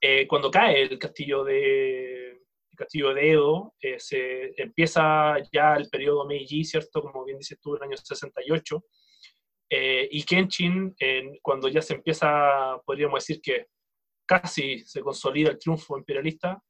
Eh, 0.00 0.26
cuando 0.26 0.50
cae 0.50 0.82
el 0.82 0.98
castillo 0.98 1.44
de, 1.44 2.30
el 2.30 2.76
castillo 2.76 3.14
de 3.14 3.30
Edo, 3.32 3.74
eh, 3.80 3.98
se 3.98 4.60
empieza 4.60 5.36
ya 5.52 5.74
el 5.74 5.88
periodo 5.88 6.26
Meiji, 6.26 6.64
¿cierto? 6.64 7.02
Como 7.02 7.24
bien 7.24 7.38
dices 7.38 7.58
tú, 7.60 7.74
el 7.74 7.82
año 7.82 7.96
68. 7.96 8.84
Eh, 9.68 10.08
y 10.12 10.22
Kenshin, 10.22 10.94
cuando 11.42 11.68
ya 11.68 11.82
se 11.82 11.94
empieza, 11.94 12.80
podríamos 12.84 13.26
decir 13.26 13.40
que 13.40 13.66
casi 14.26 14.80
se 14.80 15.00
consolida 15.00 15.50
el 15.50 15.58
triunfo 15.58 15.96
imperialista, 15.96 16.62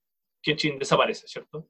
Kenshin 0.43 0.79
desaparece, 0.79 1.27
¿cierto? 1.27 1.69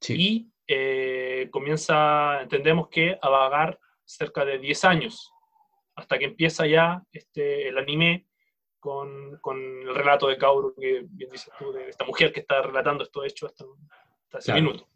Sí. 0.00 0.14
Y 0.18 1.48
comienza, 1.50 2.42
entendemos 2.42 2.88
que 2.88 3.18
a 3.20 3.28
vagar 3.28 3.78
cerca 4.04 4.44
de 4.44 4.58
10 4.58 4.84
años, 4.84 5.32
hasta 5.94 6.18
que 6.18 6.24
empieza 6.24 6.66
ya 6.66 7.02
este, 7.12 7.68
el 7.68 7.78
anime 7.78 8.26
con, 8.78 9.38
con 9.40 9.58
el 9.58 9.94
relato 9.94 10.28
de 10.28 10.38
Kaoru, 10.38 10.74
que 10.74 11.04
bien 11.08 11.30
dices 11.30 11.52
tú, 11.58 11.72
de 11.72 11.88
esta 11.88 12.04
mujer 12.04 12.32
que 12.32 12.40
está 12.40 12.62
relatando 12.62 13.04
estos 13.04 13.26
hechos 13.26 13.50
hasta, 13.50 13.64
hasta 14.24 14.38
ese 14.38 14.54
minuto. 14.54 14.88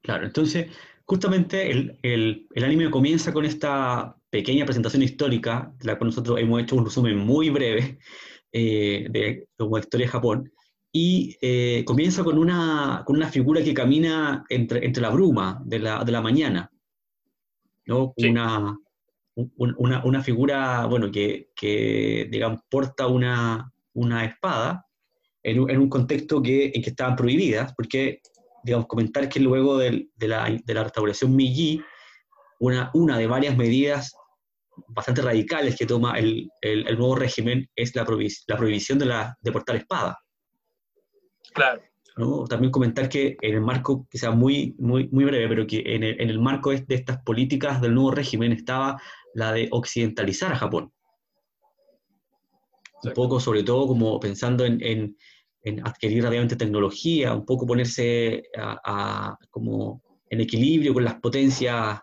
Claro, 0.00 0.24
entonces, 0.24 0.70
justamente 1.04 1.70
el, 1.70 1.98
el, 2.02 2.48
el, 2.54 2.64
anime 2.64 2.90
comienza 2.90 3.32
con 3.32 3.44
esta 3.44 4.16
pequeña 4.30 4.64
presentación 4.64 5.02
histórica, 5.02 5.72
la 5.82 5.98
cual 5.98 6.08
nosotros 6.08 6.40
hemos 6.40 6.62
hecho 6.62 6.76
un 6.76 6.84
resumen 6.84 7.18
muy 7.18 7.50
breve 7.50 7.98
eh, 8.56 9.08
de 9.10 9.48
como 9.58 9.78
historia 9.78 10.06
de 10.06 10.12
Japón, 10.12 10.52
y 10.92 11.36
eh, 11.42 11.82
comienza 11.84 12.22
con 12.22 12.38
una, 12.38 13.02
con 13.04 13.16
una 13.16 13.28
figura 13.28 13.64
que 13.64 13.74
camina 13.74 14.44
entre, 14.48 14.86
entre 14.86 15.02
la 15.02 15.10
bruma 15.10 15.60
de 15.64 15.80
la, 15.80 16.04
de 16.04 16.12
la 16.12 16.20
mañana. 16.20 16.70
¿no? 17.86 18.14
Una, 18.16 18.78
una, 19.34 20.04
una, 20.04 20.22
figura, 20.22 20.86
bueno, 20.86 21.10
que, 21.10 21.50
que, 21.56 22.28
digamos, 22.30 22.60
porta 22.70 23.08
una, 23.08 23.72
una 23.94 24.24
espada 24.24 24.86
en 25.42 25.58
un, 25.58 25.68
en 25.68 25.80
un 25.80 25.88
contexto 25.88 26.40
que, 26.40 26.70
en 26.72 26.80
que 26.80 26.90
estaban 26.90 27.16
prohibidas, 27.16 27.74
porque, 27.74 28.20
digamos, 28.62 28.86
comentar 28.86 29.28
que 29.28 29.40
luego 29.40 29.76
de, 29.78 30.10
de, 30.14 30.28
la, 30.28 30.48
de 30.64 30.74
la 30.74 30.84
restauración 30.84 31.34
Meiji, 31.34 31.82
una, 32.60 32.92
una 32.94 33.18
de 33.18 33.26
varias 33.26 33.56
medidas 33.56 34.14
bastante 34.88 35.22
radicales 35.22 35.76
que 35.76 35.86
toma 35.86 36.18
el, 36.18 36.50
el, 36.60 36.86
el 36.86 36.98
nuevo 36.98 37.16
régimen 37.16 37.68
es 37.74 37.94
la, 37.94 38.06
la 38.46 38.56
prohibición 38.56 38.98
de, 38.98 39.06
la, 39.06 39.36
de 39.40 39.52
portar 39.52 39.76
espada. 39.76 40.18
Claro. 41.52 41.82
También 42.48 42.70
comentar 42.70 43.08
que 43.08 43.36
en 43.40 43.54
el 43.54 43.60
marco, 43.60 44.06
que 44.08 44.18
sea 44.18 44.30
muy, 44.30 44.76
muy, 44.78 45.08
muy 45.08 45.24
breve, 45.24 45.48
pero 45.48 45.66
que 45.66 45.82
en 45.84 46.04
el, 46.04 46.20
en 46.20 46.30
el 46.30 46.40
marco 46.40 46.70
de 46.70 46.84
estas 46.88 47.18
políticas 47.22 47.80
del 47.80 47.94
nuevo 47.94 48.12
régimen 48.12 48.52
estaba 48.52 49.00
la 49.34 49.52
de 49.52 49.68
occidentalizar 49.72 50.52
a 50.52 50.56
Japón. 50.56 50.92
Un 53.02 53.12
poco, 53.12 53.40
sobre 53.40 53.64
todo, 53.64 53.88
como 53.88 54.20
pensando 54.20 54.64
en, 54.64 54.80
en, 54.80 55.16
en 55.62 55.86
adquirir 55.86 56.22
rápidamente 56.22 56.54
tecnología, 56.54 57.34
un 57.34 57.44
poco 57.44 57.66
ponerse 57.66 58.44
a, 58.56 59.36
como 59.50 60.00
en 60.30 60.40
equilibrio 60.40 60.94
con 60.94 61.04
las 61.04 61.16
potencias 61.20 62.00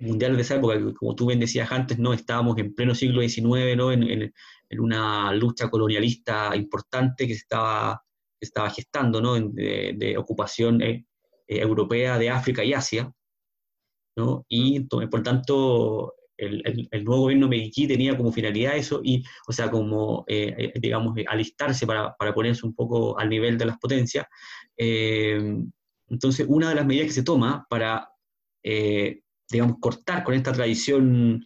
mundiales 0.00 0.36
de 0.36 0.42
esa 0.42 0.56
época, 0.56 0.78
como 0.94 1.14
tú 1.14 1.26
bien 1.26 1.40
decías 1.40 1.70
antes, 1.72 1.98
¿no? 1.98 2.12
estábamos 2.12 2.56
en 2.58 2.74
pleno 2.74 2.94
siglo 2.94 3.20
XIX, 3.22 3.76
¿no? 3.76 3.92
en, 3.92 4.02
en, 4.02 4.32
en 4.68 4.80
una 4.80 5.32
lucha 5.32 5.68
colonialista 5.68 6.54
importante 6.56 7.26
que 7.26 7.34
se 7.34 7.40
estaba 7.40 8.02
estaba 8.40 8.70
gestando, 8.70 9.20
¿no? 9.20 9.34
de, 9.34 10.16
ocupación 10.18 10.80
eh, 10.82 11.04
eh, 11.46 11.60
europea 11.60 12.18
de 12.18 12.30
África 12.30 12.64
y 12.64 12.72
Asia, 12.72 13.12
¿no? 14.16 14.44
y 14.48 14.80
por 14.80 15.22
tanto 15.22 16.14
el, 16.36 16.88
el, 16.90 17.04
nuevo 17.04 17.22
gobierno 17.22 17.48
mexiquí 17.48 17.86
tenía 17.86 18.16
como 18.16 18.32
finalidad 18.32 18.76
eso, 18.76 19.00
y, 19.04 19.22
o 19.46 19.52
sea, 19.52 19.70
como, 19.70 20.24
eh, 20.26 20.72
digamos, 20.76 21.14
alistarse 21.28 21.86
para, 21.86 22.14
para, 22.16 22.32
ponerse 22.32 22.66
un 22.66 22.74
poco 22.74 23.18
al 23.18 23.28
nivel 23.28 23.58
de 23.58 23.66
las 23.66 23.78
potencias. 23.78 24.26
entonces, 24.76 26.46
una 26.48 26.70
de 26.70 26.74
las 26.74 26.86
medidas 26.86 27.08
que 27.08 27.12
se 27.12 27.22
toma 27.22 27.66
para, 27.68 28.08
digamos, 29.50 29.76
cortar 29.80 30.24
con 30.24 30.34
esta 30.34 30.52
tradición 30.52 31.44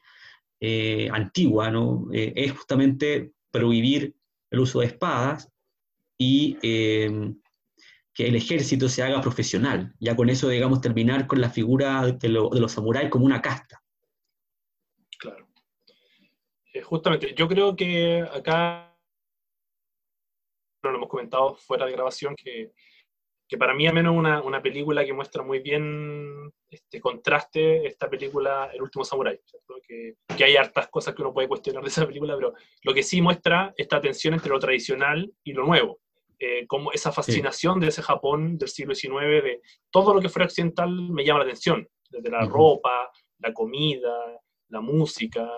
antigua, 1.12 1.70
¿no? 1.70 2.06
es 2.12 2.52
justamente 2.52 3.32
prohibir 3.50 4.14
el 4.50 4.60
uso 4.60 4.80
de 4.80 4.86
espadas 4.86 5.52
y 6.18 6.56
em, 6.62 7.38
que 8.14 8.28
el 8.28 8.36
ejército 8.36 8.88
se 8.88 9.02
haga 9.02 9.20
profesional. 9.20 9.92
Ya 9.98 10.14
con 10.16 10.30
eso, 10.30 10.48
digamos, 10.48 10.80
terminar 10.80 11.26
con 11.26 11.40
la 11.40 11.50
figura 11.50 12.06
de, 12.06 12.28
los 12.28 12.72
samuráis 12.72 13.10
como 13.10 13.26
una 13.26 13.42
casta. 13.42 13.82
Claro. 15.18 15.48
Eh, 16.72 16.82
justamente, 16.82 17.34
yo 17.36 17.48
creo 17.48 17.74
que 17.74 18.22
acá, 18.22 18.96
lo 20.82 20.94
hemos 20.94 21.08
comentado 21.08 21.56
fuera 21.56 21.86
de 21.86 21.92
grabación, 21.92 22.36
que, 22.36 22.72
que 23.46 23.58
para 23.58 23.74
mí 23.74 23.86
al 23.86 23.94
menos 23.94 24.16
una, 24.16 24.42
una 24.42 24.62
película 24.62 25.04
que 25.04 25.12
muestra 25.12 25.42
muy 25.42 25.60
bien 25.60 26.50
este 26.70 27.00
contraste, 27.00 27.86
esta 27.86 28.08
película 28.08 28.70
El 28.72 28.82
último 28.82 29.04
samurái. 29.04 29.38
Que, 29.86 30.14
que, 30.36 30.44
hay 30.44 30.56
hartas 30.56 30.88
cosas 30.88 31.14
que 31.14 31.22
uno 31.22 31.32
puede 31.32 31.48
cuestionar 31.48 31.82
de 31.82 31.88
esa 31.88 32.06
película, 32.06 32.34
pero 32.36 32.54
lo 32.82 32.94
que 32.94 33.02
sí 33.02 33.20
muestra 33.20 33.74
esta 33.76 34.00
tensión 34.00 34.34
entre 34.34 34.50
lo 34.50 34.58
tradicional 34.58 35.32
y 35.44 35.52
lo 35.52 35.64
nuevo. 35.64 36.00
Eh, 36.38 36.66
como 36.66 36.90
esa 36.92 37.12
fascinación 37.12 37.78
de 37.80 37.88
ese 37.88 38.02
Japón 38.02 38.58
del 38.58 38.68
siglo 38.68 38.94
XIX, 38.94 39.42
de 39.42 39.62
todo 39.90 40.12
lo 40.12 40.20
que 40.20 40.28
fuera 40.28 40.46
occidental 40.46 40.90
me 40.90 41.24
llama 41.24 41.40
la 41.40 41.44
atención, 41.44 41.88
desde 42.10 42.30
la 42.30 42.44
ropa, 42.44 43.10
la 43.38 43.52
comida, 43.52 44.42
la 44.68 44.80
música 44.80 45.48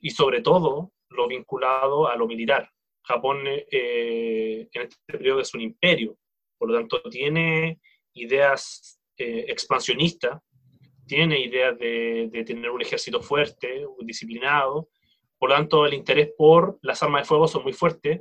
y 0.00 0.10
sobre 0.10 0.40
todo 0.40 0.92
lo 1.10 1.28
vinculado 1.28 2.08
a 2.08 2.16
lo 2.16 2.26
militar. 2.26 2.70
Japón 3.04 3.42
eh, 3.46 4.68
en 4.72 4.82
este 4.82 4.96
periodo 5.06 5.40
es 5.40 5.52
un 5.54 5.60
imperio, 5.60 6.16
por 6.62 6.70
lo 6.70 6.78
tanto 6.78 7.02
tiene 7.10 7.80
ideas 8.12 9.00
eh, 9.16 9.46
expansionistas, 9.48 10.40
tiene 11.08 11.40
ideas 11.40 11.76
de, 11.76 12.28
de, 12.30 12.44
tener 12.44 12.70
un 12.70 12.80
ejército 12.80 13.20
fuerte, 13.20 13.84
disciplinado, 14.04 14.88
por 15.40 15.48
lo 15.48 15.56
tanto 15.56 15.84
el 15.86 15.94
interés 15.94 16.30
por 16.38 16.78
las 16.82 17.02
armas 17.02 17.22
de 17.22 17.26
fuego 17.26 17.48
son 17.48 17.64
muy 17.64 17.72
fuertes 17.72 18.20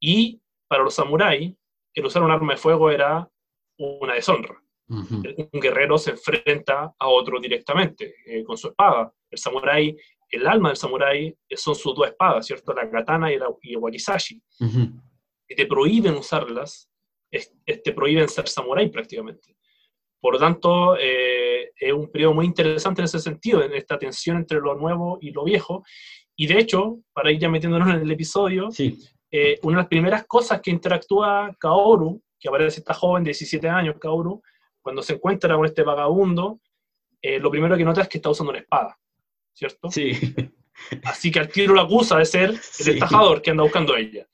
y 0.00 0.40
para 0.66 0.82
los 0.82 0.94
samuráis, 0.94 1.54
el 1.94 2.04
usar 2.04 2.24
un 2.24 2.32
arma 2.32 2.54
de 2.54 2.58
fuego 2.58 2.90
era 2.90 3.30
una 3.78 4.14
deshonra. 4.14 4.60
Un 4.88 5.60
guerrero 5.60 5.96
se 5.96 6.10
enfrenta 6.10 6.92
a 6.98 7.06
otro 7.06 7.38
directamente, 7.38 8.16
eh, 8.26 8.42
con 8.42 8.56
su 8.56 8.66
espada. 8.66 9.14
El 9.30 9.38
samurái, 9.38 9.96
el 10.28 10.46
alma 10.48 10.70
del 10.70 10.76
samurái 10.76 11.36
eh, 11.48 11.56
son 11.56 11.76
sus 11.76 11.94
dos 11.94 12.08
espadas, 12.08 12.44
¿cierto? 12.44 12.74
La 12.74 12.90
katana 12.90 13.30
y, 13.30 13.36
el 13.36 13.76
wakizashi. 13.78 14.42
Y 15.48 15.54
te 15.54 15.66
prohíben 15.66 16.16
usarlas, 16.16 16.90
te 17.30 17.92
prohíben 17.92 18.28
ser 18.28 18.48
samurái 18.48 18.88
prácticamente. 18.88 19.56
Por 20.20 20.34
lo 20.34 20.38
tanto, 20.40 20.96
eh, 20.98 21.72
es 21.76 21.92
un 21.92 22.10
periodo 22.10 22.34
muy 22.34 22.46
interesante 22.46 23.00
en 23.00 23.04
ese 23.04 23.20
sentido, 23.20 23.62
en 23.62 23.74
esta 23.74 23.98
tensión 23.98 24.38
entre 24.38 24.60
lo 24.60 24.74
nuevo 24.74 25.18
y 25.20 25.30
lo 25.30 25.44
viejo. 25.44 25.84
Y 26.34 26.46
de 26.46 26.58
hecho, 26.58 26.98
para 27.12 27.30
ir 27.30 27.38
ya 27.38 27.48
metiéndonos 27.48 27.88
en 27.88 28.00
el 28.00 28.10
episodio, 28.10 28.70
sí. 28.70 28.98
Eh, 29.30 29.58
una 29.62 29.76
de 29.76 29.82
las 29.82 29.88
primeras 29.88 30.26
cosas 30.26 30.60
que 30.60 30.70
interactúa 30.70 31.54
Kaoru, 31.58 32.22
que 32.38 32.48
aparece 32.48 32.80
esta 32.80 32.94
joven 32.94 33.24
de 33.24 33.28
17 33.28 33.68
años, 33.68 33.96
Kaoru, 34.00 34.40
cuando 34.80 35.02
se 35.02 35.14
encuentra 35.14 35.56
con 35.56 35.66
este 35.66 35.82
vagabundo, 35.82 36.60
eh, 37.20 37.38
lo 37.40 37.50
primero 37.50 37.76
que 37.76 37.84
nota 37.84 38.02
es 38.02 38.08
que 38.08 38.18
está 38.18 38.30
usando 38.30 38.50
una 38.50 38.60
espada, 38.60 38.96
¿cierto? 39.52 39.90
Sí. 39.90 40.12
Así 41.04 41.30
que 41.30 41.40
al 41.40 41.48
tiro 41.48 41.74
lo 41.74 41.80
acusa 41.80 42.18
de 42.18 42.24
ser 42.24 42.50
el 42.50 42.60
sí. 42.62 42.98
que 43.42 43.50
anda 43.50 43.62
buscando 43.64 43.94
a 43.94 44.00
ella. 44.00 44.26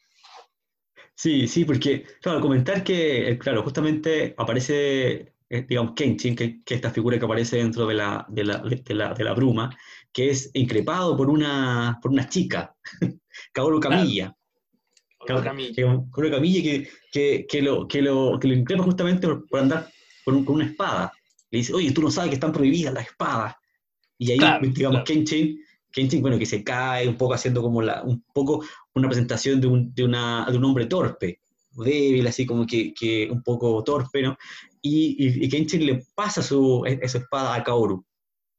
Sí, 1.22 1.46
sí, 1.46 1.64
porque, 1.64 2.04
claro, 2.20 2.40
comentar 2.40 2.82
que, 2.82 3.30
eh, 3.30 3.38
claro, 3.38 3.62
justamente 3.62 4.34
aparece, 4.36 5.34
eh, 5.48 5.64
digamos, 5.68 5.92
Kenshin, 5.94 6.34
que, 6.34 6.64
que, 6.64 6.74
esta 6.74 6.90
figura 6.90 7.16
que 7.16 7.24
aparece 7.26 7.58
dentro 7.58 7.86
de 7.86 7.94
la, 7.94 8.26
de 8.28 8.42
la, 8.42 8.58
de 8.58 8.94
la, 8.96 9.14
de 9.14 9.22
la 9.22 9.32
bruma, 9.32 9.70
que 10.12 10.30
es 10.30 10.50
increpado 10.52 11.16
por 11.16 11.30
una, 11.30 12.00
por 12.02 12.10
una 12.10 12.28
chica, 12.28 12.74
Kaoru 13.52 13.78
Camilla. 13.78 14.36
Kaoru 15.24 15.44
Camilla. 15.44 15.84
Kaoru 16.12 16.30
Camilla 16.32 16.60
que, 16.60 16.88
que, 17.12 17.46
que, 17.48 17.62
lo, 17.62 17.86
que, 17.86 18.02
lo, 18.02 18.36
que 18.40 18.48
lo 18.48 18.54
increpa 18.54 18.82
justamente 18.82 19.28
por, 19.28 19.60
andar 19.60 19.88
con, 20.24 20.44
con, 20.44 20.56
una 20.56 20.66
espada. 20.66 21.12
Le 21.52 21.58
dice, 21.58 21.72
oye, 21.72 21.92
tú 21.92 22.02
no 22.02 22.10
sabes 22.10 22.30
que 22.30 22.34
están 22.34 22.50
prohibidas 22.50 22.94
las 22.94 23.06
espadas. 23.06 23.54
Y 24.18 24.32
ahí, 24.32 24.40
digamos, 24.72 25.04
Kenshin 25.04 25.56
Kenshin, 25.92 26.22
bueno, 26.22 26.38
que 26.38 26.46
se 26.46 26.64
cae 26.64 27.08
un 27.08 27.16
poco 27.16 27.34
haciendo 27.34 27.62
como 27.62 27.82
la, 27.82 28.02
un 28.02 28.24
poco 28.32 28.64
una 28.94 29.08
presentación 29.08 29.60
de 29.60 29.66
un, 29.66 29.94
de 29.94 30.04
una, 30.04 30.46
de 30.50 30.56
un 30.56 30.64
hombre 30.64 30.86
torpe, 30.86 31.40
débil, 31.72 32.26
así 32.26 32.46
como 32.46 32.66
que, 32.66 32.92
que 32.94 33.28
un 33.30 33.42
poco 33.42 33.82
torpe, 33.84 34.22
¿no? 34.22 34.36
Y, 34.80 35.44
y, 35.44 35.48
Kenshin 35.48 35.86
le 35.86 36.04
pasa 36.14 36.42
su, 36.42 36.84
e, 36.86 36.98
espada 37.02 37.54
a 37.54 37.62
Kaoru 37.62 38.04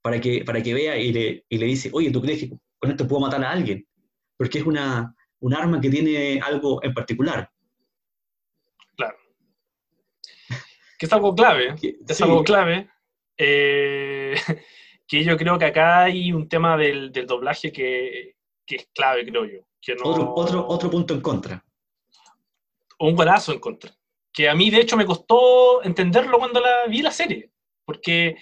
para 0.01 0.21
que, 0.21 0.43
para 0.45 0.61
que 0.61 0.73
vea 0.73 0.97
y 0.97 1.11
le, 1.11 1.45
y 1.49 1.57
le 1.57 1.65
dice, 1.65 1.89
oye, 1.93 2.11
¿tú 2.11 2.21
crees 2.21 2.39
que 2.39 2.51
con 2.79 2.91
esto 2.91 3.07
puedo 3.07 3.21
matar 3.21 3.43
a 3.43 3.51
alguien? 3.51 3.85
Porque 4.37 4.59
es 4.59 4.65
una, 4.65 5.13
un 5.39 5.53
arma 5.53 5.81
que 5.81 5.89
tiene 5.89 6.39
algo 6.39 6.81
en 6.83 6.93
particular. 6.93 7.49
Claro. 8.95 9.17
Que 10.97 11.05
es 11.05 11.13
algo 11.13 11.35
clave, 11.35 11.75
es 12.07 12.21
algo 12.21 12.43
clave. 12.43 12.89
Eh, 13.37 14.35
que 15.07 15.23
yo 15.23 15.37
creo 15.37 15.57
que 15.57 15.65
acá 15.65 16.03
hay 16.03 16.31
un 16.31 16.47
tema 16.47 16.77
del, 16.77 17.11
del 17.11 17.27
doblaje 17.27 17.71
que, 17.71 18.35
que, 18.65 18.75
es 18.77 18.89
clave, 18.93 19.25
creo 19.25 19.45
yo. 19.45 19.59
Que 19.81 19.93
otro, 19.93 20.33
otro, 20.35 20.67
otro 20.67 20.89
punto 20.89 21.13
en 21.13 21.21
contra. 21.21 21.63
Un 22.99 23.15
golazo 23.15 23.51
en 23.51 23.59
contra. 23.59 23.91
Que 24.31 24.49
a 24.49 24.55
mí, 24.55 24.69
de 24.69 24.79
hecho, 24.79 24.97
me 24.97 25.05
costó 25.05 25.83
entenderlo 25.83 26.39
cuando 26.39 26.59
la, 26.61 26.87
vi 26.87 27.01
la 27.01 27.11
serie. 27.11 27.51
Porque 27.85 28.37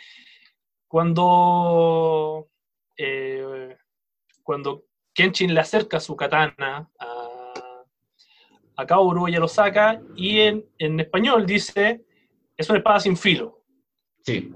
cuando, 0.88 2.48
eh, 2.96 3.76
cuando 4.44 4.86
Kenshin 5.14 5.54
le 5.54 5.62
acerca 5.62 6.00
su 6.00 6.16
katana 6.16 6.90
a, 7.00 7.84
a 8.78 8.86
Kaoru, 8.86 9.28
ella 9.28 9.40
lo 9.40 9.48
saca 9.48 10.02
y 10.16 10.40
en, 10.42 10.66
en 10.78 11.00
español 11.00 11.46
dice, 11.46 12.06
es 12.56 12.70
una 12.70 12.78
espada 12.78 13.00
sin 13.00 13.18
filo. 13.18 13.64
Sí. 14.24 14.54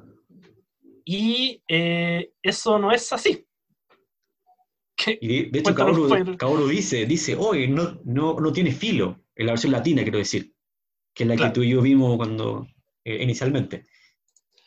Y 1.06 1.62
eh, 1.68 2.32
eso 2.42 2.80
no 2.80 2.92
es 2.92 3.14
así. 3.14 3.46
Y 5.22 5.50
de, 5.50 5.60
hecho, 5.60 5.76
Kaoru, 5.76 6.68
dice, 6.68 7.06
dice, 7.06 7.36
hoy 7.36 7.68
no, 7.68 8.02
no, 8.06 8.40
no 8.40 8.52
tiene 8.52 8.72
filo, 8.72 9.22
en 9.36 9.46
la 9.46 9.52
versión 9.52 9.72
latina, 9.72 10.02
quiero 10.02 10.18
decir, 10.18 10.54
que 11.14 11.24
es 11.24 11.30
la 11.30 11.36
que 11.36 11.50
tú 11.52 11.62
y 11.62 11.70
yo 11.70 11.82
vimos 11.82 12.18
cuando, 12.18 12.68
eh, 13.04 13.22
inicialmente. 13.22 13.86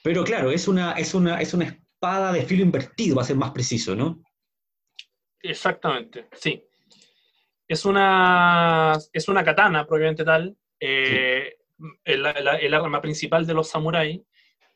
Pero 0.05 0.23
claro, 0.25 0.51
es 0.51 0.69
una, 0.69 0.93
es, 0.93 1.15
una, 1.15 1.41
es 1.41 1.55
una 1.55 1.65
espada 1.65 2.33
de 2.33 2.43
filo 2.43 2.63
invertido, 2.63 3.17
va 3.17 3.23
a 3.23 3.27
ser 3.27 3.37
más 3.37 3.51
preciso, 3.51 3.97
¿no? 3.97 4.23
Exactamente, 5.41 6.29
sí. 6.33 6.63
Es 7.67 7.85
una, 7.85 8.97
es 9.13 9.29
una 9.29 9.45
katana, 9.45 9.87
probablemente 9.87 10.25
tal, 10.25 10.57
eh, 10.79 11.57
el, 12.05 12.27
el, 12.27 12.75
arma 12.75 13.01
principal 13.01 13.47
de 13.47 13.55
los 13.55 13.69
samuráis, 13.69 14.21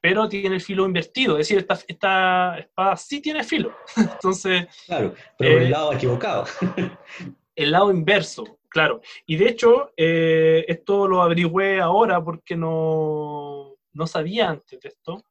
pero 0.03 0.28
tiene 0.28 0.57
el 0.57 0.61
filo 0.61 0.84
invertido, 0.84 1.38
es 1.38 1.46
decir, 1.48 1.59
esta, 1.59 1.78
esta 1.86 2.59
espada 2.59 2.96
sí 2.96 3.22
tiene 3.22 3.44
filo. 3.44 3.72
Entonces. 3.96 4.66
Claro, 4.86 5.14
pero 5.38 5.59
el 5.59 5.66
eh, 5.66 5.70
lado 5.70 5.92
equivocado. 5.92 6.44
el 7.55 7.70
lado 7.70 7.90
inverso, 7.92 8.59
claro. 8.68 9.00
Y 9.26 9.36
de 9.36 9.48
hecho, 9.48 9.92
eh, 9.96 10.64
esto 10.66 11.07
lo 11.07 11.22
averigüé 11.22 11.80
ahora 11.80 12.22
porque 12.22 12.57
no, 12.57 13.76
no 13.92 14.07
sabía 14.09 14.50
antes 14.50 14.80
de 14.80 14.88
esto, 14.88 15.24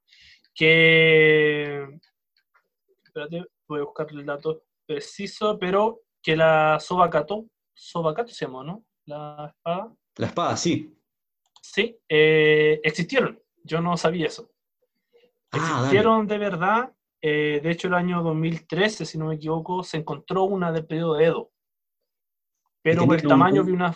que. 0.56 2.00
Espérate, 3.04 3.46
voy 3.68 3.82
a 3.82 3.84
buscar 3.84 4.08
el 4.10 4.26
dato 4.26 4.64
preciso, 4.86 5.60
pero 5.60 6.04
que 6.24 6.38
la 6.38 6.80
Sobakato, 6.80 7.46
Sobakato 7.74 8.32
se 8.32 8.46
llama, 8.46 8.64
¿no? 8.64 8.86
La 9.06 9.54
espada. 9.54 9.94
La 10.16 10.28
espada, 10.28 10.56
sí. 10.56 10.98
Sí, 11.62 12.00
eh, 12.08 12.80
existieron. 12.84 13.38
Yo 13.64 13.82
no 13.82 13.98
sabía 13.98 14.28
eso. 14.28 14.51
Ah, 15.52 15.80
Existieron 15.80 16.28
de 16.28 16.38
verdad. 16.38 16.94
Eh, 17.22 17.60
de 17.62 17.72
hecho, 17.72 17.88
el 17.88 17.94
año 17.94 18.24
2013, 18.24 19.06
si 19.06 19.18
no 19.18 19.28
me 19.28 19.36
equivoco, 19.36 19.84
se 19.84 19.98
encontró 19.98 20.44
una 20.44 20.72
del 20.72 20.86
periodo 20.86 21.16
de 21.16 21.26
Edo. 21.26 21.52
Pero 22.82 23.06
por 23.06 23.16
el 23.16 23.28
tamaño 23.28 23.64
vi 23.64 23.72
una. 23.74 23.96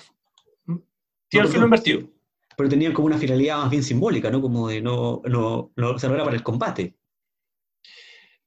Tiene 1.27 1.47
el 1.47 1.51
filo 1.51 1.65
invertido. 1.65 2.07
Pero 2.55 2.69
tenía 2.69 2.93
como 2.93 3.07
una 3.07 3.17
finalidad 3.17 3.57
más 3.57 3.69
bien 3.69 3.83
simbólica, 3.83 4.29
¿no? 4.29 4.41
Como 4.41 4.67
de 4.67 4.81
no, 4.81 5.21
no, 5.25 5.71
no, 5.75 5.95
era 5.97 6.23
para 6.23 6.35
el 6.35 6.43
combate. 6.43 6.95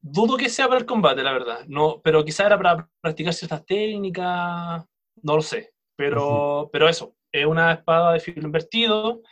Dudo 0.01 0.37
que 0.37 0.49
sea 0.49 0.69
para 0.69 0.81
el 0.81 0.87
combate, 0.87 1.23
la 1.23 1.33
verdad. 1.33 1.65
No, 1.67 2.01
pero 2.03 2.25
quizá 2.25 2.47
era 2.47 2.57
para 2.57 2.89
practicar 3.01 3.35
ciertas 3.35 3.67
técnicas, 3.67 4.85
no 5.23 5.37
lo 5.37 5.43
sé. 5.43 5.75
Pero, 5.97 6.71
pero 6.73 6.89
eso, 6.89 7.17
es 7.33 7.45
una 7.45 7.73
espada 7.73 8.13
de 8.13 8.21
filo 8.21 8.47
invertido 8.47 9.23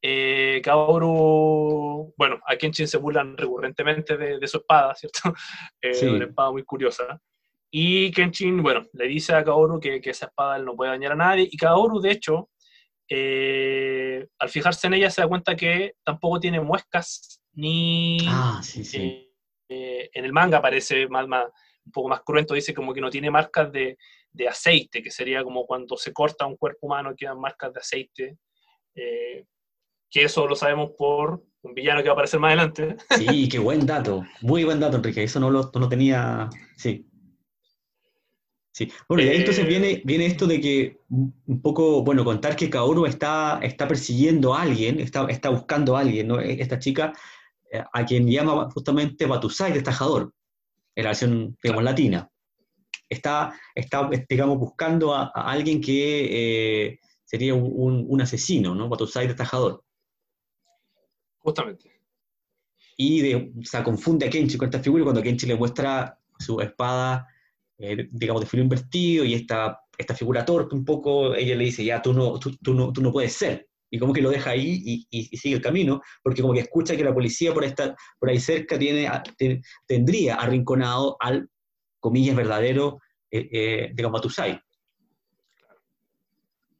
eh, 0.00 0.60
Kaoru, 0.62 2.14
bueno, 2.16 2.40
a 2.46 2.56
Kenshin 2.56 2.86
se 2.86 2.98
burlan 2.98 3.36
recurrentemente 3.36 4.16
de, 4.16 4.46
su 4.46 4.58
espada, 4.58 4.94
¿cierto? 4.94 5.20
Eh, 5.82 6.08
Una 6.08 6.26
espada 6.26 6.50
muy 6.50 6.64
curiosa. 6.64 7.20
Y 7.70 8.10
Kenshin, 8.12 8.62
bueno, 8.62 8.86
le 8.92 9.06
dice 9.06 9.34
a 9.34 9.44
Kaoru 9.44 9.78
que, 9.80 10.00
esa 10.04 10.26
espada 10.26 10.56
él 10.56 10.64
no 10.64 10.74
puede 10.74 10.92
dañar 10.92 11.12
a 11.12 11.16
nadie. 11.16 11.48
Y 11.50 11.56
Kaoru, 11.56 12.00
de 12.00 12.12
hecho, 12.12 12.50
eh, 13.08 14.26
al 14.38 14.48
fijarse 14.48 14.86
en 14.86 14.94
ella 14.94 15.10
se 15.10 15.22
da 15.22 15.28
cuenta 15.28 15.56
que 15.56 15.94
tampoco 16.04 16.40
tiene 16.40 16.60
muescas 16.60 17.42
ni... 17.52 18.18
Ah, 18.28 18.60
sí, 18.62 18.84
sí. 18.84 19.24
Eh, 19.68 20.10
en 20.14 20.24
el 20.24 20.32
manga 20.32 20.62
parece 20.62 21.08
más, 21.08 21.28
más, 21.28 21.46
un 21.84 21.92
poco 21.92 22.08
más 22.08 22.22
cruento, 22.22 22.54
dice 22.54 22.72
como 22.72 22.94
que 22.94 23.02
no 23.02 23.10
tiene 23.10 23.30
marcas 23.30 23.70
de, 23.70 23.98
de 24.30 24.48
aceite, 24.48 25.02
que 25.02 25.10
sería 25.10 25.42
como 25.42 25.66
cuando 25.66 25.96
se 25.96 26.12
corta 26.12 26.46
un 26.46 26.56
cuerpo 26.56 26.86
humano 26.86 27.14
quedan 27.16 27.40
marcas 27.40 27.72
de 27.72 27.80
aceite. 27.80 28.38
Eh, 28.94 29.44
que 30.10 30.24
eso 30.24 30.46
lo 30.46 30.56
sabemos 30.56 30.90
por 30.96 31.42
un 31.62 31.74
villano 31.74 32.02
que 32.02 32.08
va 32.08 32.12
a 32.12 32.14
aparecer 32.14 32.40
más 32.40 32.50
adelante. 32.50 32.96
Sí, 33.16 33.48
qué 33.48 33.58
buen 33.58 33.86
dato, 33.86 34.24
muy 34.42 34.64
buen 34.64 34.80
dato, 34.80 34.96
Enrique, 34.96 35.22
eso 35.22 35.40
no 35.40 35.50
lo 35.50 35.70
no 35.74 35.88
tenía, 35.88 36.48
sí. 36.76 37.04
Sí, 38.72 38.92
bueno, 39.08 39.24
y 39.24 39.28
ahí 39.28 39.38
entonces 39.38 39.64
eh, 39.64 39.68
viene, 39.68 40.02
viene 40.04 40.26
esto 40.26 40.46
de 40.46 40.60
que 40.60 41.00
un 41.08 41.60
poco, 41.60 42.04
bueno, 42.04 42.24
contar 42.24 42.54
que 42.54 42.70
Kaoru 42.70 43.06
está, 43.06 43.58
está 43.60 43.88
persiguiendo 43.88 44.54
a 44.54 44.62
alguien, 44.62 45.00
está, 45.00 45.26
está 45.28 45.48
buscando 45.48 45.96
a 45.96 46.00
alguien, 46.00 46.28
¿no? 46.28 46.40
E, 46.40 46.62
esta 46.62 46.78
chica 46.78 47.12
eh, 47.72 47.82
a 47.92 48.04
quien 48.04 48.30
llama 48.30 48.70
justamente 48.70 49.26
Batusai, 49.26 49.72
destajador, 49.72 50.32
en 50.94 51.04
la 51.04 51.10
versión, 51.10 51.56
digamos, 51.60 51.82
latina. 51.82 52.30
Está, 53.08 53.52
está, 53.74 54.08
digamos, 54.28 54.58
buscando 54.58 55.12
a, 55.12 55.26
alguien 55.34 55.80
que 55.80 56.90
eh, 56.90 57.00
sería 57.24 57.54
un, 57.54 58.06
un, 58.06 58.20
asesino, 58.20 58.76
¿no? 58.76 58.88
Batusai, 58.88 59.26
destajador. 59.26 59.82
Justamente. 61.48 61.90
Y 62.98 63.22
de, 63.22 63.36
o 63.36 63.64
sea, 63.64 63.82
confunde 63.82 64.26
a 64.26 64.30
Kenchi 64.30 64.58
con 64.58 64.66
esta 64.66 64.80
figura 64.80 65.04
cuando 65.04 65.22
Kenchi 65.22 65.46
le 65.46 65.56
muestra 65.56 66.18
su 66.38 66.60
espada, 66.60 67.26
eh, 67.78 68.06
digamos, 68.10 68.42
de 68.42 68.48
filo 68.48 68.64
invertido 68.64 69.24
y 69.24 69.32
esta, 69.32 69.80
esta 69.96 70.14
figura 70.14 70.44
torpe 70.44 70.74
un 70.74 70.84
poco, 70.84 71.34
ella 71.34 71.56
le 71.56 71.64
dice, 71.64 71.82
ya, 71.82 72.02
tú 72.02 72.12
no, 72.12 72.38
tú, 72.38 72.74
no, 72.74 72.92
tú 72.92 73.00
no 73.00 73.12
puedes 73.12 73.32
ser. 73.32 73.66
Y 73.90 73.98
como 73.98 74.12
que 74.12 74.20
lo 74.20 74.28
deja 74.28 74.50
ahí 74.50 74.82
y, 74.84 75.06
y, 75.08 75.36
sigue 75.38 75.54
el 75.54 75.62
camino, 75.62 76.02
porque 76.22 76.42
como 76.42 76.52
que 76.52 76.60
escucha 76.60 76.94
que 76.94 77.04
la 77.04 77.14
policía 77.14 77.54
por, 77.54 77.64
esta, 77.64 77.96
por 78.18 78.28
ahí 78.28 78.38
cerca 78.38 78.78
tiene, 78.78 79.10
tendría 79.86 80.34
arrinconado 80.34 81.16
al, 81.18 81.48
comillas, 82.00 82.36
verdadero, 82.36 83.00
eh, 83.30 83.48
eh, 83.50 83.90
digamos, 83.94 84.18
Matusai. 84.18 84.60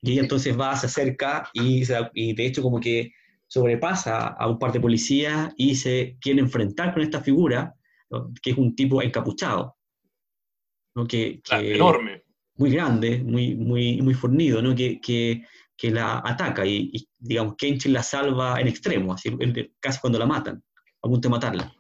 Y 0.03 0.13
ella 0.13 0.21
entonces 0.21 0.59
va, 0.61 0.77
se 0.77 0.87
acerca 0.87 1.49
y, 1.55 1.85
y 2.13 2.35
de 2.35 2.47
hecho 2.47 2.63
como 2.63 2.79
que 2.79 3.13
sobrepasa 3.49 4.29
a 4.29 4.47
un 4.47 4.59
par 4.59 4.73
de 4.73 4.81
policías 4.81 5.53
y 5.57 5.75
se 5.75 6.17
quiere 6.21 6.41
enfrentar 6.41 6.93
con 6.93 7.03
esta 7.03 7.21
figura, 7.21 7.75
que 8.43 8.51
es 8.51 8.59
un 8.59 8.77
tipo 8.77 9.03
encapuchado. 9.03 9.77
¿no? 10.95 11.07
Que, 11.07 11.41
enorme. 11.51 12.23
Muy 12.57 12.71
grande, 12.71 13.19
muy, 13.19 13.55
muy, 13.55 14.03
muy 14.03 14.15
fornido, 14.15 14.61
¿no? 14.61 14.75
que, 14.75 15.01
que, 15.01 15.45
que 15.77 15.91
la 15.91 16.23
ataca 16.25 16.67
y, 16.67 17.09
digamos, 17.17 17.55
Kenshin 17.57 17.93
la 17.93 18.03
salva 18.03 18.61
en 18.61 18.69
extremo, 18.69 19.13
así, 19.13 19.31
casi 19.81 20.01
cuando 20.01 20.19
la 20.19 20.27
matan, 20.27 20.63
a 21.03 21.09
punto 21.09 21.29
de 21.29 21.31
matarla. 21.31 21.73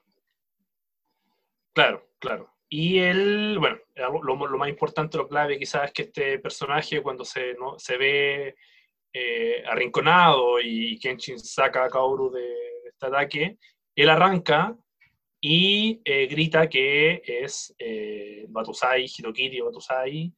Claro, 1.74 2.08
claro. 2.18 2.54
Y 2.68 2.98
él, 2.98 3.56
bueno, 3.58 3.78
lo, 3.96 4.46
lo, 4.46 4.58
más 4.58 4.68
importante, 4.68 5.16
lo 5.16 5.26
clave 5.26 5.58
quizás 5.58 5.86
es 5.86 5.92
que 5.92 6.02
este 6.02 6.38
personaje 6.38 7.02
cuando 7.02 7.24
se, 7.24 7.54
¿no? 7.54 7.78
se 7.78 7.96
ve 7.96 8.56
eh, 9.12 9.62
arrinconado 9.66 10.60
y 10.60 10.98
Kenshin 10.98 11.38
saca 11.38 11.84
a 11.84 11.90
Kaoru 11.90 12.30
de, 12.30 12.68
este 12.88 13.06
ataque, 13.06 13.58
él 13.94 14.08
arranca 14.08 14.76
y 15.40 16.00
eh, 16.04 16.26
grita 16.26 16.68
que 16.68 17.22
es 17.24 17.74
eh, 17.78 18.44
Batusai, 18.48 19.06
Hirokiri 19.06 19.60
Batusai, 19.60 20.32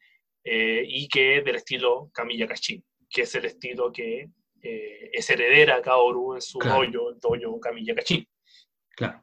eh, 0.45 0.85
y 0.87 1.09
que 1.09 1.39
es 1.39 1.45
del 1.45 1.57
estilo 1.57 2.11
Camilla 2.13 2.47
Kachin, 2.47 2.85
que 3.09 3.23
es 3.23 3.35
el 3.35 3.47
estilo 3.47 3.91
que 3.93 4.29
es 4.63 5.31
heredera 5.31 5.81
Kaoru 5.81 6.35
en 6.35 6.43
su 6.43 6.59
dojo, 6.59 6.83
el 6.83 6.93
dojo 6.93 7.61
Camilla 7.61 7.95
Kachin. 7.95 8.29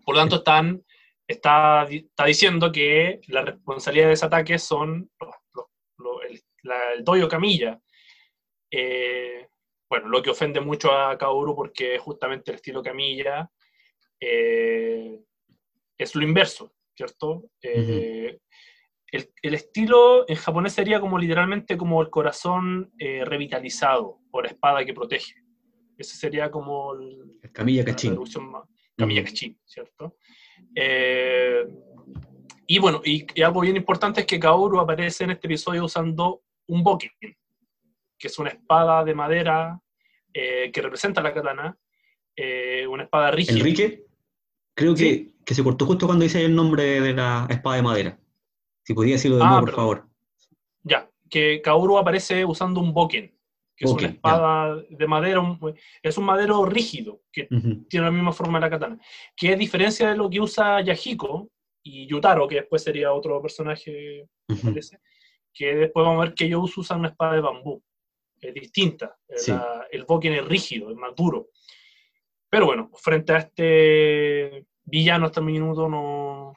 Por 0.04 0.16
lo 0.16 0.22
tanto, 0.22 0.38
están, 0.38 0.84
está, 1.28 1.84
está 1.84 2.26
diciendo 2.26 2.72
que 2.72 3.22
la 3.28 3.44
responsabilidad 3.44 4.08
de 4.08 4.14
ese 4.14 4.26
ataque 4.26 4.58
son 4.58 5.12
el, 6.28 6.42
la, 6.64 6.94
el 6.94 7.04
dojo 7.04 7.28
Camilla. 8.70 9.50
bueno, 9.90 10.10
lo 10.10 10.22
que 10.22 10.30
ofende 10.30 10.60
mucho 10.60 10.92
a 10.92 11.18
Kaoru 11.18 11.56
porque 11.56 11.98
justamente 11.98 12.52
el 12.52 12.56
estilo 12.56 12.82
Camilla 12.84 13.50
es 15.98 16.16
lo 16.16 16.24
inverso, 16.24 16.74
¿cierto? 16.96 17.50
Eh, 17.62 18.40
el, 19.12 19.54
estilo 19.54 20.28
en 20.30 20.36
japonés 20.36 20.74
sería 20.74 21.00
como 21.00 21.18
literalmente 21.18 21.78
como 21.78 22.02
el 22.02 22.10
corazón 22.10 22.92
eh, 23.00 23.24
revitalizado 23.26 24.20
por 24.30 24.44
la 24.44 24.52
espada 24.52 24.86
que 24.86 24.94
protege. 24.94 25.34
Ese 25.98 26.16
sería 26.16 26.52
como 26.52 26.94
el, 26.94 27.40
Camilla 27.52 27.84
Cachín. 27.84 28.18
Camilla 28.96 29.24
Cachín, 29.24 29.60
¿cierto? 29.66 30.18
Eh, 30.76 31.66
y 32.68 32.80
bueno, 32.80 33.02
y, 33.04 33.26
algo 33.42 33.62
bien 33.62 33.78
importante 33.78 34.22
es 34.22 34.28
que 34.28 34.40
Kaoru 34.40 34.80
aparece 34.80 35.24
en 35.24 35.32
este 35.32 35.48
episodio 35.48 35.86
usando 35.86 36.44
un 36.68 36.84
boken, 36.84 37.12
que 38.18 38.28
es 38.28 38.40
una 38.40 38.50
espada 38.50 39.04
de 39.04 39.14
madera 39.14 39.80
que 40.34 40.82
representa 40.82 41.22
la 41.22 41.34
katana, 41.34 41.78
una 42.90 43.04
espada 43.04 43.32
rígida. 43.32 43.58
¿Enrique? 43.58 44.06
Creo 44.76 44.94
que, 44.94 45.34
que, 45.44 45.56
se 45.56 45.64
cortó 45.64 45.88
justo 45.88 46.06
cuando 46.06 46.24
dice 46.24 46.46
el 46.46 46.54
nombre 46.54 47.02
de 47.02 47.14
la 47.14 47.48
espada 47.50 47.78
de 47.78 47.82
madera. 47.82 48.20
Si 48.84 48.94
podía 48.94 49.16
decirlo 49.16 49.38
de 49.38 49.44
ah, 49.44 49.48
nuevo, 49.48 49.66
por 49.66 49.76
favor. 49.76 50.08
Ya, 50.84 51.10
que 51.30 51.62
Kaoru 51.62 51.98
aparece 51.98 52.46
usando 52.46 52.80
un 52.80 52.94
boken, 52.94 53.36
que 53.76 53.86
es 53.86 53.92
una 53.92 54.08
espada 54.08 54.76
de 54.90 55.08
madera, 55.08 55.42
es 56.02 56.18
un 56.18 56.26
madero 56.26 56.66
rígido, 56.66 57.22
que 57.32 57.48
tiene 57.90 58.06
la 58.06 58.12
misma 58.12 58.32
forma 58.32 58.60
de 58.60 58.66
la 58.66 58.70
katana. 58.70 59.00
Que 59.36 59.54
es 59.54 59.60
diferencia 59.60 60.10
de 60.10 60.16
lo 60.16 60.30
que 60.30 60.40
usa 60.40 60.82
Yahiko 60.82 61.50
y 61.84 62.08
Yutaro, 62.08 62.48
que 62.48 62.56
después 62.56 62.84
sería 62.84 63.14
otro 63.14 63.42
personaje, 63.42 64.28
que 65.54 65.76
después 65.76 66.06
vamos 66.06 66.22
a 66.22 66.26
ver 66.26 66.34
que 66.34 66.46
ellos 66.46 66.78
usan 66.78 67.00
una 67.00 67.10
espada 67.10 67.34
de 67.34 67.42
bambú. 67.42 67.84
Es 68.40 68.54
distinta. 68.54 69.18
el 69.92 70.06
boken 70.06 70.34
es 70.34 70.46
rígido, 70.46 70.92
es 70.92 70.96
más 70.96 71.16
duro. 71.16 71.48
Pero 72.50 72.66
bueno, 72.66 72.90
frente 72.96 73.34
a 73.34 73.38
este 73.38 74.66
villano 74.84 75.26
hasta 75.26 75.42
el 75.42 75.46
minuto 75.46 75.90
no, 75.90 76.54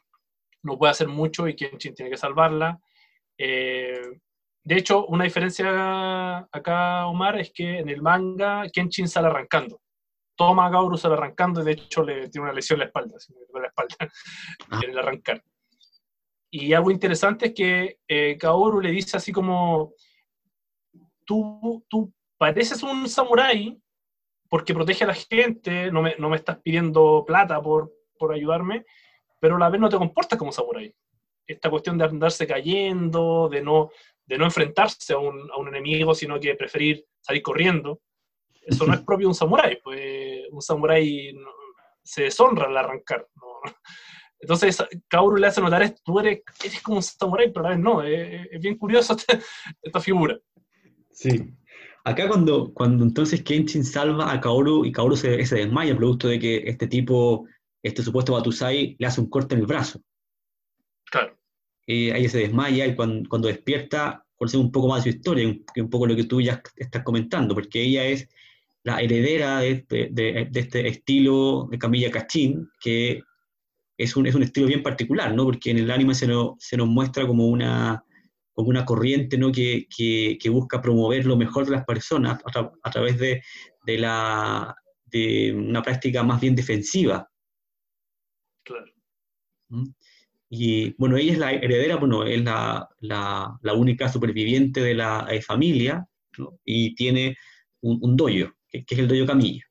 no 0.63 0.79
puede 0.79 0.93
hacer 0.93 1.09
mucho 1.09 1.49
y 1.49 1.57
Kenshin 1.57 1.95
tiene 1.95 2.11
que 2.11 2.17
salvarla. 2.17 2.79
Eh, 3.37 4.01
de 4.63 4.77
hecho, 4.77 5.07
una 5.07 5.25
diferencia 5.25 6.47
acá, 6.53 7.07
Omar, 7.07 7.41
es 7.41 7.51
que 7.53 7.79
en 7.79 7.89
el 7.89 8.03
manga 8.03 8.65
Kenshin 8.73 9.09
sale 9.09 9.29
arrancando. 9.29 9.81
Toma 10.37 10.67
a 10.67 10.71
Gauru 10.71 10.97
sale 10.97 11.15
arrancando 11.15 11.61
y 11.61 11.65
de 11.65 11.73
hecho 11.73 12.03
le 12.03 12.29
tiene 12.29 12.45
una 12.45 12.55
lesión 12.55 12.77
en 12.77 12.81
la 12.81 12.87
espalda, 12.87 13.17
en 13.29 13.63
la 13.63 13.69
espalda 13.69 13.97
ah. 14.71 14.81
en 14.83 14.91
el 14.91 14.99
arrancar. 14.99 15.43
Y 16.53 16.73
algo 16.73 16.91
interesante 16.91 17.47
es 17.47 17.55
que 17.55 17.99
eh, 18.09 18.37
Kaoru 18.39 18.81
le 18.81 18.91
dice 18.91 19.17
así 19.17 19.33
como, 19.33 19.95
tú, 21.25 21.85
tú 21.89 22.13
pareces 22.39 22.83
un 22.83 23.09
samurái, 23.09 23.81
porque 24.49 24.75
protege 24.75 25.05
a 25.05 25.09
la 25.09 25.15
gente, 25.15 25.91
no 25.93 26.03
me, 26.03 26.17
no 26.19 26.29
me 26.29 26.37
estás 26.37 26.59
pidiendo 26.59 27.25
plata 27.27 27.61
por, 27.61 27.93
por, 28.19 28.33
ayudarme, 28.33 28.85
pero 29.39 29.57
a 29.57 29.59
la 29.59 29.71
vez 29.71 29.81
no 29.81 29.89
te 29.89 29.97
comportas 29.97 30.39
como 30.39 30.53
samurái. 30.53 30.95
Esta 31.47 31.71
cuestión 31.71 31.99
de 31.99 32.05
andarse 32.05 32.47
cayendo, 32.47 33.49
de 33.49 33.63
no, 33.63 33.91
de 34.27 34.39
no 34.39 34.45
enfrentarse 34.45 35.13
a 35.13 35.19
un, 35.19 35.51
a 35.51 35.57
un 35.57 35.69
enemigo, 35.69 36.15
sino 36.15 36.41
que 36.41 36.55
preferir 36.55 37.05
salir 37.21 37.43
corriendo, 37.43 38.01
eso 38.63 38.87
no 38.87 38.95
es 38.95 39.01
propio 39.07 39.27
de 39.27 39.29
un 39.29 39.35
samurái, 39.35 39.81
pues 39.83 40.49
un 40.51 40.63
samurái 40.63 41.37
se 42.03 42.25
deshonra 42.25 42.67
al 42.67 42.77
arrancar. 42.77 43.27
Entonces, 44.41 44.83
Kaoru 45.07 45.37
le 45.37 45.49
hace 45.49 45.61
notar, 45.61 45.95
tú 46.03 46.19
eres, 46.19 46.43
eres 46.65 46.83
como 46.83 46.97
un 46.97 47.03
samurái, 47.03 47.53
pero 47.53 47.67
a 47.67 47.71
la 47.71 47.77
vez 47.77 47.85
no, 47.85 48.03
es, 48.03 48.49
es 48.51 48.61
bien 48.61 48.79
curioso 48.79 49.15
esta 49.83 50.01
figura. 50.01 50.39
Sí, 51.21 51.53
Acá 52.05 52.29
cuando, 52.29 52.73
cuando 52.73 53.05
entonces 53.05 53.43
Kenshin 53.43 53.85
salva 53.85 54.33
a 54.33 54.41
Kaoru 54.41 54.87
y 54.87 54.93
Kaoru 54.93 55.17
se, 55.17 55.45
se 55.45 55.57
desmaya, 55.57 55.95
producto 55.95 56.29
de 56.29 56.39
que 56.39 56.63
este 56.67 56.87
tipo, 56.87 57.47
este 57.83 58.03
supuesto 58.03 58.33
Batusai, 58.33 58.97
le 58.99 59.07
hace 59.07 59.21
un 59.21 59.29
corte 59.29 59.55
en 59.55 59.61
el 59.61 59.67
brazo. 59.67 60.01
Claro. 61.11 61.37
Y 61.87 62.11
ahí 62.11 62.27
se 62.27 62.39
desmaya 62.39 62.87
y 62.87 62.95
cuando, 62.95 63.29
cuando 63.29 63.49
despierta, 63.49 64.25
conocemos 64.37 64.67
un 64.67 64.73
poco 64.73 64.89
más 64.89 65.05
de 65.05 65.11
su 65.11 65.17
historia, 65.19 65.55
que 65.75 65.83
un 65.83 65.91
poco 65.91 66.07
lo 66.07 66.17
que 66.17 66.25
tú 66.25 66.41
ya 66.41 66.63
estás 66.77 67.03
comentando, 67.03 67.55
porque 67.55 67.83
ella 67.83 68.07
es 68.07 68.27
la 68.83 69.03
heredera 69.03 69.59
de 69.59 69.71
este, 69.73 70.09
de, 70.11 70.49
de 70.51 70.61
este 70.61 70.89
estilo 70.89 71.69
de 71.71 71.79
Camilla 71.79 72.11
Cachín, 72.11 72.71
que 72.81 73.23
es 73.99 74.17
un, 74.17 74.27
es 74.27 74.35
un 74.35 74.43
estilo 74.43 74.67
bien 74.67 74.83
particular, 74.83 75.35
¿no? 75.35 75.45
Porque 75.45 75.71
en 75.71 75.79
el 75.79 75.91
anime 75.91 76.15
se 76.15 76.27
nos, 76.27 76.55
se 76.59 76.79
nos 76.79 76.89
muestra 76.89 77.27
como 77.27 77.47
una, 77.47 78.03
como 78.61 78.71
una 78.71 78.85
corriente 78.85 79.39
¿no? 79.39 79.51
que, 79.51 79.87
que, 79.89 80.51
busca 80.51 80.83
promover 80.83 81.25
lo 81.25 81.37
mejor 81.37 81.65
de 81.65 81.73
las 81.73 81.85
personas 81.85 82.39
a, 82.83 82.91
través 82.91 83.19
de, 83.19 83.43
de, 83.87 83.99
la, 83.99 84.75
de 85.07 85.55
una 85.55 85.83
práctica 85.83 86.23
más 86.23 86.41
bien 86.41 86.55
defensiva. 86.55 87.27
Claro. 88.63 88.93
¿Mm? 89.69 89.89
Y 90.51 90.95
bueno, 90.99 91.17
ella 91.17 91.33
es 91.33 91.39
la 91.39 91.53
heredera, 91.53 91.97
bueno, 91.97 92.25
es 92.25 92.43
la, 92.43 92.89
la, 92.99 93.57
la 93.63 93.75
única 93.75 94.09
superviviente 94.09 94.83
de 94.83 94.95
la 94.95 95.27
familia 95.47 96.07
¿no? 96.39 96.59
y 96.65 96.95
tiene 96.95 97.37
un, 97.81 97.99
un 98.03 98.17
doyo, 98.17 98.53
que, 98.69 98.85
es 98.87 98.99
el 98.99 99.09
doyo 99.09 99.27
Camilla. 99.27 99.65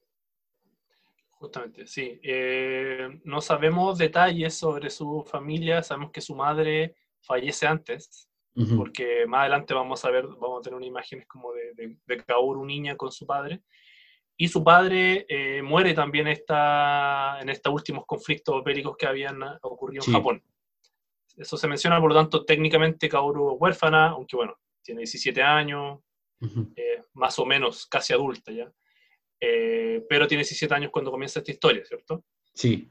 Justamente, 1.31 1.85
sí. 1.85 2.19
Eh, 2.23 3.21
no 3.23 3.39
sabemos 3.39 3.97
detalles 3.97 4.55
sobre 4.55 4.89
su 4.89 5.23
familia, 5.29 5.83
sabemos 5.83 6.11
que 6.11 6.21
su 6.21 6.35
madre 6.35 6.95
fallece 7.21 7.67
antes, 7.67 8.28
porque 8.75 9.25
más 9.27 9.41
adelante 9.41 9.73
vamos 9.73 10.03
a 10.03 10.09
ver, 10.09 10.27
vamos 10.27 10.59
a 10.59 10.61
tener 10.61 10.77
una 10.77 10.85
imágenes 10.85 11.25
como 11.27 11.53
de, 11.53 11.95
de, 12.05 12.17
Kaoru 12.25 12.65
niña 12.65 12.97
con 12.97 13.11
su 13.11 13.25
padre, 13.25 13.61
y 14.35 14.47
su 14.47 14.63
padre 14.63 15.25
eh, 15.27 15.61
muere 15.61 15.93
también 15.93 16.27
esta, 16.27 17.39
en 17.41 17.49
estos 17.49 17.73
últimos 17.73 18.05
conflictos 18.05 18.63
bélicos 18.63 18.95
que 18.97 19.05
habían 19.05 19.41
ocurrido 19.61 20.03
en 20.05 20.13
Japón. 20.13 20.43
Eso 21.35 21.57
se 21.57 21.67
menciona, 21.67 21.99
por 21.99 22.09
lo 22.09 22.15
tanto, 22.15 22.45
técnicamente 22.45 23.09
Kaoru 23.09 23.57
huérfana, 23.59 24.09
aunque 24.09 24.35
bueno, 24.35 24.55
tiene 24.81 24.99
17 24.99 25.41
años, 25.41 25.99
eh, 26.75 27.03
más 27.13 27.37
o 27.39 27.45
menos 27.45 27.85
casi 27.87 28.13
adulta 28.13 28.51
ya, 28.51 28.71
eh, 29.39 30.05
pero 30.09 30.27
tiene 30.27 30.43
17 30.43 30.73
años 30.73 30.91
cuando 30.91 31.11
comienza 31.11 31.39
esta 31.39 31.51
historia, 31.51 31.85
¿cierto? 31.85 32.23
Sí. 32.53 32.89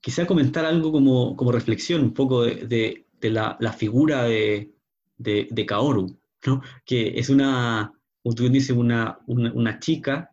Quizá 0.00 0.26
comentar 0.26 0.64
algo 0.64 0.92
como, 0.92 1.36
como 1.36 1.50
reflexión, 1.52 2.02
un 2.02 2.14
poco 2.14 2.42
de, 2.42 3.06
de 3.20 3.30
la, 3.30 3.56
la, 3.60 3.72
figura 3.72 4.24
de, 4.24 4.70
de, 5.18 5.66
Kaoru, 5.66 6.18
¿no? 6.46 6.62
que 6.84 7.18
es 7.18 7.28
una, 7.28 7.92
como 8.22 8.34
tú 8.34 8.44
una, 8.74 9.18
una, 9.26 9.78
chica 9.78 10.30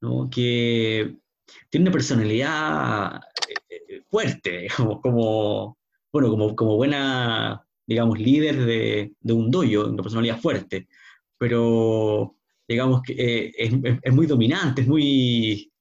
¿no? 0.00 0.28
que 0.30 1.16
tiene 1.70 1.84
una 1.84 1.92
personalidad 1.92 3.16
eh, 3.48 3.54
eh, 3.68 4.02
fuerte, 4.08 4.68
como, 5.02 5.78
bueno, 6.12 6.30
como, 6.30 6.56
como 6.56 6.76
buena, 6.76 7.66
digamos, 7.86 8.18
líder 8.18 8.64
de, 8.64 9.12
de 9.20 9.32
un 9.32 9.50
dojo, 9.50 9.88
una 9.88 10.02
personalidad 10.02 10.40
fuerte, 10.40 10.88
pero 11.38 12.36
digamos 12.68 13.02
que 13.02 13.12
eh, 13.12 13.52
es, 13.56 13.72
es, 14.02 14.12
muy 14.12 14.26
dominante, 14.26 14.82
es 14.82 14.88
muy, 14.88 15.72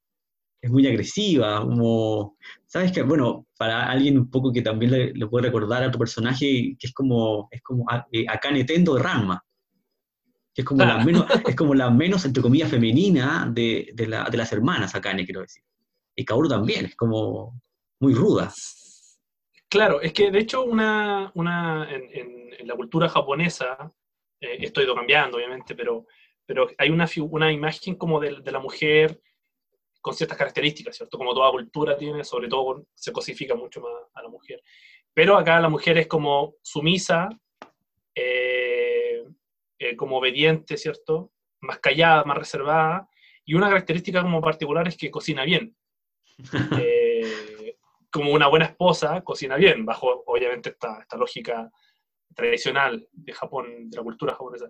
es 0.65 0.71
muy 0.71 0.87
agresiva, 0.87 1.61
como, 1.61 2.37
sabes 2.65 2.91
que, 2.91 3.03
bueno, 3.03 3.45
para 3.55 3.87
alguien 3.87 4.17
un 4.17 4.31
poco 4.31 4.51
que 4.51 4.63
también 4.63 5.13
le, 5.13 5.27
puede 5.27 5.45
recordar 5.45 5.83
a 5.83 5.91
tu 5.91 5.99
personaje, 5.99 6.75
que 6.79 6.87
es 6.87 6.91
como, 6.91 7.47
es 7.51 7.61
como 7.61 7.85
eh, 8.11 8.25
Akane 8.27 8.63
Tendo 8.63 8.95
de 8.95 9.03
Ranma, 9.03 9.45
que 10.55 10.63
es 10.63 10.65
como, 10.65 10.83
la 10.83 11.05
menos, 11.05 11.27
es 11.47 11.55
como 11.55 11.75
la 11.75 11.91
menos, 11.91 12.25
entre 12.25 12.41
comillas, 12.41 12.71
femenina 12.71 13.47
de, 13.53 13.91
de, 13.93 14.07
la, 14.07 14.23
de 14.23 14.37
las 14.37 14.51
hermanas 14.53 14.95
Akane, 14.95 15.23
quiero 15.23 15.41
decir. 15.41 15.61
Y 16.15 16.25
Kaoru 16.25 16.49
también, 16.49 16.85
es 16.85 16.95
como 16.95 17.61
muy 17.99 18.15
ruda. 18.15 18.51
Claro, 19.69 20.01
es 20.01 20.13
que 20.13 20.31
de 20.31 20.39
hecho 20.39 20.63
una, 20.63 21.31
una 21.35 21.87
en, 21.91 22.55
en, 22.59 22.67
la 22.67 22.75
cultura 22.75 23.07
japonesa, 23.07 23.93
eh, 24.41 24.57
esto 24.61 24.79
ha 24.79 24.83
ido 24.83 24.95
cambiando 24.95 25.37
obviamente, 25.37 25.75
pero, 25.75 26.07
pero 26.43 26.67
hay 26.79 26.89
una, 26.89 27.07
una 27.29 27.51
imagen 27.51 27.93
como 27.93 28.19
de, 28.19 28.41
de 28.41 28.51
la 28.51 28.59
mujer 28.59 29.21
con 30.05 30.13
ciertas 30.13 30.37
características, 30.37 30.95
¿cierto? 30.95 31.17
Como 31.17 31.33
toda 31.33 31.49
cultura 31.49 31.97
tiene, 31.97 32.23
sobre 32.23 32.47
todo 32.47 32.85
se 32.93 33.11
cosifica 33.11 33.55
mucho 33.55 33.81
más 33.81 33.91
a 34.13 34.21
la 34.21 34.29
mujer. 34.29 34.61
Pero 35.15 35.35
acá 35.35 35.59
la 35.59 35.67
mujer 35.67 35.97
es 35.97 36.05
como 36.05 36.57
sumisa, 36.61 37.27
eh, 38.13 39.23
eh, 39.79 39.95
como 39.95 40.19
obediente, 40.19 40.77
¿cierto? 40.77 41.31
Más 41.61 41.79
callada, 41.79 42.23
más 42.23 42.37
reservada. 42.37 43.09
Y 43.45 43.55
una 43.55 43.67
característica 43.67 44.21
como 44.21 44.41
particular 44.41 44.87
es 44.87 44.95
que 44.95 45.09
cocina 45.09 45.43
bien. 45.43 45.75
Eh, 46.79 47.77
como 48.11 48.31
una 48.31 48.47
buena 48.47 48.65
esposa, 48.65 49.21
cocina 49.21 49.55
bien, 49.55 49.85
bajo 49.85 50.23
obviamente 50.27 50.69
esta, 50.69 51.01
esta 51.01 51.17
lógica 51.17 51.71
tradicional 52.35 53.07
de 53.11 53.33
Japón, 53.33 53.89
de 53.89 53.97
la 53.97 54.03
cultura 54.03 54.33
japonesa. 54.33 54.69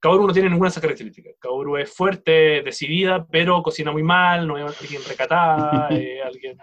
Kaoru 0.00 0.26
no 0.26 0.32
tiene 0.32 0.48
ninguna 0.48 0.68
de 0.68 0.70
esas 0.70 0.82
características. 0.82 1.34
Kaoru 1.38 1.76
es 1.76 1.92
fuerte, 1.92 2.62
decidida, 2.62 3.26
pero 3.26 3.62
cocina 3.62 3.90
muy 3.90 4.02
mal, 4.02 4.46
no 4.46 4.56
es 4.56 4.80
alguien 4.80 5.02
recatada, 5.06 5.88
eh, 5.90 6.22
alguien... 6.22 6.58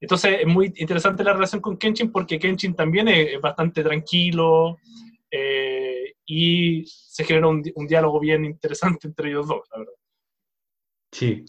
Entonces 0.00 0.40
es 0.40 0.46
muy 0.46 0.72
interesante 0.76 1.24
la 1.24 1.32
relación 1.32 1.62
con 1.62 1.78
Kenshin 1.78 2.12
porque 2.12 2.38
Kenshin 2.38 2.74
también 2.74 3.08
es, 3.08 3.40
bastante 3.40 3.82
tranquilo 3.82 4.76
eh, 5.30 6.14
y 6.26 6.84
se 6.86 7.24
genera 7.24 7.48
un, 7.48 7.62
diálogo 7.62 8.20
bien 8.20 8.44
interesante 8.44 9.08
entre 9.08 9.30
ellos 9.30 9.48
dos, 9.48 9.62
la 9.72 9.78
verdad. 9.78 9.94
Sí. 11.10 11.44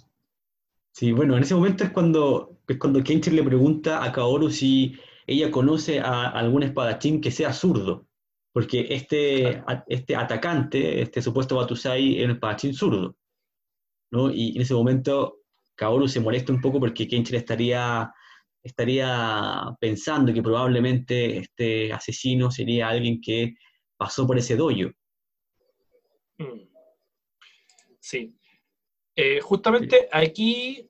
Sí, 0.94 1.12
bueno, 1.12 1.36
en 1.36 1.44
ese 1.44 1.56
momento 1.56 1.84
es 1.84 1.90
cuando, 1.90 2.60
es 2.66 2.78
cuando 2.78 3.04
Kenshin 3.04 3.36
le 3.36 3.44
pregunta 3.44 4.02
a 4.02 4.14
Kaoru 4.14 4.50
si 4.50 4.96
ella 5.28 5.52
conoce 5.52 6.00
a 6.00 6.30
algún 6.30 6.64
espadachín 6.64 7.20
que 7.20 7.32
sea 7.32 7.52
zurdo 7.52 8.05
porque 8.56 8.88
este, 8.90 9.62
este 9.86 10.16
atacante, 10.16 11.02
este 11.02 11.22
supuesto 11.22 11.58
Batusai, 11.58 12.20
es 12.20 12.24
un 12.24 12.32
espadachín 12.32 12.74
zurdo. 12.74 13.18
¿no? 14.12 14.32
Y 14.32 14.56
en 14.56 14.62
ese 14.62 14.74
momento 14.74 15.40
Kaoru 15.76 16.08
se 16.08 16.22
molesta 16.22 16.54
un 16.54 16.62
poco 16.62 16.80
porque 16.80 17.06
Kenshin 17.06 17.36
estaría, 17.36 18.10
estaría 18.64 19.76
pensando 19.78 20.34
que 20.34 20.42
probablemente 20.42 21.40
este 21.40 21.92
asesino 21.92 22.50
sería 22.50 22.88
alguien 22.88 23.20
que 23.20 23.56
pasó 23.98 24.26
por 24.26 24.38
ese 24.38 24.56
doyo. 24.56 24.90
Mm. 26.38 26.62
Sí. 28.00 28.38
Eh, 29.18 29.42
justamente 29.42 30.08
aquí, 30.14 30.90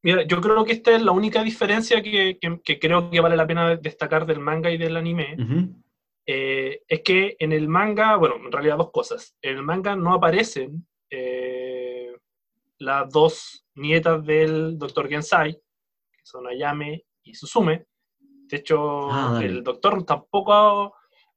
mira, 0.00 0.22
yo 0.22 0.40
creo 0.40 0.64
que 0.64 0.74
esta 0.74 0.94
es 0.94 1.02
la 1.02 1.10
única 1.10 1.42
diferencia 1.42 2.00
que, 2.00 2.38
creo 2.80 3.10
que 3.10 3.20
vale 3.20 3.34
la 3.34 3.48
pena 3.48 3.74
destacar 3.74 4.26
del 4.26 4.38
manga 4.38 4.70
y 4.70 4.78
del 4.78 4.96
anime. 4.96 5.82
Eh, 6.26 6.82
es 6.88 7.02
que 7.02 7.36
en 7.38 7.52
el 7.52 7.68
manga, 7.68 8.16
bueno, 8.16 8.36
en 8.36 8.50
realidad 8.50 8.78
dos 8.78 8.90
cosas. 8.90 9.36
En 9.42 9.56
el 9.56 9.62
manga 9.62 9.94
no 9.94 10.14
aparecen 10.14 10.86
eh, 11.10 12.16
las 12.78 13.10
dos 13.10 13.66
nietas 13.74 14.24
del 14.24 14.78
doctor 14.78 15.08
Gensai, 15.08 15.52
que 15.52 16.20
son 16.24 16.46
Ayame 16.46 17.04
y 17.22 17.34
Susume. 17.34 17.86
De 18.18 18.58
hecho, 18.58 19.10
ah, 19.10 19.40
el 19.42 19.62
doctor 19.62 20.04
tampoco 20.04 20.94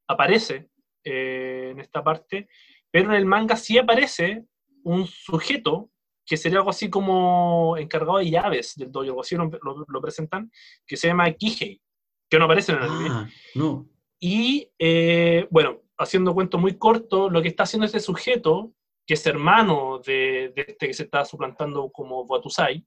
aparece 0.07 0.69
eh, 1.03 1.69
en 1.71 1.79
esta 1.79 2.03
parte, 2.03 2.47
pero 2.91 3.09
en 3.09 3.15
el 3.15 3.25
manga 3.25 3.55
sí 3.55 3.77
aparece 3.77 4.45
un 4.83 5.05
sujeto 5.05 5.89
que 6.25 6.37
sería 6.37 6.59
algo 6.59 6.69
así 6.69 6.89
como 6.89 7.77
encargado 7.77 8.17
de 8.17 8.29
llaves 8.29 8.75
del 8.75 8.91
dojo, 8.91 9.05
algo 9.05 9.21
así 9.21 9.35
lo, 9.35 10.01
presentan, 10.01 10.51
que 10.85 10.97
se 10.97 11.07
llama 11.07 11.31
Kihei, 11.31 11.81
que 12.29 12.37
no 12.37 12.45
aparece 12.45 12.73
en 12.73 12.77
el 12.79 12.83
anime. 12.83 13.09
Ah, 13.09 13.29
no. 13.55 13.87
Y 14.19 14.71
eh, 14.79 15.47
bueno, 15.51 15.81
haciendo 15.97 16.33
cuento 16.33 16.57
muy 16.57 16.77
corto, 16.77 17.29
lo 17.29 17.41
que 17.41 17.49
está 17.49 17.63
haciendo 17.63 17.85
este 17.85 17.99
sujeto, 17.99 18.73
que 19.05 19.13
es 19.13 19.25
hermano 19.25 19.99
de, 20.05 20.53
este 20.55 20.87
que 20.87 20.93
se 20.93 21.03
está 21.03 21.23
suplantando 21.25 21.89
como 21.91 22.23
Watusai, 22.23 22.85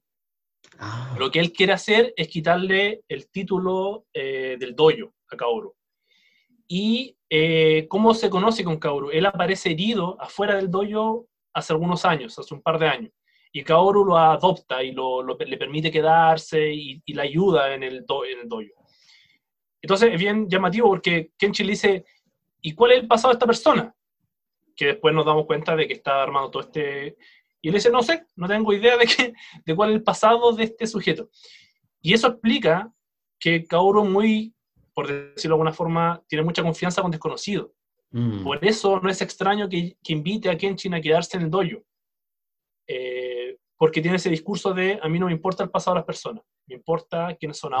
ah. 0.79 1.15
lo 1.17 1.31
que 1.31 1.39
él 1.39 1.51
quiere 1.51 1.73
hacer 1.73 2.13
es 2.15 2.27
quitarle 2.27 3.01
el 3.07 3.29
título 3.29 4.05
eh, 4.13 4.57
del 4.59 4.75
dojo 4.75 5.13
a 5.29 5.37
Kaoru. 5.37 5.73
¿Y 6.67 7.17
eh, 7.29 7.87
cómo 7.89 8.13
se 8.13 8.29
conoce 8.29 8.63
con 8.63 8.77
Kaoru? 8.77 9.09
Él 9.11 9.25
aparece 9.25 9.71
herido 9.71 10.17
afuera 10.21 10.55
del 10.55 10.69
dojo 10.69 11.27
hace 11.53 11.73
algunos 11.73 12.05
años, 12.05 12.37
hace 12.37 12.53
un 12.53 12.61
par 12.61 12.79
de 12.79 12.87
años. 12.87 13.11
Y 13.53 13.63
Kaoru 13.63 14.05
lo 14.05 14.17
adopta 14.17 14.81
y 14.81 14.93
lo, 14.93 15.21
le 15.23 15.57
permite 15.57 15.91
quedarse 15.91 16.71
y, 16.73 17.01
y 17.05 17.13
le 17.13 17.21
ayuda 17.23 17.73
en 17.73 17.83
el, 17.83 18.05
en 18.29 18.39
el 18.39 18.47
dojo. 18.47 18.80
Entonces 19.81 20.13
es 20.13 20.19
bien 20.19 20.47
llamativo 20.49 20.89
porque 20.89 21.31
Kenshin 21.37 21.65
le 21.65 21.73
dice, 21.73 22.05
¿y 22.61 22.73
cuál 22.73 22.91
es 22.91 22.99
el 22.99 23.07
pasado 23.07 23.29
de 23.29 23.35
esta 23.35 23.45
persona? 23.45 23.95
Que 24.75 24.87
después 24.87 25.13
nos 25.13 25.25
damos 25.25 25.45
cuenta 25.45 25.75
de 25.75 25.87
que 25.87 25.93
está 25.93 26.21
armando 26.21 26.51
todo 26.51 26.63
este... 26.63 27.17
Y 27.63 27.67
él 27.67 27.75
dice, 27.75 27.91
no 27.91 28.01
sé, 28.01 28.25
no 28.35 28.47
tengo 28.47 28.73
idea 28.73 28.97
de, 28.97 29.05
qué, 29.05 29.33
de 29.65 29.75
cuál 29.75 29.91
es 29.91 29.95
el 29.97 30.03
pasado 30.03 30.51
de 30.53 30.63
este 30.63 30.87
sujeto. 30.87 31.29
Y 32.01 32.13
eso 32.13 32.27
explica 32.27 32.91
que 33.39 33.65
Kaoru 33.65 34.03
muy, 34.03 34.53
por 34.93 35.07
decirlo 35.07 35.55
de 35.55 35.59
alguna 35.59 35.73
forma, 35.73 36.23
tiene 36.27 36.43
mucha 36.43 36.63
confianza 36.63 37.01
con 37.01 37.11
desconocido. 37.11 37.73
Mm. 38.11 38.43
Por 38.43 38.63
eso 38.65 38.99
no 38.99 39.09
es 39.09 39.21
extraño 39.21 39.69
que, 39.69 39.95
que, 40.03 40.13
invite 40.13 40.49
a 40.49 40.57
Kenshin 40.57 40.95
a 40.95 41.01
quedarse 41.01 41.37
en 41.37 41.43
el 41.43 41.49
dojo. 41.49 41.83
Eh, 42.87 43.57
porque 43.77 44.01
tiene 44.01 44.17
ese 44.17 44.29
discurso 44.29 44.73
de, 44.73 44.99
a 45.01 45.09
mí 45.09 45.17
no 45.17 45.25
me 45.25 45.31
importa 45.31 45.63
el 45.63 45.71
pasado 45.71 45.95
de 45.95 45.99
las 46.01 46.05
personas, 46.05 46.43
me 46.67 46.75
importa 46.75 47.35
quiénes 47.39 47.57
son 47.57 47.73
ah, 47.73 47.79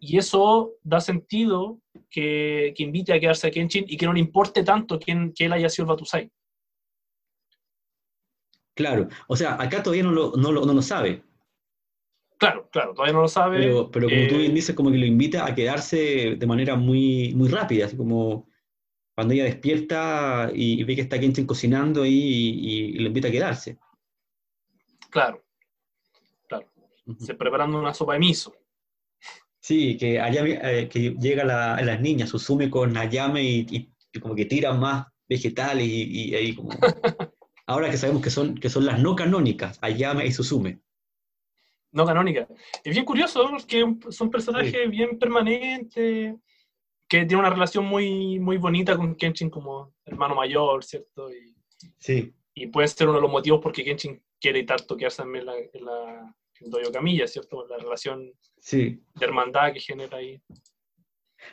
Y 0.00 0.18
eso 0.18 0.72
da 0.82 1.00
sentido 1.00 1.80
que, 2.10 2.72
que, 2.76 2.82
invite 2.82 3.12
a 3.12 3.20
quedarse 3.20 3.46
a 3.46 3.50
Kenshin 3.50 3.84
y 3.88 3.96
que 3.96 4.06
no 4.06 4.12
le 4.12 4.20
importe 4.20 4.62
tanto 4.62 4.98
quién, 4.98 5.32
que 5.32 5.46
él 5.46 5.52
haya 5.52 5.68
sido 5.68 5.84
el 5.84 5.88
Batusai. 5.90 6.30
Claro, 8.74 9.08
o 9.28 9.36
sea, 9.36 9.60
acá 9.60 9.82
todavía 9.82 10.02
no 10.02 10.10
lo, 10.10 10.32
no 10.36 10.50
lo, 10.50 10.64
no 10.66 10.74
lo 10.74 10.82
sabe. 10.82 11.22
Claro, 12.38 12.68
claro, 12.70 12.92
todavía 12.92 13.14
no 13.14 13.22
lo 13.22 13.28
sabe. 13.28 13.58
Pero, 13.58 13.90
pero 13.90 14.08
como 14.08 14.28
tú 14.28 14.36
bien 14.38 14.50
eh, 14.50 14.54
dices, 14.54 14.74
como 14.74 14.90
que 14.90 14.98
lo 14.98 15.06
invita 15.06 15.46
a 15.46 15.54
quedarse 15.54 16.36
de 16.36 16.46
manera 16.46 16.74
muy, 16.74 17.32
muy 17.34 17.48
rápida, 17.48 17.86
así 17.86 17.96
como 17.96 18.48
cuando 19.14 19.32
ella 19.32 19.44
despierta 19.44 20.50
y, 20.52 20.82
ve 20.82 20.96
que 20.96 21.02
está 21.02 21.20
Kenshin 21.20 21.46
cocinando 21.46 22.04
y, 22.04 22.10
y, 22.10 22.98
lo 22.98 23.06
invita 23.06 23.28
a 23.28 23.30
quedarse. 23.30 23.78
Claro, 25.08 25.44
claro. 26.48 26.68
Se 27.20 27.34
preparando 27.34 27.78
una 27.78 27.94
sopa 27.94 28.14
de 28.14 28.18
miso. 28.18 28.52
Sí, 29.64 29.96
que 29.96 30.20
allá 30.20 30.44
eh, 30.44 30.90
que 30.90 31.14
llega 31.18 31.42
la, 31.42 31.80
las 31.80 31.98
niñas, 31.98 32.28
Susume 32.28 32.68
con 32.68 32.94
Ayame 32.98 33.42
y, 33.42 33.66
y, 34.12 34.20
como 34.20 34.34
que 34.34 34.44
tiran 34.44 34.78
más 34.78 35.06
vegetales 35.26 35.86
y, 35.88 36.34
ahí 36.34 36.54
como... 36.54 36.68
Ahora 37.66 37.90
que 37.90 37.96
sabemos 37.96 38.22
que 38.22 38.28
son, 38.28 38.56
que 38.56 38.68
son 38.68 38.84
las 38.84 39.00
no 39.00 39.16
canónicas, 39.16 39.78
Ayame 39.80 40.26
y 40.26 40.32
Susume. 40.32 40.80
No 41.92 42.04
canónicas. 42.04 42.46
Es 42.84 42.92
bien 42.92 43.06
curioso 43.06 43.48
porque 43.48 43.86
son 44.10 44.30
personajes 44.30 44.90
bien 44.90 45.18
permanentes, 45.18 46.34
que 47.08 47.18
tienen 47.24 47.38
una 47.38 47.48
relación 47.48 47.86
muy, 47.86 48.38
muy 48.38 48.58
bonita 48.58 48.98
con 48.98 49.14
Kenshin 49.14 49.48
como 49.48 49.94
hermano 50.04 50.34
mayor, 50.34 50.84
¿cierto? 50.84 51.32
Y, 51.32 51.56
sí. 51.96 52.34
Y 52.52 52.66
puede 52.66 52.88
ser 52.88 53.08
uno 53.08 53.16
de 53.16 53.22
los 53.22 53.32
motivos 53.32 53.60
porque 53.62 53.82
Kenshin 53.82 54.22
quiere 54.38 54.64
tanto 54.64 54.94
quedarse 54.94 55.22
en 55.22 55.46
la, 55.46 55.54
en 55.56 55.84
la 55.86 56.36
Doyo 56.66 56.90
Camilla, 56.92 57.26
¿cierto? 57.26 57.66
La 57.68 57.78
relación 57.78 58.32
de 58.70 58.98
hermandad 59.20 59.72
que 59.72 59.80
genera 59.80 60.18
ahí. 60.18 60.40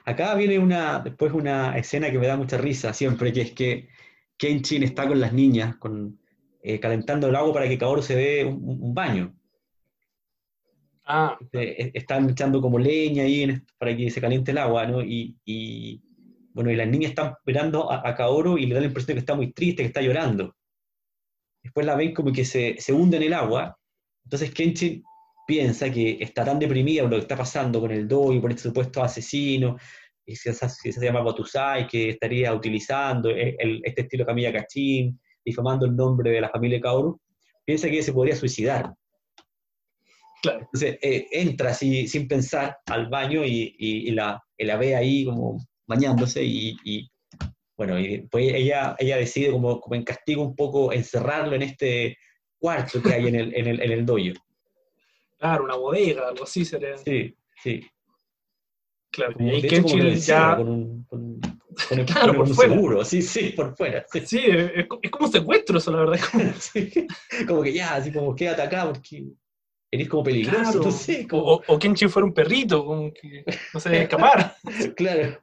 Acá 0.06 0.36
viene 0.36 0.58
una, 0.58 1.00
después 1.00 1.34
una 1.34 1.78
escena 1.78 2.10
que 2.10 2.18
me 2.18 2.28
da 2.28 2.38
mucha 2.38 2.58
risa 2.58 2.94
siempre, 2.94 3.34
que 3.34 3.42
es 3.42 3.52
que 3.52 3.90
Kenshin 4.38 4.84
está 4.84 5.08
con 5.08 5.20
las 5.20 5.34
niñas, 5.34 5.76
con, 5.78 6.20
eh, 6.62 6.80
calentando 6.80 7.28
el 7.28 7.36
agua 7.36 7.54
para 7.54 7.68
que 7.68 7.78
Kaoru 7.78 8.02
se 8.02 8.16
dé 8.16 8.46
un, 8.46 8.94
baño. 8.94 9.36
Ah. 11.06 11.38
Están 11.52 12.30
echando 12.30 12.62
como 12.62 12.80
leña 12.80 13.24
ahí 13.24 13.62
para 13.78 13.96
que 13.96 14.10
se 14.10 14.22
caliente 14.22 14.52
el 14.52 14.60
agua, 14.60 14.86
¿no? 14.88 15.02
Y, 15.02 16.02
bueno, 16.54 16.72
y 16.72 16.76
las 16.76 16.88
niñas 16.88 17.12
están 17.12 17.34
esperando 17.34 17.92
a, 17.92 18.16
Kaoru 18.16 18.58
y 18.58 18.66
le 18.66 18.76
da 18.76 18.82
la 18.82 18.88
impresión 18.88 19.08
de 19.08 19.14
que 19.16 19.20
está 19.20 19.36
muy 19.36 19.52
triste, 19.52 19.84
que 19.84 19.88
está 19.88 20.02
llorando. 20.02 20.56
Después 21.62 21.86
la 21.86 21.96
ven 21.96 22.14
como 22.14 22.32
que 22.32 22.46
se, 22.46 22.76
se 22.80 22.94
hunde 22.94 23.18
en 23.18 23.24
el 23.24 23.34
agua 23.34 23.78
entonces 24.24 24.54
Kenshin 24.54 25.04
piensa 25.48 25.90
que 25.90 26.18
está 26.22 26.46
tan 26.46 26.60
deprimida 26.60 27.04
por 27.04 27.12
lo 27.12 27.18
que 27.18 27.24
está 27.24 27.36
pasando 27.36 27.82
con 27.82 27.92
el 27.92 28.08
Do 28.08 28.32
y 28.34 28.40
por 28.40 28.52
este 28.52 28.64
supuesto 28.64 29.04
asesino, 29.04 29.78
y 30.26 30.36
se, 30.36 30.54
se, 30.54 31.06
llama 31.06 31.22
Batusai, 31.22 31.88
que 31.88 32.10
estaría 32.10 32.54
utilizando 32.54 33.30
este 33.30 34.02
estilo 34.02 34.26
Camilla 34.26 34.54
Cachín, 34.54 35.20
difamando 35.44 35.86
el 35.86 35.96
nombre 35.96 36.32
de 36.32 36.42
la 36.42 36.50
familia 36.50 36.80
Kaoru, 36.80 37.20
piensa 37.66 37.90
que 37.90 38.04
se 38.04 38.14
podría 38.14 38.36
suicidar. 38.36 38.94
Claro. 40.42 40.60
Entonces 40.60 40.98
eh, 41.02 41.28
entra 41.32 41.72
así, 41.72 42.08
sin 42.08 42.28
pensar 42.28 42.78
al 42.86 43.10
baño 43.10 43.44
y, 43.46 44.10
la, 44.12 44.42
la, 44.58 44.78
ve 44.78 44.96
ahí 44.96 45.26
como 45.26 45.58
bañándose 45.88 46.44
y, 46.44 47.10
bueno, 47.78 48.00
y 48.00 48.18
después 48.18 48.54
ella, 48.54 48.96
ella 49.00 49.18
decide 49.18 49.52
como, 49.52 49.80
como 49.82 49.96
en 49.96 50.04
castigo 50.04 50.44
un 50.44 50.56
poco 50.56 50.94
encerrarlo 50.94 51.56
en 51.56 51.64
este 51.64 52.18
cuarto 52.62 53.02
que 53.02 53.14
hay 53.14 53.28
en 53.28 53.36
el, 53.36 53.56
en 53.56 53.68
el, 53.68 53.82
en 53.82 53.92
el 53.92 54.06
dojo. 54.06 54.40
Claro, 55.40 55.64
una 55.64 55.76
bodega, 55.76 56.28
algo 56.28 56.44
así 56.44 56.64
sería. 56.64 56.98
Sí, 56.98 57.36
sí. 57.62 57.82
Claro, 59.12 59.36
y 59.40 59.50
ahí 59.50 59.62
Kenshin 59.64 60.16
ya... 60.16 60.56
Con 60.56 60.70
un, 60.70 61.04
con, 61.04 61.42
con 61.90 62.00
el, 62.00 62.06
claro, 62.14 62.34
por 62.36 62.48
un 62.48 62.54
fuera. 62.54 62.74
seguro, 62.74 63.04
sí, 63.04 63.22
sí, 63.22 63.50
por 63.50 63.76
fuera. 63.76 64.06
Sí, 64.24 64.40
es, 64.46 64.72
es, 65.02 65.12
como 65.12 65.26
un 65.26 65.32
secuestro 65.32 65.80
eso, 65.80 65.92
la 65.92 65.98
verdad. 65.98 66.20
Como... 66.32 66.54
sí, 66.60 67.08
como 67.48 67.64
que 67.64 67.74
ya, 67.74 67.96
así 67.96 68.12
como 68.14 68.36
quédate 68.36 68.62
acá 68.62 68.86
porque 68.86 69.26
eres 69.90 70.08
como 70.08 70.24
peligroso, 70.24 70.62
claro. 70.64 70.84
no 70.84 70.92
sé. 70.92 71.28
Como... 71.28 71.44
O, 71.44 71.64
o 71.68 71.80
Kenshin 71.80 72.10
fuera 72.10 72.28
un 72.28 72.34
perrito, 72.34 72.86
como 72.86 73.12
que 73.12 73.44
no 73.74 73.80
se 73.80 73.90
debe 73.90 74.04
escapar. 74.04 74.56
claro. 74.96 75.42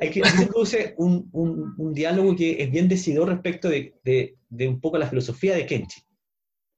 Hay 0.00 0.10
que 0.10 0.22
produce 0.48 0.94
un, 0.98 1.28
un, 1.32 1.74
un, 1.76 1.94
diálogo 1.94 2.34
que 2.34 2.62
es 2.62 2.70
bien 2.70 2.88
decidido 2.88 3.26
respecto 3.26 3.68
de, 3.68 3.94
de, 4.04 4.36
de, 4.48 4.68
un 4.68 4.80
poco 4.80 4.98
la 4.98 5.08
filosofía 5.08 5.54
de 5.54 5.66
Kenchi, 5.66 6.00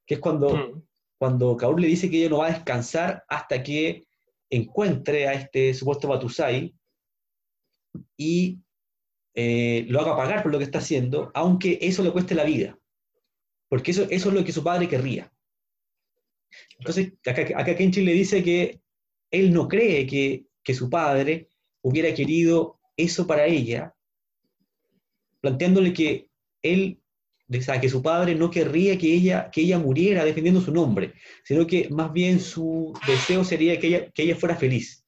que 0.07 0.15
es 0.15 0.21
cuando, 0.21 0.55
mm. 0.55 0.83
cuando 1.19 1.57
le 1.77 1.87
dice 1.87 2.11
que 2.11 2.19
ella 2.19 2.31
no 2.31 2.39
va 2.39 2.47
a 2.47 2.53
descansar 2.53 3.25
hasta 3.29 3.63
que 3.63 4.07
encuentre 4.51 5.29
a 5.29 5.35
este 5.35 5.75
supuesto 5.75 6.09
Batusai 6.09 6.75
y 8.17 8.59
eh, 9.35 9.87
lo 9.89 10.01
haga 10.01 10.17
pagar 10.17 10.43
por 10.43 10.51
lo 10.51 10.59
que 10.59 10.65
está 10.65 10.79
haciendo, 10.79 11.31
aunque 11.35 11.79
eso 11.81 12.03
le 12.03 12.11
cueste 12.11 12.35
la 12.35 12.45
vida. 12.45 12.79
Porque 13.69 13.91
eso, 13.91 14.07
eso 14.11 14.29
es 14.31 14.35
lo 14.35 14.45
que 14.45 14.53
su 14.53 14.65
padre 14.65 14.89
querría. 14.89 15.33
Entonces, 16.79 17.13
acá, 17.27 17.43
acá 17.43 17.73
le 17.79 18.13
dice 18.13 18.43
que 18.43 18.81
él 19.31 19.53
no 19.53 19.69
cree 19.69 20.07
que, 20.07 20.47
que 20.63 20.75
su 20.75 20.89
padre 20.89 21.48
hubiera 21.89 22.13
querido 22.15 22.79
eso 22.97 23.27
para 23.27 23.47
ella, 23.47 23.95
planteándole 25.41 25.93
que 25.93 26.29
él 26.63 27.01
que 27.81 27.89
su 27.89 28.03
padre 28.03 28.35
no 28.35 28.51
querría 28.51 28.99
que 28.99 29.13
ella, 29.13 29.51
que 29.51 29.63
ella 29.63 29.79
muriera 29.79 30.25
defendiendo 30.25 30.61
su 30.61 30.73
nombre, 30.73 31.15
sino 31.45 31.67
que 31.67 31.89
más 31.89 32.13
bien 32.13 32.41
su 32.41 32.93
deseo 33.07 33.43
sería 33.43 33.79
que 33.79 33.87
ella, 33.87 34.11
que 34.11 34.23
ella 34.23 34.37
fuera 34.37 34.55
feliz. 34.55 35.05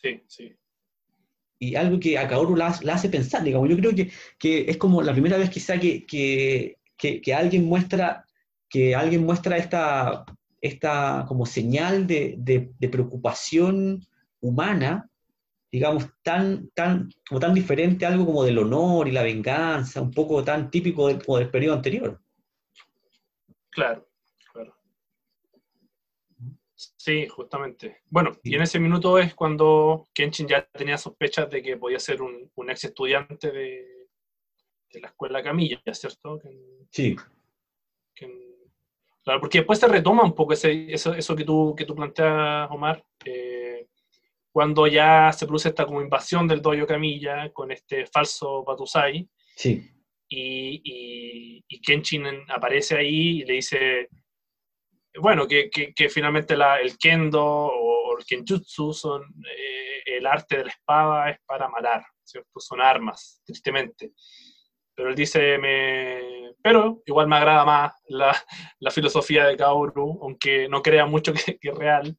Sí, 0.00 0.22
sí. 0.28 0.54
Y 1.58 1.74
algo 1.74 1.98
que 1.98 2.16
a 2.16 2.28
Kaoru 2.28 2.54
la, 2.54 2.68
hace 2.68 3.08
pensar, 3.08 3.42
digamos, 3.42 3.68
yo 3.68 3.76
creo 3.76 3.92
que, 3.92 4.12
que, 4.38 4.70
es 4.70 4.76
como 4.76 5.02
la 5.02 5.12
primera 5.12 5.36
vez 5.36 5.50
quizá 5.50 5.78
que, 5.80 6.06
que, 6.06 6.76
que, 6.96 7.34
alguien 7.34 7.64
muestra, 7.64 8.24
que 8.68 8.94
alguien 8.94 9.24
muestra 9.24 9.56
esta, 9.56 10.24
esta 10.60 11.24
como 11.26 11.46
señal 11.46 12.06
de, 12.06 12.36
de, 12.38 12.70
de 12.78 12.88
preocupación 12.88 14.06
humana 14.40 15.08
digamos, 15.70 16.08
tan, 16.22 16.70
tan, 16.70 17.10
como 17.28 17.40
tan 17.40 17.54
diferente 17.54 18.06
algo 18.06 18.24
como 18.24 18.44
del 18.44 18.58
honor 18.58 19.08
y 19.08 19.12
la 19.12 19.22
venganza, 19.22 20.00
un 20.00 20.10
poco 20.10 20.42
tan 20.42 20.70
típico 20.70 21.08
del, 21.08 21.18
del 21.18 21.50
periodo 21.50 21.76
anterior. 21.76 22.20
Claro, 23.70 24.08
claro. 24.52 24.74
Sí, 26.74 27.26
justamente. 27.28 28.02
Bueno, 28.08 28.38
y 28.42 28.54
en 28.54 28.62
ese 28.62 28.80
minuto 28.80 29.18
es 29.18 29.34
cuando 29.34 30.08
Kenshin 30.14 30.48
ya 30.48 30.64
tenía 30.64 30.96
sospechas 30.96 31.50
de 31.50 31.62
que 31.62 31.76
podía 31.76 31.98
ser 31.98 32.22
un, 32.22 32.50
un 32.54 32.70
ex 32.70 32.84
estudiante 32.84 33.50
de, 33.50 34.08
de, 34.90 35.00
la 35.00 35.08
escuela 35.08 35.42
Camilla, 35.42 35.80
¿cierto? 35.92 36.40
sí. 36.90 37.14
claro, 39.22 39.40
porque 39.40 39.58
después 39.58 39.78
se 39.78 39.86
retoma 39.86 40.24
un 40.24 40.34
poco 40.34 40.54
ese, 40.54 40.92
eso, 40.92 41.12
eso 41.12 41.36
que, 41.36 41.44
tú, 41.44 41.74
que 41.76 41.84
tú 41.84 41.94
planteas, 41.94 42.70
Omar. 42.70 43.04
Eh, 43.24 43.67
cuando 44.58 44.88
ya 44.88 45.30
se 45.32 45.46
produce 45.46 45.68
esta 45.68 45.86
como 45.86 46.02
invasión 46.02 46.48
del 46.48 46.60
dojo 46.60 46.84
Camilla 46.84 47.48
con 47.52 47.70
este 47.70 48.06
falso 48.06 48.64
Batusai. 48.64 49.28
Sí. 49.54 49.88
Y, 50.28 51.62
y, 51.68 51.80
Kenshin 51.80 52.26
aparece 52.48 52.96
ahí 52.96 53.42
y 53.42 53.44
le 53.44 53.52
dice, 53.54 54.08
bueno, 55.20 55.46
que, 55.46 55.70
que, 55.70 56.08
finalmente 56.08 56.56
la, 56.56 56.80
el 56.80 56.98
kendo 56.98 57.40
o 57.40 58.18
el 58.18 58.24
kenjutsu 58.26 58.92
son 58.92 59.22
eh, 59.48 60.02
el 60.16 60.26
arte 60.26 60.56
de 60.56 60.64
la 60.64 60.70
espada 60.72 61.30
es 61.30 61.38
para 61.46 61.68
matar, 61.68 62.04
¿cierto? 62.24 62.58
Son 62.58 62.80
armas, 62.80 63.40
tristemente. 63.46 64.10
Pero 64.92 65.10
él 65.10 65.14
dice, 65.14 65.56
me... 65.58 66.52
pero 66.60 67.00
igual 67.06 67.28
me 67.28 67.36
agrada 67.36 67.64
más 67.64 67.92
la, 68.08 68.36
la 68.80 68.90
filosofía 68.90 69.46
de 69.46 69.56
Kaoru, 69.56 70.18
aunque 70.20 70.68
no 70.68 70.82
crea 70.82 71.06
mucho 71.06 71.32
que, 71.32 71.56
que 71.60 71.68
es 71.68 71.78
real, 71.78 72.16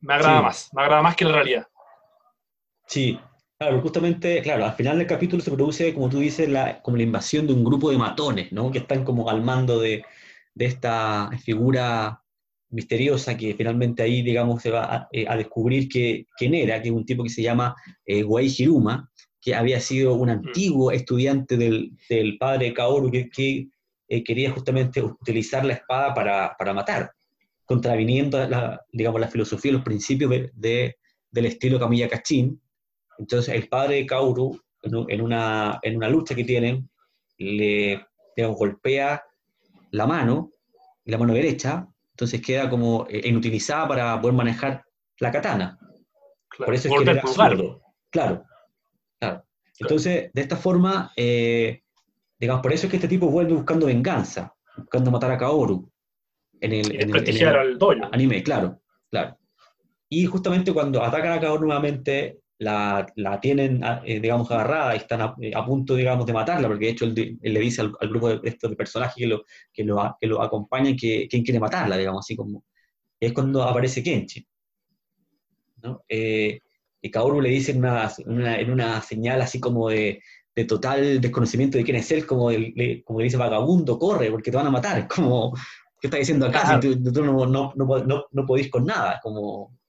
me 0.00 0.14
agrada 0.14 0.42
más, 0.42 0.70
me 0.74 0.82
agrada 0.82 1.02
más 1.02 1.16
que 1.16 1.24
la 1.24 1.32
realidad. 1.32 1.66
Sí, 2.90 3.18
claro, 3.56 3.80
justamente, 3.80 4.42
claro, 4.42 4.64
al 4.64 4.74
final 4.74 4.98
del 4.98 5.06
capítulo 5.06 5.40
se 5.40 5.52
produce, 5.52 5.94
como 5.94 6.08
tú 6.08 6.18
dices, 6.18 6.48
la, 6.48 6.82
como 6.82 6.96
la 6.96 7.04
invasión 7.04 7.46
de 7.46 7.52
un 7.52 7.62
grupo 7.64 7.90
de 7.90 7.98
matones, 7.98 8.50
¿no? 8.50 8.72
Que 8.72 8.78
están 8.78 9.04
como 9.04 9.30
al 9.30 9.42
mando 9.42 9.80
de, 9.80 10.04
de 10.54 10.64
esta 10.64 11.30
figura 11.44 12.20
misteriosa 12.70 13.36
que 13.36 13.54
finalmente 13.54 14.02
ahí, 14.02 14.22
digamos, 14.22 14.62
se 14.62 14.70
va 14.72 14.94
a, 14.96 15.08
eh, 15.12 15.26
descubrir 15.36 15.88
que, 15.88 16.26
quién 16.36 16.54
era, 16.54 16.82
que 16.82 16.88
es 16.88 16.94
un 16.94 17.06
tipo 17.06 17.22
que 17.22 17.30
se 17.30 17.42
llama 17.42 17.76
eh, 18.04 18.24
Wei 18.24 18.52
Hiruma, 18.58 19.08
que 19.40 19.54
había 19.54 19.78
sido 19.80 20.14
un 20.14 20.30
antiguo 20.30 20.90
estudiante 20.90 21.56
del, 21.56 21.92
del 22.08 22.38
padre 22.38 22.74
Kaoru 22.74 23.10
que, 23.10 23.30
que 23.30 23.68
eh, 24.08 24.24
quería 24.24 24.50
justamente 24.50 25.00
utilizar 25.00 25.64
la 25.64 25.74
espada 25.74 26.12
para, 26.12 26.56
para 26.58 26.74
matar 26.74 27.12
contraviniendo 27.64 28.48
la, 28.48 28.84
digamos, 28.92 29.20
la 29.20 29.28
filosofía 29.28 29.70
y 29.70 29.74
los 29.74 29.84
principios 29.84 30.28
de, 30.52 30.96
del 31.30 31.46
estilo 31.46 31.78
Camilla 31.78 32.08
Cachín. 32.08 32.60
Entonces 33.20 33.54
el 33.54 33.68
padre 33.68 33.96
de 33.96 34.06
Kauru, 34.06 34.58
en 34.82 35.20
una, 35.20 35.78
en 35.82 35.96
una 35.96 36.08
lucha 36.08 36.34
que 36.34 36.44
tienen, 36.44 36.88
le 37.36 38.06
golpea 38.36 39.22
la 39.90 40.06
mano, 40.06 40.52
la 41.04 41.18
mano 41.18 41.34
derecha, 41.34 41.86
entonces 42.12 42.40
queda 42.40 42.70
como 42.70 43.06
eh, 43.10 43.20
inutilizada 43.24 43.86
para 43.86 44.20
poder 44.20 44.34
manejar 44.34 44.84
la 45.18 45.30
katana. 45.30 45.78
Por 46.56 46.74
eso 46.74 46.88
es 46.88 46.94
que 46.94 47.10
era 47.10 47.20
absurdo. 47.20 47.82
Claro, 48.10 48.44
claro. 49.18 49.44
Entonces, 49.78 50.30
de 50.32 50.40
esta 50.40 50.56
forma, 50.56 51.12
eh, 51.16 51.82
digamos, 52.38 52.62
por 52.62 52.72
eso 52.72 52.86
es 52.86 52.90
que 52.90 52.96
este 52.96 53.08
tipo 53.08 53.28
vuelve 53.28 53.52
buscando 53.52 53.86
venganza, 53.86 54.54
buscando 54.76 55.10
matar 55.10 55.32
a 55.32 55.38
Kaoru 55.38 55.90
en 56.60 56.72
el, 56.72 57.46
al 57.46 58.08
anime, 58.12 58.42
claro, 58.42 58.80
claro. 59.10 59.38
Y 60.08 60.26
justamente 60.26 60.72
cuando 60.72 61.02
atacan 61.02 61.32
a 61.32 61.40
Kaoru 61.40 61.66
nuevamente, 61.66 62.40
la, 62.60 63.06
la 63.16 63.40
tienen, 63.40 63.82
eh, 64.04 64.20
digamos, 64.20 64.50
agarrada 64.50 64.94
y 64.94 64.98
están 64.98 65.22
a, 65.22 65.34
eh, 65.40 65.52
punto, 65.66 65.94
digamos, 65.94 66.26
de 66.26 66.34
matarla, 66.34 66.68
porque 66.68 66.86
de 66.86 66.90
hecho 66.92 67.06
él, 67.06 67.38
le 67.40 67.60
dice 67.60 67.80
al, 67.80 67.92
grupo 68.02 68.28
de 68.28 68.48
estos 68.48 68.68
de 68.68 68.76
personajes 68.76 69.14
que 69.16 69.26
lo, 69.26 69.44
que 69.72 69.82
lo, 69.82 70.16
que 70.20 70.26
lo 70.26 70.42
acompañan 70.42 70.94
que 70.94 71.26
quién 71.28 71.42
quiere 71.42 71.58
matarla, 71.58 71.96
digamos, 71.96 72.20
así 72.24 72.36
como. 72.36 72.64
Es 73.18 73.32
cuando 73.32 73.62
aparece 73.62 74.02
Kenchi. 74.02 74.46
¿no? 75.82 76.04
Eh, 76.06 76.60
y 77.00 77.10
Kaoru 77.10 77.40
le 77.40 77.48
dice 77.48 77.72
en 77.72 77.78
una, 77.78 78.12
en 78.26 78.70
una, 78.70 79.00
señal 79.00 79.40
así 79.40 79.58
como 79.58 79.88
de, 79.88 80.22
de, 80.54 80.64
total 80.66 81.18
desconocimiento 81.18 81.78
de 81.78 81.84
quién 81.84 81.96
es 81.96 82.10
él, 82.10 82.26
como, 82.26 82.50
el, 82.50 83.02
como 83.06 83.20
le 83.20 83.24
dice 83.24 83.38
vagabundo, 83.38 83.98
corre, 83.98 84.30
porque 84.30 84.50
te 84.50 84.56
van 84.58 84.66
a 84.66 84.70
matar. 84.70 84.98
Es 84.98 85.06
como, 85.14 85.54
¿qué 85.98 86.08
estás 86.08 86.20
diciendo 86.20 86.44
acá? 86.44 86.78
Si 86.82 87.02
tú, 87.02 87.24
no, 87.24 87.46
no, 87.46 87.72
no, 87.74 88.26
no, 88.30 88.46
podís 88.46 88.70
con 88.70 88.84
nada, 88.84 89.18
como... 89.22 89.79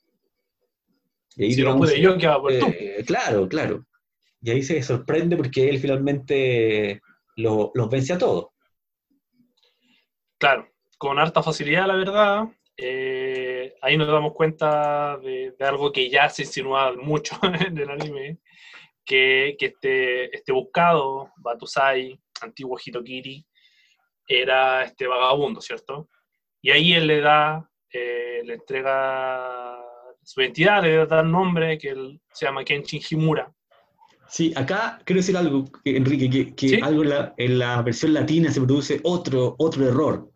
Y 1.41 1.45
ahí, 1.45 1.53
si 1.55 1.63
no 1.63 1.75
pude 1.75 1.99
yo, 1.99 2.19
¿qué 2.19 2.27
hago 2.27 2.43
por 2.43 2.59
tú? 2.59 2.67
Eh, 2.67 3.03
claro, 3.03 3.49
claro. 3.49 3.83
Y 4.43 4.51
ahí 4.51 4.61
se 4.61 4.79
sorprende 4.83 5.35
porque 5.35 5.67
él 5.69 5.79
finalmente 5.79 7.01
los 7.35 7.89
vence 7.89 8.13
a 8.13 8.19
todos. 8.19 8.49
Claro, 10.37 10.71
con 10.99 11.17
harta 11.17 11.41
facilidad, 11.41 11.87
la 11.87 11.95
verdad. 11.95 12.43
Eh, 12.77 13.73
ahí 13.81 13.97
nos 13.97 14.07
damos 14.07 14.35
cuenta 14.35 15.17
de, 15.17 15.55
algo 15.61 15.91
que 15.91 16.11
ya 16.11 16.29
se 16.29 16.43
insinúa 16.43 16.93
mucho 16.95 17.35
en 17.41 17.75
el 17.75 17.89
anime, 17.89 18.37
que, 19.03 19.55
que 19.57 19.65
este, 19.65 20.35
este 20.35 20.51
buscado, 20.51 21.31
Batusai, 21.37 22.21
antiguo 22.41 22.77
Hitokiri, 22.77 23.43
era 24.27 24.83
este 24.83 25.07
vagabundo, 25.07 25.59
¿cierto? 25.59 26.07
Y 26.61 26.69
ahí 26.69 26.93
él 26.93 27.07
le 27.07 27.19
da, 27.19 27.67
eh, 27.91 28.43
le 28.45 28.53
entrega 28.53 29.80
su 30.33 30.41
identidad, 30.41 30.81
le 30.81 31.05
da 31.05 31.21
el 31.21 31.31
nombre 31.31 31.77
que 31.77 31.89
él 31.89 32.21
se 32.31 32.45
llama 32.45 32.63
Kenshin 32.63 33.01
Himura. 33.09 33.51
Sí, 34.29 34.53
acá 34.55 35.01
quiero 35.03 35.19
decir 35.19 35.35
algo, 35.35 35.65
Enrique, 35.83 36.53
que, 36.55 36.79
algo 36.81 37.03
en 37.37 37.59
la, 37.59 37.81
versión 37.81 38.13
latina 38.13 38.49
se 38.49 38.61
produce 38.61 39.01
otro, 39.03 39.55
otro 39.57 39.87
error. 39.87 40.31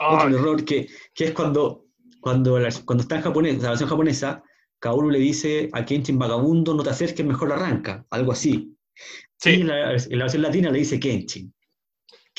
Otro 0.00 0.28
error 0.28 0.64
que, 0.64 0.86
que, 1.12 1.24
es 1.24 1.32
cuando, 1.32 1.86
cuando, 2.20 2.56
cuando 2.84 3.02
está 3.02 3.16
en 3.16 3.22
japonés, 3.22 3.60
la 3.60 3.70
versión 3.70 3.90
japonesa, 3.90 4.44
Kaoru 4.78 5.10
le 5.10 5.18
dice 5.18 5.68
a 5.72 5.84
Kenshin 5.84 6.20
vagabundo, 6.20 6.72
no 6.72 6.84
te 6.84 6.90
acerques, 6.90 7.26
mejor 7.26 7.52
arranca, 7.52 8.06
algo 8.10 8.30
así. 8.30 8.76
Sí. 9.38 9.50
Y 9.50 9.60
en 9.62 9.68
la, 9.68 9.92
en 9.94 10.18
la 10.18 10.24
versión 10.24 10.42
latina 10.42 10.70
le 10.70 10.78
dice 10.78 11.00
Kenshin. 11.00 11.52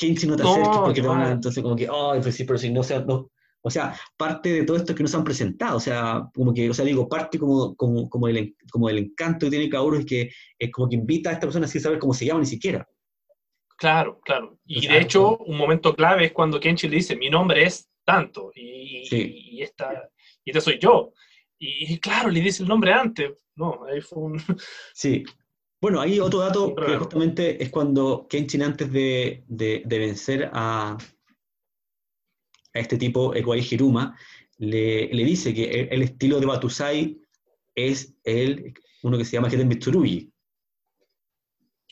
¿quién 0.00 0.30
no 0.30 0.36
te 0.36 0.42
acerques 0.42 0.78
porque 0.78 1.02
te 1.02 1.06
van 1.06 1.20
a, 1.20 1.30
entonces 1.32 1.62
como 1.62 1.76
que, 1.76 1.86
ay, 1.86 2.20
pues 2.22 2.34
sí, 2.34 2.44
pero 2.44 2.58
si 2.58 2.70
no, 2.70 2.82
sea, 2.82 3.00
no, 3.00 3.30
o 3.62 3.70
sea, 3.70 3.94
parte 4.16 4.52
de 4.52 4.64
todo 4.64 4.76
esto 4.76 4.94
que 4.94 5.02
nos 5.02 5.14
han 5.14 5.24
presentado, 5.24 5.76
o 5.76 5.80
sea, 5.80 6.28
como 6.34 6.54
que, 6.54 6.70
o 6.70 6.74
sea, 6.74 6.84
digo, 6.84 7.08
parte 7.08 7.38
como, 7.38 7.74
como, 7.76 8.08
como, 8.08 8.28
el, 8.28 8.56
como 8.70 8.88
el 8.88 8.98
encanto 8.98 9.46
que 9.46 9.50
tiene 9.50 9.68
Kaoru 9.68 9.98
es 9.98 10.06
que 10.06 10.30
es 10.58 10.70
como 10.70 10.88
que 10.88 10.96
invita 10.96 11.30
a 11.30 11.34
esta 11.34 11.46
persona 11.46 11.66
sin 11.66 11.80
saber 11.80 11.98
cómo 11.98 12.14
se 12.14 12.26
llama 12.26 12.40
ni 12.40 12.46
siquiera. 12.46 12.86
Claro, 13.76 14.20
claro. 14.22 14.58
Y 14.66 14.86
de 14.86 14.98
hecho, 14.98 15.38
un 15.38 15.56
momento 15.56 15.94
clave 15.94 16.26
es 16.26 16.32
cuando 16.32 16.60
Kenchi 16.60 16.88
le 16.88 16.96
dice, 16.96 17.16
mi 17.16 17.30
nombre 17.30 17.64
es 17.64 17.88
tanto, 18.04 18.50
y, 18.54 19.08
y, 19.10 19.62
esta, 19.62 20.10
y 20.44 20.50
este 20.50 20.60
soy 20.60 20.78
yo. 20.78 21.12
Y, 21.58 21.98
claro, 21.98 22.30
le 22.30 22.40
dice 22.40 22.62
el 22.62 22.68
nombre 22.68 22.92
antes. 22.92 23.32
No, 23.54 23.84
ahí 23.84 24.00
fue 24.00 24.18
un... 24.18 24.38
Sí, 24.94 25.24
bueno, 25.80 26.00
ahí 26.00 26.20
otro 26.20 26.40
dato 26.40 26.74
que 26.74 26.96
justamente 26.98 27.62
es 27.62 27.70
cuando 27.70 28.26
Kenshin 28.28 28.62
antes 28.62 28.92
de, 28.92 29.44
vencer 29.86 30.50
a, 30.52 30.98
este 32.72 32.96
tipo, 32.96 33.34
Ekuai 33.34 33.60
Hiruma, 33.60 34.16
le, 34.58 35.08
dice 35.08 35.54
que 35.54 35.88
el, 35.90 36.02
estilo 36.02 36.38
de 36.38 36.46
Batusai 36.46 37.20
es 37.74 38.14
el, 38.24 38.74
uno 39.02 39.16
que 39.16 39.24
se 39.24 39.32
llama 39.32 39.48
Heten 39.48 39.68
Mitsurugi. 39.68 40.30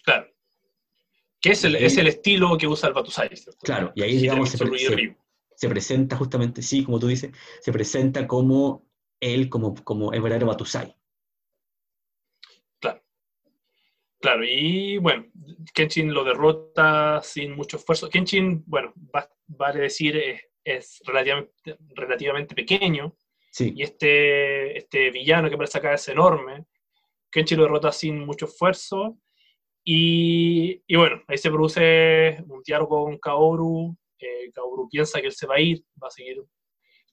Claro. 0.05 0.29
Que 1.41 1.53
es 1.53 1.64
el, 1.64 1.76
es 1.76 1.97
el 1.97 2.09
estilo 2.09 2.57
que 2.59 2.66
usa 2.66 2.89
el 2.89 2.95
Batusai. 2.95 3.31
Claro, 3.62 3.93
y 3.95 4.03
ahí 4.03 4.18
digamos 4.18 4.51
se, 4.51 4.59
se 5.55 5.68
presenta 5.68 6.16
justamente, 6.16 6.62
sí, 6.62 6.85
como 6.85 6.99
tú 6.99 7.07
dices, 7.07 7.33
se 7.61 7.72
presenta 7.72 8.26
como 8.26 8.87
él, 9.18 9.49
como, 9.49 9.74
como 9.74 10.12
el 10.12 10.20
verdadero 10.20 10.47
Batusai. 10.47 10.95
Claro. 12.81 13.03
Claro, 14.20 14.45
y 14.45 14.99
bueno, 14.99 15.26
Kenshin 15.72 16.12
lo 16.12 16.22
derrota 16.22 17.20
sin 17.22 17.57
mucho 17.57 17.79
esfuerzo. 17.79 18.11
Kenshin, 18.11 18.62
bueno, 18.66 18.93
vale 19.47 19.81
decir, 19.81 20.16
es, 20.16 20.48
es 20.77 21.01
relativamente, 21.05 21.77
relativamente, 21.95 22.55
pequeño. 22.55 23.16
Sí. 23.51 23.73
Y 23.75 23.83
este, 23.83 24.77
este 24.77 25.11
villano 25.11 25.49
que 25.49 25.57
parece 25.57 25.79
acá 25.79 25.95
es 25.95 26.09
enorme. 26.09 26.64
Kenshin 27.31 27.59
lo 27.59 27.64
derrota 27.64 27.93
sin 27.93 28.25
mucho 28.25 28.47
esfuerzo. 28.47 29.19
Y, 29.85 30.83
y, 30.87 30.97
bueno, 30.97 31.23
ahí 31.29 31.39
se 31.39 31.51
produce 31.51 32.43
un 32.47 32.62
diálogo 32.62 33.05
con 33.05 33.19
Kaoru. 33.19 33.97
Eh, 34.19 34.51
Kaoru 34.53 34.89
piensa 34.89 35.21
que 35.21 35.27
él 35.29 35.33
se 35.33 35.47
va 35.47 35.57
a 35.57 35.61
ir, 35.61 35.83
va 36.03 36.09
a 36.09 36.11
seguir 36.11 36.43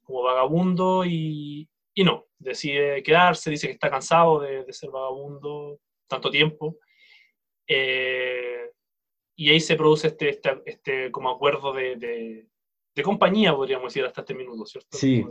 como 0.03 0.23
vagabundo 0.23 1.03
y, 1.05 1.69
y 1.93 2.03
no, 2.03 2.25
decide 2.37 3.01
quedarse, 3.01 3.49
dice 3.49 3.67
que 3.67 3.73
está 3.73 3.89
cansado 3.89 4.39
de, 4.39 4.71
ser 4.71 4.91
vagabundo 4.91 5.79
tanto 6.07 6.29
tiempo. 6.29 6.77
Eh, 7.67 8.69
y 9.37 9.49
ahí 9.49 9.59
se 9.59 9.75
produce 9.75 10.07
este, 10.07 10.29
este, 10.29 10.61
este 10.65 11.11
como 11.11 11.29
acuerdo 11.29 11.73
de, 11.73 11.95
de, 11.95 12.47
compañía, 13.03 13.55
podríamos 13.55 13.93
decir, 13.93 14.05
hasta 14.05 14.21
este 14.21 14.33
minuto, 14.33 14.65
¿cierto? 14.65 14.97
Sí. 14.97 15.25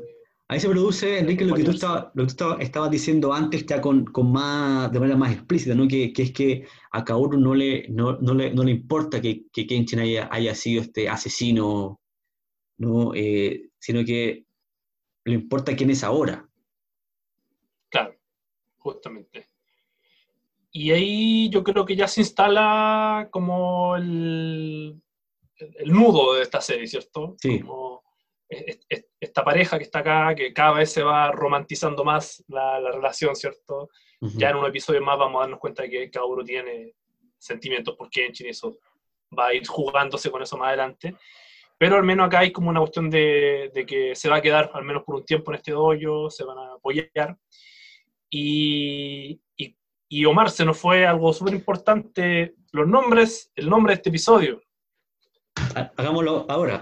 Ahí 0.47 0.61
se 0.61 0.69
produce, 0.69 1.19
Enrique, 1.19 1.45
lo 1.47 1.55
que 1.55 1.65
tú, 1.65 1.71
estaba, 1.71 2.13
lo 2.15 2.27
que 2.27 2.35
tú 2.35 2.45
estabas 2.61 2.91
diciendo 2.91 3.33
antes, 3.33 3.65
ya 3.65 3.81
con, 3.81 4.05
con, 4.05 4.31
más, 4.31 4.93
de 4.93 5.01
manera 5.01 5.17
más 5.17 5.33
explícita, 5.33 5.75
¿no? 5.75 5.89
que, 5.89 6.13
que 6.13 6.23
es 6.23 6.33
que 6.33 6.67
a 6.93 7.03
Kaoru 7.03 7.39
no 7.39 7.55
le, 7.55 7.89
no, 7.89 8.19
no 8.19 8.35
le, 8.35 8.53
no 8.53 8.63
le 8.63 8.71
importa 8.71 9.23
que, 9.23 9.47
que, 9.51 9.67
Kenshin 9.67 10.01
haya, 10.01 10.29
haya 10.31 10.55
sido 10.55 10.83
este 10.83 11.09
asesino, 11.09 11.99
¿no? 12.77 13.15
Eh, 13.15 13.71
sino 13.79 14.05
que 14.05 14.45
le 15.25 15.35
importa 15.35 15.75
quién 15.75 15.89
es 15.89 16.05
ahora. 16.05 16.47
Claro, 17.89 18.15
justamente. 18.77 19.49
Y 20.71 20.91
ahí 20.91 21.49
yo 21.49 21.65
creo 21.65 21.87
que 21.87 21.97
ya 21.97 22.07
se 22.07 22.21
instala 22.21 23.29
como 23.31 23.97
el, 23.97 25.01
el 25.57 25.93
nudo 25.93 26.35
de 26.35 26.43
esta 26.43 26.61
serie, 26.61 26.87
¿cierto? 26.87 27.37
Sí 27.39 27.63
esta 29.21 29.45
pareja 29.45 29.79
que 29.79 29.85
está 29.85 30.01
acá, 30.01 30.35
que 30.35 30.53
cada 30.53 30.73
vez 30.73 30.93
se 30.93 31.03
va 31.03 31.31
romantizando 31.33 32.05
más 32.05 32.45
la, 32.49 32.79
relación, 32.81 33.35
¿cierto? 33.35 33.89
Ya 34.21 34.51
en 34.51 34.57
un 34.57 34.67
episodio 34.67 35.03
más 35.03 35.19
vamos 35.19 35.39
a 35.39 35.43
darnos 35.43 35.61
cuenta 35.61 35.83
de 35.83 35.91
que 35.91 36.11
cada 36.11 36.25
uno 36.25 36.43
tiene 36.43 36.95
sentimientos 37.37 37.95
por 37.95 38.09
Kenshin 38.09 38.47
y 38.47 38.51
eso 38.51 38.79
va 39.39 39.49
a 39.49 39.55
ir 39.55 39.67
jugándose 39.67 40.31
con 40.31 40.43
eso 40.43 40.57
más 40.57 40.69
adelante. 40.69 41.15
Pero 41.77 41.97
al 41.97 42.05
menos 42.05 42.27
acá 42.27 42.39
hay 42.39 42.51
como 42.51 42.71
una 42.71 42.81
cuestión 42.81 43.11
de, 43.11 43.85
que 43.87 44.15
se 44.15 44.31
va 44.31 44.37
a 44.37 44.41
quedar 44.41 44.71
al 44.73 44.85
menos 44.85 45.03
por 45.03 45.17
un 45.17 45.25
tiempo 45.27 45.51
en 45.51 45.57
este 45.57 45.73
dojo, 45.73 46.31
se 46.31 46.45
van 46.45 46.57
a 46.57 46.75
apoyar. 46.75 47.37
Y, 48.31 49.41
y, 50.09 50.25
Omar, 50.25 50.51
se 50.51 50.65
nos 50.65 50.79
fue 50.79 51.05
algo 51.05 51.33
súper 51.33 51.55
importante, 51.55 52.55
los 52.73 52.87
nombres, 52.87 53.53
el 53.57 53.69
nombre 53.69 53.93
de 53.93 53.97
este 53.97 54.09
episodio. 54.09 54.63
Hagámoslo 55.97 56.47
ahora. 56.49 56.81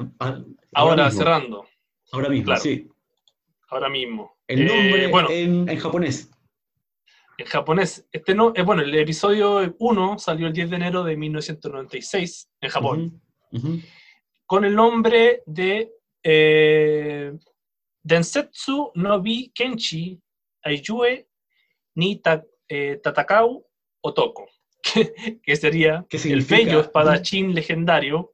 Ahora, 0.74 1.10
cerrando. 1.10 1.66
Ahora 2.12 2.28
mismo, 2.28 2.56
sí. 2.56 2.88
Ahora 3.68 3.88
mismo. 3.88 4.36
El 4.46 4.66
nombre 4.66 5.06
eh, 5.06 5.44
en, 5.44 5.76
japonés. 5.78 6.30
En 7.38 7.46
japonés. 7.46 8.06
Este 8.12 8.34
no, 8.34 8.52
eh, 8.54 8.62
bueno, 8.62 8.82
el 8.82 8.94
episodio 8.94 9.74
1 9.78 10.18
salió 10.18 10.46
el 10.46 10.52
10 10.52 10.70
de 10.70 10.76
enero 10.76 11.04
de 11.04 11.16
1996 11.16 12.50
en 12.60 12.70
Japón. 12.70 13.22
Con 14.46 14.64
el 14.64 14.74
nombre 14.74 15.42
de 15.46 15.90
eh, 16.22 17.32
Densetsu 18.02 18.92
no 18.94 19.20
Bi 19.20 19.50
Kenchi 19.54 20.20
Aiyue 20.62 21.28
ni 21.94 22.20
Tatakau 23.02 23.66
Otoko. 24.00 24.48
Que, 24.84 25.38
que 25.40 25.54
sería 25.54 26.04
el 26.10 26.42
bello 26.42 26.80
espadachín 26.80 27.54
legendario, 27.54 28.31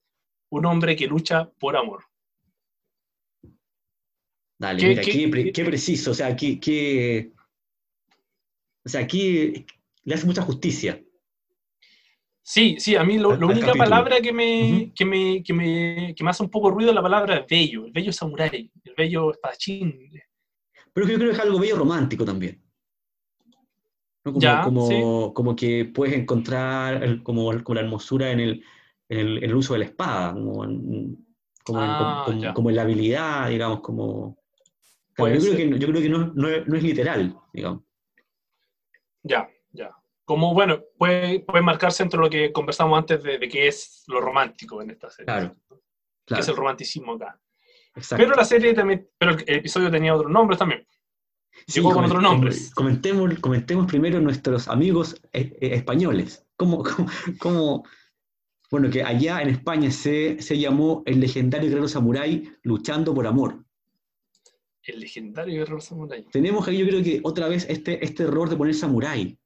un 0.50 0.66
hombre 0.66 0.96
que 0.96 1.06
lucha 1.06 1.50
por 1.58 1.76
amor. 1.76 2.04
Dale, 4.58 4.88
mira, 4.88 5.02
qué, 5.02 5.64
preciso, 5.64 6.10
o 6.10 6.14
sea, 6.14 6.34
qué, 6.34 7.30
o 8.84 8.88
sea, 8.88 9.02
aquí 9.02 9.66
le 10.02 10.14
hace 10.14 10.26
mucha 10.26 10.42
justicia. 10.42 11.00
Sí, 12.42 12.76
sí, 12.78 12.96
a 12.96 13.04
mí 13.04 13.18
la 13.18 13.28
única 13.28 13.74
palabra 13.74 14.20
que 14.20 14.32
me, 14.32 14.90
que 14.96 15.04
me, 15.04 15.42
que, 15.42 15.52
me, 15.52 16.14
que 16.16 16.24
me 16.24 16.30
hace 16.30 16.42
un 16.42 16.50
poco 16.50 16.70
ruido 16.70 16.90
es 16.90 16.94
la 16.94 17.02
palabra 17.02 17.46
bello, 17.48 17.84
el 17.84 17.92
bello 17.92 18.12
samurái, 18.12 18.72
el 18.84 18.94
bello 18.96 19.30
espadachín. 19.30 20.10
Pero 20.92 21.06
yo 21.06 21.16
creo 21.16 21.28
que 21.28 21.36
es 21.36 21.42
algo 21.42 21.60
bello 21.60 21.76
romántico 21.76 22.24
también. 22.24 22.60
Como, 24.24 24.40
ya, 24.40 24.62
como, 24.62 25.34
como, 25.34 25.54
que 25.54 25.84
puedes 25.84 26.16
encontrar 26.16 27.22
como, 27.22 27.52
la 27.52 27.80
hermosura 27.80 28.30
en 28.30 28.40
el, 28.40 28.64
el, 29.08 29.38
en 29.38 29.44
el, 29.44 29.54
uso 29.54 29.72
de 29.74 29.80
la 29.80 29.84
espada, 29.86 30.32
como 30.34 30.64
en, 30.64 31.26
como, 31.64 31.80
ah, 31.80 32.52
como 32.54 32.70
en 32.70 32.76
la 32.76 32.82
habilidad, 32.82 33.48
digamos, 33.48 33.80
como 33.80 34.38
yo, 35.18 35.24
creo 35.24 35.56
que, 35.56 35.78
yo, 35.78 35.88
creo 35.88 36.00
que, 36.00 36.08
no, 36.08 36.32
no, 36.34 36.48
es, 36.48 36.82
literal, 36.82 37.36
digamos. 37.52 37.82
Ya, 39.22 39.48
ya. 39.72 39.90
Como, 40.24 40.54
bueno, 40.54 40.82
puede, 40.96 41.40
puede 41.40 41.62
marcarse 41.62 42.02
entre 42.02 42.20
lo 42.20 42.30
que 42.30 42.52
conversamos 42.52 42.98
antes 42.98 43.22
de, 43.22 43.38
de 43.38 43.48
qué 43.48 43.66
es 43.66 44.04
lo 44.06 44.20
romántico 44.20 44.80
en 44.80 44.90
esta 44.90 45.10
serie. 45.10 45.26
Claro. 45.26 45.56
¿Qué 46.24 46.40
es 46.40 46.48
el 46.48 46.56
romanticismo 46.56 47.14
acá? 47.14 47.40
Exacto. 47.94 48.22
Pero 48.22 48.36
la 48.36 48.44
serie 48.44 48.74
también, 48.74 49.08
pero 49.18 49.32
el 49.32 49.56
episodio 49.56 49.90
tenía 49.90 50.14
otros 50.14 50.30
nombres 50.30 50.58
también. 50.58 50.86
Llegó 51.66 51.92
con 51.92 52.04
otros 52.04 52.22
nombres. 52.22 52.72
Comentemos, 52.74 53.38
comentemos 53.40 53.86
primero 53.86 54.20
nuestros 54.20 54.68
amigos 54.68 55.20
eh, 55.32 55.56
eh, 55.60 55.74
españoles. 55.74 56.46
¿Cómo, 56.56 56.84
cómo, 57.40 57.84
bueno, 58.70 58.90
que 58.90 59.02
allá 59.02 59.40
en 59.40 59.48
España 59.48 59.90
se, 59.90 60.40
se 60.40 60.58
llamó 60.58 61.02
el 61.06 61.20
legendario 61.20 61.68
guerrero 61.68 61.88
samurái 61.88 62.50
luchando 62.62 63.14
por 63.14 63.26
amor 63.26 63.64
el 64.88 65.00
legendario 65.00 65.62
error 65.62 65.82
samurai. 65.82 66.24
Tenemos 66.30 66.66
ahí, 66.66 66.78
yo 66.78 66.86
creo 66.86 67.02
que 67.02 67.20
otra 67.22 67.48
vez 67.48 67.66
este, 67.68 68.04
este 68.04 68.24
error 68.24 68.48
de 68.48 68.56
poner 68.56 68.74
samurai. 68.74 69.38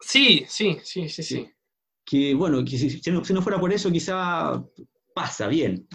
Sí, 0.00 0.44
sí, 0.48 0.78
sí, 0.82 1.08
sí, 1.08 1.22
sí. 1.22 1.50
Que 2.04 2.34
bueno, 2.34 2.64
que 2.64 2.76
si, 2.76 3.00
no, 3.10 3.42
fuera 3.42 3.58
por 3.58 3.72
eso, 3.72 3.90
quizá 3.90 4.62
pasa 5.14 5.48
bien. 5.48 5.88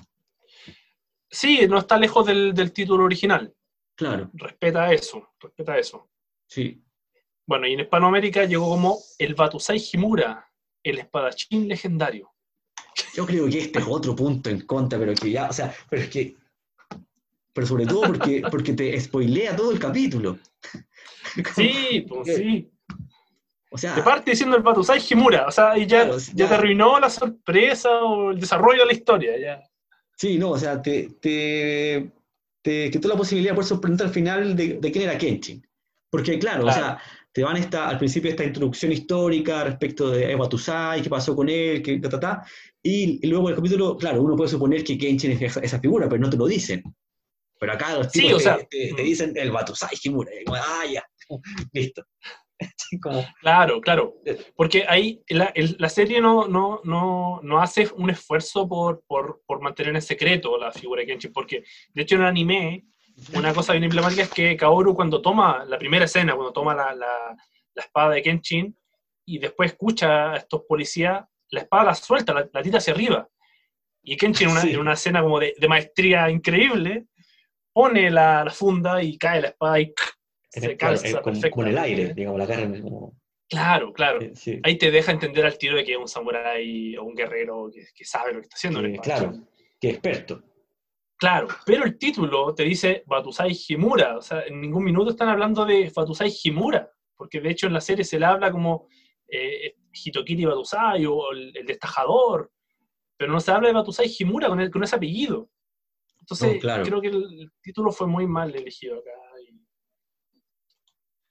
Sí, 1.30 1.68
no 1.68 1.78
está 1.78 1.98
lejos 1.98 2.26
del, 2.26 2.74
título 2.74 3.06
original. 3.06 3.54
Claro. 3.96 4.30
Respeta 4.34 4.92
eso, 4.92 5.30
respeta 5.40 5.78
eso. 5.78 6.10
Sí. 6.48 6.84
Bueno, 7.46 7.68
y 7.68 7.74
en 7.74 7.82
Hispanoamérica 7.82 8.46
llegó 8.46 8.70
como 8.70 8.98
el 9.18 9.36
Batusai 9.36 9.82
Himura, 9.92 10.51
el 10.84 11.00
espadachín 11.00 11.68
legendario. 11.68 12.32
Yo 13.16 13.26
creo 13.26 13.48
que 13.48 13.60
este 13.60 13.80
es 13.80 13.86
otro 13.88 14.16
punto 14.16 14.50
en 14.50 14.62
contra, 14.62 15.00
pero 15.00 15.14
que 15.14 15.32
ya, 15.32 15.48
o 15.50 15.54
sea, 15.54 15.74
pero 15.90 16.04
es 16.04 16.10
que 16.10 16.36
pero 17.54 17.68
sobre 17.68 17.86
todo 17.86 18.02
porque, 18.02 18.44
porque 18.50 18.74
te 18.74 19.00
spoilea 19.00 19.56
todo 19.56 19.72
el 19.72 19.80
capítulo. 19.80 20.38
Sí, 21.56 22.06
pues 22.10 22.36
sí. 22.36 22.70
O 23.70 23.78
sea, 23.78 23.96
te 23.96 24.04
parte 24.04 24.32
diciendo 24.32 24.58
el 24.58 24.64
Batusai 24.64 25.02
Himura, 25.10 25.48
o 25.48 25.52
sea, 25.52 25.78
y 25.78 25.86
ya, 25.86 26.10
ya, 26.34 26.50
te 26.50 26.56
arruinó 26.56 27.00
la 27.00 27.10
sorpresa 27.10 27.90
o 28.04 28.32
el 28.32 28.40
desarrollo 28.42 28.82
de 28.82 28.86
la 28.88 28.92
historia, 28.92 29.40
ya. 29.40 29.64
Sí, 30.18 30.38
no, 30.38 30.50
o 30.50 30.58
sea, 30.58 30.82
te, 30.82 31.12
te, 31.22 32.12
te 32.62 32.92
quitó 32.92 33.08
la 33.08 33.16
posibilidad 33.16 33.56
por 33.56 33.64
sorprender 33.64 34.08
al 34.08 34.14
final 34.14 34.58
de, 34.58 34.74
de 34.74 34.92
quién 34.92 35.06
era 35.06 35.18
Kenshin. 35.18 35.66
Porque, 36.10 36.38
claro, 36.38 36.66
o 36.66 36.72
sea, 36.72 37.00
te 37.34 37.44
van 37.44 37.58
esta, 37.58 37.88
al 37.88 37.98
principio 37.98 38.30
esta 38.30 38.44
introducción 38.44 38.92
histórica 38.92 39.64
respecto 39.64 40.10
de 40.10 40.36
Batusai, 40.36 41.02
qué 41.02 41.10
pasó 41.10 41.36
con 41.36 41.50
él, 41.50 41.82
qué, 41.82 42.00
ta, 42.00 42.20
ta, 42.20 42.46
y, 42.84 43.26
luego 43.28 43.50
el 43.50 43.56
capítulo, 43.56 43.98
claro, 43.98 44.22
uno 44.22 44.36
puede 44.36 44.50
suponer 44.50 44.84
que 44.84 44.98
Kenshin 44.98 45.32
es 45.32 45.42
esa, 45.42 45.60
esa, 45.62 45.80
figura, 45.80 46.10
pero 46.10 46.22
no 46.22 46.30
te 46.30 46.38
lo 46.38 46.46
dicen. 46.46 46.84
Pero 47.60 47.74
acá 47.74 47.96
los 47.96 48.12
tipos 48.12 48.44
te, 48.70 49.04
dicen 49.04 49.34
el 49.36 49.52
Batusai 49.52 49.96
Himura, 50.04 50.32
como, 50.46 50.58
ah, 50.58 50.84
ya, 50.92 51.04
listo. 51.74 52.04
Claro, 53.42 53.82
claro. 53.82 54.16
Porque 54.56 54.86
ahí 54.88 55.24
la, 55.30 55.52
la 55.56 55.90
serie 55.90 56.22
no, 56.22 56.48
no, 56.48 56.82
no, 56.84 57.40
no, 57.42 57.62
hace 57.62 57.90
un 57.96 58.10
esfuerzo 58.10 58.68
por, 58.68 59.04
por, 59.08 59.42
por, 59.48 59.62
mantener 59.62 59.96
en 59.96 60.02
secreto 60.02 60.58
la 60.60 60.72
figura 60.72 61.02
de 61.02 61.08
Kenshin, 61.08 61.34
porque 61.34 61.64
de 61.94 62.02
hecho 62.02 62.16
en 62.16 62.22
el 62.22 62.28
anime, 62.28 62.86
una 63.34 63.54
cosa 63.54 63.74
bien 63.74 63.84
emblemática 63.84 64.24
es 64.24 64.30
que 64.30 64.58
Kaoru 64.58 64.96
cuando 64.96 65.22
toma 65.22 65.66
la 65.66 65.78
primera 65.78 66.06
escena, 66.06 66.36
cuando 66.36 66.54
toma 66.54 66.74
la, 66.74 66.94
la, 66.94 67.36
la 67.76 67.84
espada 67.84 68.12
de 68.12 68.22
Kenshin 68.22 68.76
y 69.26 69.40
después 69.40 69.72
escucha 69.72 70.34
a 70.34 70.38
estos 70.38 70.64
policías, 70.68 71.24
la 71.50 71.62
espada 71.62 71.86
la 71.86 71.96
suelta, 71.96 72.34
la, 72.34 72.62
tira 72.62 72.80
hacia 72.80 72.94
arriba. 72.94 73.28
Y 74.04 74.18
Kenshin 74.18 74.50
en 74.50 74.58
una, 74.58 74.62
en 74.64 74.80
una 74.80 74.94
escena 74.94 75.22
como 75.22 75.40
de, 75.40 75.54
de, 75.58 75.68
maestría 75.68 76.30
increíble, 76.30 77.06
pone 77.72 78.10
la, 78.10 78.44
la, 78.44 78.52
funda 78.52 79.02
y 79.04 79.18
cae 79.18 79.42
la 79.42 79.50
espada 79.50 79.80
y 79.80 79.94
se 80.50 80.76
calza 80.76 81.22
como, 81.22 81.64
en 81.64 81.68
el 81.70 81.78
aire, 81.78 82.14
digamos, 82.14 82.40
la 82.40 82.48
carne 82.48 82.82
como... 82.82 83.14
Claro, 83.48 83.92
claro. 83.92 84.20
Ahí 84.64 84.78
te 84.78 84.92
deja 84.92 85.12
entender 85.12 85.46
al 85.46 85.58
tiro 85.58 85.76
de 85.76 85.84
que 85.84 85.92
es 85.92 85.98
un 85.98 86.08
samurái 86.08 86.96
o 86.96 87.04
un 87.04 87.14
guerrero 87.14 87.70
que, 87.72 87.86
que 87.94 88.06
sabe 88.06 88.34
lo 88.34 88.40
que 88.40 88.46
está 88.46 88.56
haciendo. 88.56 89.02
claro, 89.02 89.34
que 89.80 89.90
experto. 89.90 90.42
Claro, 91.22 91.50
pero 91.68 91.86
el 91.86 92.00
título 92.00 92.56
te 92.56 92.64
dice 92.64 93.04
Batusai 93.06 93.56
Himura, 93.68 94.18
o 94.18 94.24
sea, 94.24 94.42
en 94.42 94.60
ningún 94.60 94.84
minuto 94.84 95.12
están 95.12 95.30
hablando 95.30 95.64
de 95.66 95.92
Batusai 95.96 96.34
Himura, 96.44 96.92
porque 97.16 97.40
de 97.40 97.52
hecho 97.52 97.68
en 97.68 97.74
la 97.74 97.80
serie 97.80 98.04
se 98.04 98.18
le 98.18 98.26
habla 98.26 98.52
como 98.52 98.88
eh, 99.28 99.76
Hitokiri 99.94 100.46
Batusai 100.46 101.06
o 101.06 101.32
el, 101.32 101.54
destajador, 101.64 102.52
pero 103.16 103.32
no 103.32 103.40
se 103.40 103.52
habla 103.52 103.68
de 103.68 103.76
Batusai 103.76 104.12
Himura 104.18 104.48
con, 104.48 104.68
con 104.72 104.84
ese 104.84 104.96
apellido. 104.96 105.48
Entonces, 106.22 106.60
creo 106.60 107.00
que 107.00 107.10
el, 107.10 107.52
título 107.62 107.92
fue 107.92 108.08
muy 108.08 108.26
mal 108.26 108.56
elegido 108.56 108.98
acá. 108.98 109.12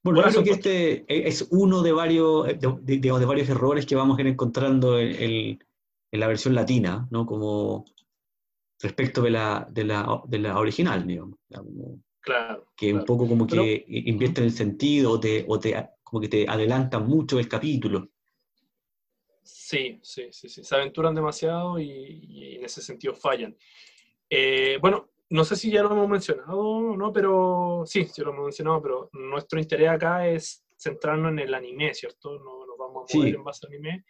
Bueno, 0.04 0.22
creo 0.22 0.44
que 0.44 0.50
este 0.52 1.28
es 1.28 1.48
uno 1.50 1.82
de 1.82 1.90
varios, 1.90 2.46
de, 2.46 2.98
de, 2.98 3.10
varios 3.26 3.48
errores 3.48 3.86
que 3.86 3.96
vamos 3.96 4.16
a 4.16 4.20
ir 4.20 4.28
encontrando 4.28 5.00
en, 5.00 5.58
en 6.12 6.20
la 6.20 6.28
versión 6.28 6.54
latina, 6.54 7.08
¿no? 7.10 7.26
Como 7.26 7.84
respecto 8.80 9.22
de 9.22 9.30
la, 9.30 9.66
de 9.70 9.84
la, 9.84 10.22
de 10.26 10.38
la 10.38 10.58
original, 10.58 11.06
digamos. 11.06 11.38
claro. 12.20 12.66
Que 12.76 12.92
un 12.92 13.04
poco 13.04 13.28
como 13.28 13.46
que 13.46 13.84
invierte 13.88 14.40
en 14.40 14.46
el 14.46 14.52
sentido 14.52 15.12
o 15.12 15.20
te, 15.20 15.44
o 15.46 15.58
te, 15.58 15.74
como 16.02 16.20
que 16.20 16.28
te 16.28 16.48
adelantan 16.48 17.06
mucho 17.06 17.38
el 17.38 17.48
capítulo. 17.48 18.08
Sí, 19.42 19.98
sí, 20.02 20.28
sí, 20.30 20.48
sí. 20.48 20.64
Se 20.64 20.74
aventuran 20.74 21.14
demasiado 21.14 21.78
y, 21.78 22.56
en 22.56 22.64
ese 22.64 22.82
sentido 22.82 23.14
fallan. 23.14 23.56
Eh, 24.28 24.78
bueno, 24.80 25.10
no 25.30 25.44
sé 25.44 25.56
si 25.56 25.70
ya 25.70 25.82
lo 25.82 25.92
hemos 25.92 26.08
mencionado 26.08 26.58
o 26.58 26.96
no, 26.96 27.12
pero 27.12 27.84
sí, 27.86 28.04
sí 28.04 28.22
lo 28.22 28.30
hemos 28.30 28.44
mencionado, 28.44 28.82
pero 28.82 29.10
nuestro 29.12 29.60
interés 29.60 29.88
acá 29.88 30.26
es 30.26 30.64
centrarnos 30.76 31.32
en 31.32 31.40
el 31.40 31.54
anime, 31.54 31.94
¿cierto? 31.94 32.38
No 32.38 32.66
nos 32.66 32.78
vamos 32.78 33.12
a 33.12 33.16
mover 33.16 33.34
en 33.34 33.44
base 33.44 33.66
al 33.66 33.72
anime. 33.72 34.04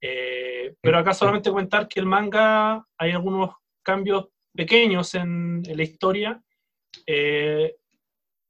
Eh, 0.00 0.74
pero 0.80 0.98
acá 0.98 1.12
solamente 1.12 1.50
comentar 1.50 1.86
que 1.88 2.00
el 2.00 2.06
manga 2.06 2.86
hay 2.96 3.10
algunos 3.12 3.50
cambios 3.82 4.28
pequeños 4.54 5.14
en, 5.14 5.62
la 5.62 5.82
historia, 5.82 6.42
eh, 7.06 7.76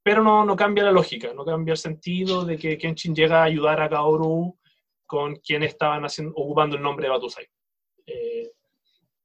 pero 0.03 0.23
no, 0.23 0.45
no, 0.45 0.57
cambia 0.57 0.85
la 0.85 0.93
lógica, 0.93 1.33
no 1.35 1.45
cambia 1.45 1.73
el 1.73 1.79
sentido 1.79 2.45
de 2.45 2.57
que 2.57 2.79
Kenshin 2.79 3.15
llega 3.15 3.41
a 3.41 3.45
ayudar 3.45 3.81
a 3.81 3.89
Kaoru 3.89 4.59
con 5.07 5.37
quien 5.37 5.63
estaban 5.63 6.05
haciendo, 6.05 6.33
ocupando 6.37 6.77
el 6.77 6.83
nombre 6.83 7.07
de 7.07 7.11
Batusai. 7.11 7.47
Eh, 8.07 8.53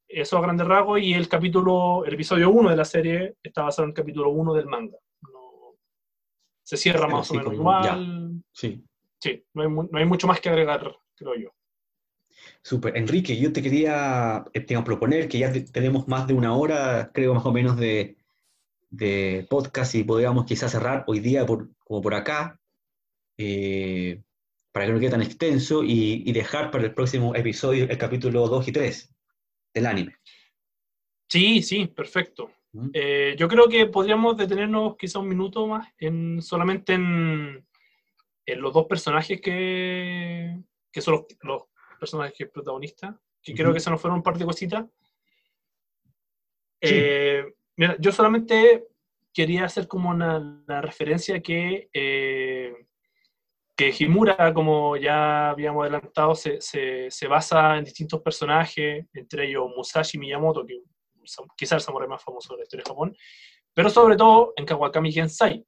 eso 0.08 0.38
a 0.38 0.42
grandes 0.42 0.68
rasgos, 0.68 1.00
y 1.02 1.14
el 1.14 1.28
capítulo, 1.28 2.06
el 2.06 2.14
episodio 2.14 2.50
1 2.50 2.70
de 2.70 2.76
la 2.76 2.86
serie 2.86 3.36
está 3.42 3.64
basado 3.64 3.84
en 3.86 3.90
el 3.90 3.96
capítulo 3.96 4.30
1 4.30 4.54
del 4.54 4.66
manga. 4.68 4.98
se 6.64 6.78
cierra 6.78 7.08
más 7.08 7.30
o 7.32 7.36
menos 7.36 7.54
igual. 7.54 8.42
Sí. 8.52 8.84
Sí, 9.20 9.44
no 9.54 9.64
hay, 9.64 9.70
no 9.70 9.98
hay 9.98 10.06
mucho 10.06 10.28
más 10.28 10.40
que 10.40 10.50
agregar, 10.50 10.96
creo 11.16 11.36
yo. 11.36 11.50
Super. 12.66 12.98
Enrique, 12.98 13.38
yo 13.38 13.54
te 13.54 13.62
quería 13.62 14.44
eh, 14.52 14.82
proponer 14.84 15.28
que 15.30 15.38
ya 15.38 15.54
tenemos 15.72 16.08
más 16.08 16.26
de 16.26 16.34
una 16.34 16.56
hora, 16.56 17.12
creo 17.14 17.36
más 17.36 17.46
o 17.46 17.52
menos, 17.52 17.78
de, 17.78 18.18
podcast 19.48 19.94
y 19.94 20.04
podríamos 20.04 20.46
quizás 20.46 20.72
cerrar 20.72 21.04
hoy 21.06 21.20
día 21.20 21.46
por, 21.46 21.70
como 21.78 22.02
por 22.02 22.16
acá, 22.16 22.60
eh, 23.38 24.24
para 24.72 24.88
que 24.88 24.94
no 24.94 25.00
quede 25.00 25.12
tan 25.12 25.22
extenso 25.22 25.84
y, 25.84 26.32
dejar 26.32 26.72
para 26.72 26.86
el 26.86 26.96
próximo 26.96 27.36
episodio 27.36 27.84
el 27.88 28.00
capítulo 28.00 28.48
2 28.48 28.68
y 28.68 28.72
3 28.72 29.14
del 29.76 29.86
anime. 29.86 30.16
Sí, 31.30 31.62
sí, 31.62 31.86
perfecto. 31.86 32.50
¿Mm? 32.72 32.90
Eh, 32.94 33.36
yo 33.38 33.48
creo 33.48 33.70
que 33.70 33.86
podríamos 33.86 34.38
detenernos 34.38 34.98
quizá 34.98 35.20
un 35.20 35.30
minuto 35.30 35.68
más 35.68 35.88
en 36.00 36.42
solamente 36.42 36.94
en, 36.94 37.64
los 38.48 38.74
dos 38.74 38.88
personajes 38.88 39.40
que, 39.40 40.58
que 40.92 41.02
son 41.02 41.28
los 41.44 41.62
personaje 42.06 42.46
protagonista, 42.46 43.20
que 43.42 43.54
creo 43.56 43.74
que 43.74 43.80
se 43.80 43.90
nos 43.90 44.00
fueron 44.00 44.18
un 44.18 44.24
par 44.24 44.38
de 44.38 44.46
cositas. 44.46 44.86
Eh, 46.80 47.44
mira, 47.76 47.96
yo 48.00 48.12
solamente 48.12 48.86
quería 49.34 49.66
hacer 49.66 49.88
como 49.88 50.12
una, 50.12 50.62
referencia 50.82 51.42
que, 51.42 51.90
eh, 51.92 52.74
que 53.76 53.94
Himura, 53.98 54.54
como 54.54 54.96
ya 54.98 55.50
habíamos 55.50 55.82
adelantado, 55.82 56.36
se, 56.36 56.62
se, 56.62 57.28
basa 57.28 57.78
en 57.78 57.86
distintos 57.86 58.22
personajes, 58.22 59.06
entre 59.14 59.48
ellos 59.48 59.66
Musashi 59.76 60.20
Miyamoto, 60.20 60.64
que 60.66 60.82
quizás 61.58 61.78
el 61.78 61.82
samurai 61.82 62.08
más 62.08 62.24
famoso 62.24 62.54
de 62.54 62.60
la 62.60 62.64
historia 62.64 62.84
de 62.84 62.90
Japón, 62.90 63.18
pero 63.74 63.90
sobre 63.90 64.16
todo 64.16 64.54
en 64.56 64.66
Kawakami 64.66 65.12
Gensai. 65.12 65.66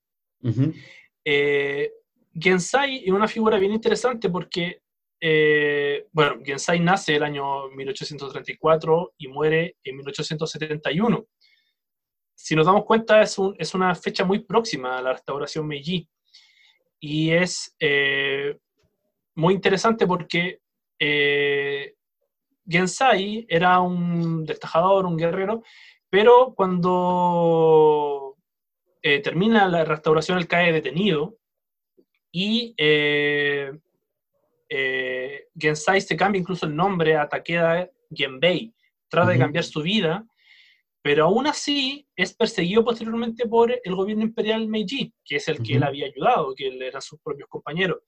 Eh, 1.25 1.91
Gensai 2.39 3.03
es 3.03 3.11
una 3.11 3.27
figura 3.27 3.57
bien 3.57 3.73
interesante 3.73 4.29
porque 4.29 4.81
eh, 5.19 6.07
bueno, 6.11 6.41
Gensai 6.43 6.79
nace 6.79 7.15
el 7.15 7.23
año 7.23 7.69
1834 7.69 9.13
y 9.17 9.27
muere 9.27 9.75
en 9.83 9.97
1871. 9.97 11.25
Si 12.35 12.55
nos 12.55 12.65
damos 12.65 12.85
cuenta, 12.85 13.21
es, 13.21 13.37
una 13.73 13.95
fecha 13.95 14.23
muy 14.23 14.39
próxima 14.39 14.97
a 14.97 15.01
la 15.01 15.13
restauración 15.13 15.67
Meiji. 15.67 16.07
Y 16.99 17.31
es 17.31 17.75
eh, 17.79 18.57
muy 19.35 19.53
interesante 19.53 20.07
porque 20.07 20.59
eh, 20.99 21.95
Gensai 22.67 23.45
era 23.49 23.79
un 23.79 24.45
destajador, 24.45 25.05
un 25.05 25.17
guerrero, 25.17 25.63
pero 26.09 26.53
cuando 26.55 28.35
termina 29.23 29.69
la 29.69 29.85
restauración, 29.85 30.37
él 30.37 30.49
cae 30.49 30.73
detenido 30.73 31.37
y 32.31 32.75
eh, 32.77 33.71
Gensai 34.69 36.01
se 36.01 36.17
cambia 36.17 36.39
incluso 36.39 36.65
el 36.65 36.75
nombre 36.75 37.15
a 37.15 37.27
Takeda 37.27 37.89
Genbei, 38.13 38.73
trata 39.09 39.31
de 39.31 39.39
cambiar 39.39 39.63
su 39.63 39.81
vida, 39.81 40.25
pero 41.01 41.25
aún 41.25 41.47
así 41.47 42.05
es 42.15 42.33
perseguido 42.33 42.83
posteriormente 42.83 43.47
por 43.47 43.71
el 43.71 43.95
gobierno 43.95 44.23
imperial 44.23 44.67
Meiji, 44.67 45.13
que 45.23 45.37
es 45.37 45.47
el 45.47 45.61
que 45.61 45.75
él 45.75 45.83
había 45.83 46.07
ayudado, 46.07 46.53
que 46.55 46.67
él 46.67 46.81
eran 46.81 47.01
sus 47.01 47.19
propios 47.21 47.47
compañeros, 47.47 47.99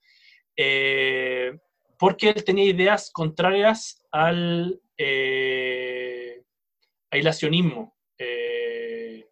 eh, 0.56 1.58
porque 1.98 2.30
él 2.30 2.44
tenía 2.44 2.64
ideas 2.64 3.10
contrarias 3.12 4.04
al 4.10 4.80
eh, 4.98 6.42
aislacionismo 7.10 7.96
eh, 8.18 9.26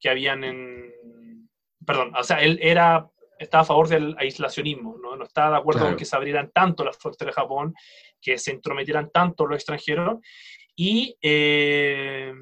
que 0.00 0.08
habían 0.08 0.44
en... 0.44 1.48
Perdón, 1.86 2.14
o 2.14 2.22
sea, 2.22 2.42
él 2.42 2.58
era 2.62 3.10
estaba 3.42 3.62
a 3.62 3.66
favor 3.66 3.88
del 3.88 4.14
aislacionismo, 4.18 4.96
no, 4.98 5.16
no 5.16 5.24
estaba 5.24 5.50
de 5.50 5.56
acuerdo 5.58 5.86
con 5.86 5.96
que 5.96 6.04
se 6.04 6.16
abrieran 6.16 6.50
tanto 6.52 6.84
las 6.84 6.96
fronteras 6.96 7.34
de 7.34 7.40
Japón, 7.40 7.74
que 8.20 8.38
se 8.38 8.52
entrometieran 8.52 9.10
tanto 9.10 9.46
los 9.46 9.56
extranjeros, 9.56 10.18
y 10.76 11.16
eh, 11.20 12.32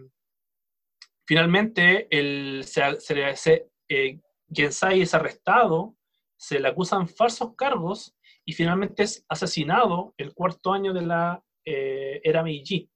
finalmente 1.27 2.07
el, 2.11 2.65
se, 2.65 3.01
se, 3.01 3.69
eh, 3.89 4.21
Gensai 4.53 5.03
es 5.03 5.15
arrestado, 5.15 5.97
se 6.37 6.61
le 6.61 6.69
acusan 6.69 7.09
falsos 7.09 7.55
cargos 7.57 8.15
y 8.45 8.53
finalmente 8.53 9.03
es 9.03 9.25
asesinado 9.29 10.15
el 10.17 10.33
cuarto 10.33 10.73
año 10.73 10.93
de 10.93 11.03
la 11.03 11.43
eh, 11.65 12.21
era 12.25 12.43
Meiji. 12.43 12.89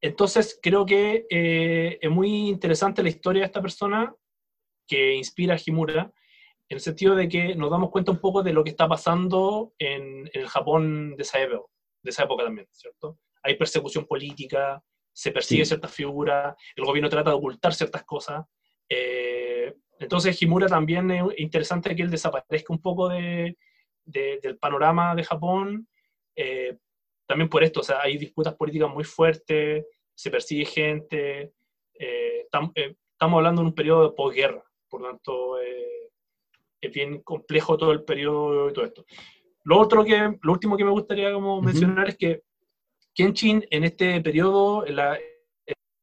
Entonces 0.00 0.58
creo 0.60 0.84
que 0.84 1.26
es 2.00 2.10
muy 2.10 2.48
interesante 2.48 3.02
la 3.02 3.10
historia 3.10 3.42
de 3.42 3.46
esta 3.46 3.62
persona 3.62 4.12
que 4.88 5.14
inspira 5.14 5.54
a 5.54 5.60
Himura 5.64 6.12
en 6.72 6.76
el 6.76 6.80
sentido 6.80 7.14
de 7.14 7.28
que 7.28 7.54
nos 7.54 7.70
damos 7.70 7.90
cuenta 7.90 8.12
un 8.12 8.18
poco 8.18 8.42
de 8.42 8.54
lo 8.54 8.64
que 8.64 8.70
está 8.70 8.88
pasando 8.88 9.74
en, 9.78 10.30
el 10.32 10.48
Japón 10.48 11.14
de 11.16 11.22
esa, 11.22 11.38
época, 11.38 11.70
de 12.02 12.10
esa 12.10 12.22
época 12.22 12.44
también, 12.44 12.66
¿cierto? 12.70 13.18
Hay 13.42 13.56
persecución 13.56 14.06
política, 14.06 14.82
se 15.12 15.32
persigue 15.32 15.66
ciertas 15.66 15.92
figuras, 15.92 16.56
el 16.74 16.84
gobierno 16.86 17.10
trata 17.10 17.28
de 17.28 17.36
ocultar 17.36 17.74
ciertas 17.74 18.04
cosas. 18.04 18.46
Eh, 18.88 19.74
entonces, 19.98 20.40
Himura 20.40 20.66
también 20.66 21.10
es 21.10 21.22
interesante 21.36 21.94
que 21.94 22.04
él 22.04 22.10
desaparezca 22.10 22.72
un 22.72 22.80
poco 22.80 23.06
de, 23.10 23.58
del 24.06 24.56
panorama 24.56 25.14
de 25.14 25.24
Japón, 25.24 25.86
eh, 26.34 26.78
también 27.26 27.50
por 27.50 27.62
esto, 27.62 27.80
o 27.80 27.84
sea, 27.84 28.00
hay 28.00 28.16
disputas 28.16 28.54
políticas 28.54 28.88
muy 28.88 29.04
fuertes, 29.04 29.84
se 30.14 30.30
persigue 30.30 30.64
gente, 30.64 31.52
eh, 31.98 32.46
estamos 32.46 33.36
hablando 33.36 33.60
de 33.60 33.68
un 33.68 33.74
periodo 33.74 34.08
de 34.08 34.14
posguerra, 34.14 34.64
por 34.88 35.02
lo 35.02 35.08
tanto, 35.08 35.58
es 36.82 36.92
bien 36.92 37.22
complejo 37.22 37.78
todo 37.78 37.92
el 37.92 38.02
periodo 38.02 38.68
y 38.68 38.72
todo 38.72 38.84
esto. 38.84 39.04
Lo, 39.64 39.78
otro 39.78 40.04
que, 40.04 40.36
lo 40.42 40.52
último 40.52 40.76
que 40.76 40.84
me 40.84 40.90
gustaría 40.90 41.32
como 41.32 41.62
mencionar 41.62 42.08
es 42.08 42.16
que 42.16 42.42
Kenshin 43.14 43.64
en 43.70 43.84
este 43.84 44.20
periodo, 44.20 44.84
en 44.86 44.96
la, 44.96 45.18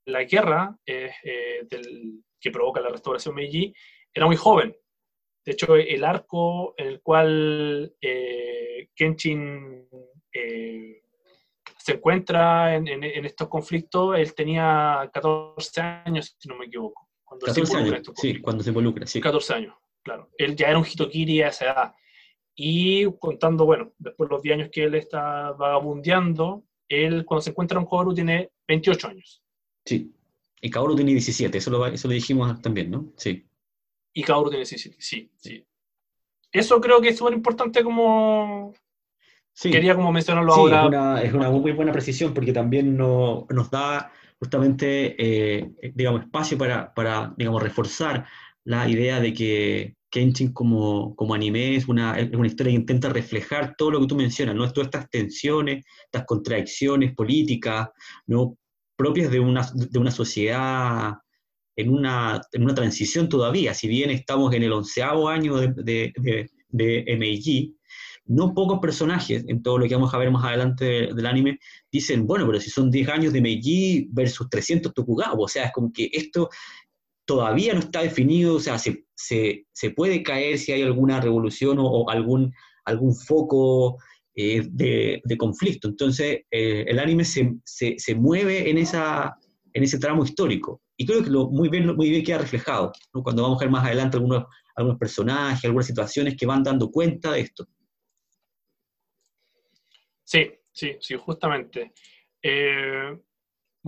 la 0.06 0.24
guerra 0.24 0.78
eh, 0.86 1.12
del, 1.70 2.24
que 2.40 2.52
provoca 2.52 2.80
la 2.82 2.90
restauración 2.90 3.36
Meiji, 3.36 3.74
era 4.14 4.26
muy 4.26 4.38
joven. 4.38 4.76
De 5.46 5.52
hecho, 5.52 5.76
el 5.76 6.04
arco 6.04 6.74
en 6.78 6.88
el 6.88 7.02
cual 7.02 7.94
eh, 8.02 8.90
Kenshin 8.96 9.88
eh, 10.32 11.02
se 11.78 11.94
encuentra 11.94 12.76
en, 12.76 12.88
en, 12.88 13.26
estos 13.26 13.48
conflictos, 13.48 14.18
él 14.18 14.34
tenía 14.36 15.10
14 15.12 15.82
años, 15.82 16.36
si 16.38 16.48
no 16.48 16.56
me 16.56 16.66
equivoco. 16.66 17.10
Cuando 17.24 17.46
14 17.46 17.78
años, 17.78 18.12
sí, 18.16 18.40
cuando 18.42 18.64
se 18.64 18.70
involucra, 18.70 19.06
sí. 19.08 19.20
14 19.20 19.54
años. 19.54 19.76
Claro, 20.04 20.30
él 20.38 20.56
ya 20.56 20.70
era 20.70 20.78
un 20.78 20.86
Hitokiri 20.86 21.42
a 21.42 21.50
esa 21.50 21.66
edad. 21.66 21.96
Y 22.56 23.06
contando, 23.20 23.66
bueno, 23.66 23.94
después 23.98 24.30
los 24.30 24.42
10 24.42 24.56
años 24.56 24.70
que 24.72 24.84
él 24.84 24.96
está 24.96 25.52
vagabundeando, 25.52 26.66
él 26.90 27.24
cuando 27.26 27.42
se 27.42 27.52
encuentra 27.52 27.80
en 27.80 27.86
Koru 27.86 28.14
tiene 28.14 28.52
28 28.68 29.08
años. 29.08 29.44
Sí. 29.86 30.14
Y 30.62 30.70
Kaoru 30.70 30.96
tiene 30.96 31.12
17, 31.12 31.58
eso 31.58 31.72
lo, 31.72 31.86
eso 31.88 32.08
lo 32.08 32.14
dijimos 32.14 32.62
también, 32.62 32.92
¿no? 32.92 33.14
Sí. 33.16 33.48
Y 34.14 34.24
Kaoru 34.24 34.50
tiene 34.50 34.66
17, 34.66 34.98
sí, 35.00 35.32
sí. 35.38 35.66
Eso 36.52 36.82
creo 36.82 37.00
que 37.00 37.10
es 37.10 37.18
súper 37.18 37.34
importante 37.34 37.84
como... 37.84 38.74
Sí. 39.54 39.72
Quería 39.72 39.96
como 39.96 40.12
mencionarlo 40.12 40.54
sí, 40.54 40.60
ahora. 40.60 40.82
Es 40.82 40.88
una, 40.88 41.22
es 41.22 41.34
una, 41.34 41.50
muy 41.50 41.72
buena 41.72 41.92
precisión 41.92 42.34
porque 42.34 42.54
también 42.54 42.96
no, 42.96 43.46
nos 43.50 43.70
da 43.70 44.12
justamente, 44.40 45.16
eh, 45.18 45.72
digamos, 45.94 46.22
espacio 46.22 46.58
para, 46.58 46.94
para, 46.94 47.34
digamos, 47.36 47.62
reforzar 47.62 48.26
la 48.70 48.88
idea 48.88 49.20
de 49.20 49.34
que 49.34 49.96
Kenshin 50.12 50.54
como, 50.54 51.16
como 51.16 51.34
anime 51.34 51.76
es 51.76 51.88
una, 51.88 52.20
es 52.20 52.32
una 52.32 52.46
historia 52.46 52.72
que 52.72 52.80
intenta 52.80 53.10
reflejar 53.10 53.74
todo 53.76 53.90
lo 53.90 54.00
que 54.00 54.06
tú 54.06 54.16
mencionas, 54.16 54.56
¿no? 54.56 54.72
Todas 54.72 54.88
estas 54.88 55.10
tensiones, 55.10 55.84
estas 56.06 56.26
contradicciones 56.28 57.16
políticas, 57.16 57.90
¿no? 58.28 58.60
propias 58.96 59.32
de 59.32 59.40
una, 59.40 59.68
de 59.74 59.98
una 59.98 60.12
sociedad 60.12 61.14
en 61.76 61.90
una, 61.90 62.42
en 62.52 62.64
una 62.64 62.76
transición 62.76 63.28
todavía, 63.28 63.74
si 63.74 63.88
bien 63.88 64.12
estamos 64.12 64.54
en 64.54 64.62
el 64.62 64.74
onceavo 64.74 65.30
año 65.30 65.56
de, 65.56 66.14
de, 66.16 66.50
de, 66.68 67.16
Meiji, 67.18 67.76
no 68.26 68.54
pocos 68.54 68.80
personajes, 68.80 69.46
en 69.48 69.64
todo 69.64 69.80
lo 69.80 69.88
que 69.88 69.96
vamos 69.96 70.14
a 70.14 70.18
ver 70.20 70.30
más 70.30 70.44
adelante 70.44 71.12
del 71.14 71.26
anime, 71.26 71.58
dicen, 71.92 72.28
bueno, 72.28 72.46
pero 72.46 72.60
si 72.60 72.70
son 72.70 72.92
10 72.92 73.10
años 73.10 73.34
de 73.34 73.42
Meiji 73.42 74.08
versus 74.12 74.48
300 74.50 74.94
Tokugawa, 74.94 75.34
o 75.40 75.48
sea, 75.48 75.66
es 75.66 75.72
como 75.72 75.92
que 75.92 76.10
esto 76.14 76.50
todavía 77.30 77.76
no 77.76 77.80
está 77.82 78.02
definido, 78.02 78.56
o 78.56 78.60
sea, 78.60 78.80
se, 78.80 79.06
se, 79.14 79.68
se 79.72 79.92
puede 79.92 80.24
caer 80.24 80.58
si 80.58 80.72
hay 80.72 80.82
alguna 80.82 81.22
revolución 81.22 81.78
o, 81.80 82.10
algún, 82.10 82.52
algún 82.86 83.16
foco 83.16 84.00
eh, 84.34 84.68
de, 84.68 85.22
de, 85.24 85.38
conflicto. 85.38 85.88
Entonces, 85.88 86.40
eh, 86.50 86.86
el 86.88 86.98
anime 86.98 87.24
se, 87.24 87.54
se, 87.64 88.00
se, 88.00 88.16
mueve 88.16 88.68
en, 88.68 88.80
esa, 88.80 89.38
en 89.74 89.84
ese 89.84 90.00
tramo 90.00 90.24
histórico. 90.24 90.82
Y 90.98 91.06
creo 91.06 91.24
que 91.24 91.30
lo, 91.30 91.52
muy, 91.52 91.70
bien, 91.70 91.96
muy 91.96 92.10
bien 92.10 92.24
queda 92.24 92.40
reflejado, 92.40 92.92
cuando 93.12 93.44
vamos 93.44 93.62
a 93.62 93.66
ver 93.66 93.70
más 93.70 93.86
adelante 93.86 94.18
algunos, 94.18 94.46
algunos 94.76 94.98
personajes, 94.98 95.66
algunas 95.66 95.86
situaciones 95.86 96.36
que 96.36 96.48
van 96.48 96.64
dando 96.64 96.90
cuenta 96.90 97.34
de 97.34 97.42
esto. 97.42 97.68
Sí, 100.24 100.52
sí, 100.72 100.96
sí, 101.00 101.16
justamente. 101.16 101.94
Eh, 102.42 103.20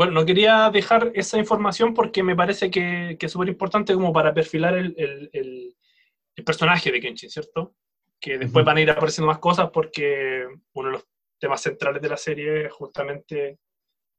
bueno, 0.01 0.13
no 0.13 0.25
quería 0.25 0.71
dejar 0.71 1.11
esa 1.13 1.37
información 1.37 1.93
porque 1.93 2.23
me 2.23 2.35
parece 2.35 2.71
que, 2.71 3.17
que 3.19 3.27
es 3.27 3.31
súper 3.31 3.49
importante 3.49 3.93
como 3.93 4.11
para 4.11 4.33
perfilar 4.33 4.75
el, 4.75 4.95
el, 4.97 5.29
el, 5.31 6.43
personaje 6.43 6.91
de 6.91 6.99
Kenshin, 6.99 7.29
¿cierto? 7.29 7.75
que 8.19 8.39
después 8.39 8.65
van 8.65 8.77
a 8.77 8.81
ir 8.81 8.89
apareciendo 8.89 9.27
más 9.27 9.37
cosas 9.37 9.69
porque 9.71 10.47
uno 10.73 10.87
de 10.87 10.93
los 10.93 11.07
temas 11.37 11.61
centrales 11.61 12.01
de 12.01 12.09
la 12.09 12.17
serie 12.17 12.65
es 12.65 12.73
justamente 12.73 13.59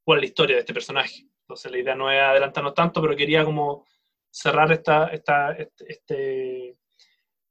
cuál 0.05 0.19
es 0.19 0.23
la 0.23 0.27
historia 0.27 0.55
de 0.55 0.61
este 0.61 0.73
personaje. 0.73 1.27
Entonces 1.41 1.73
la 1.73 1.79
idea 1.79 1.97
no 1.97 2.13
es 2.13 2.21
adelantarnos 2.21 2.75
tanto, 2.75 3.03
pero 3.03 3.17
quería 3.17 3.45
como 3.45 3.85
cerrar 4.31 4.71
esta, 4.71 5.09
esta, 5.09 5.51
este, 5.51 5.85
este, 5.89 6.77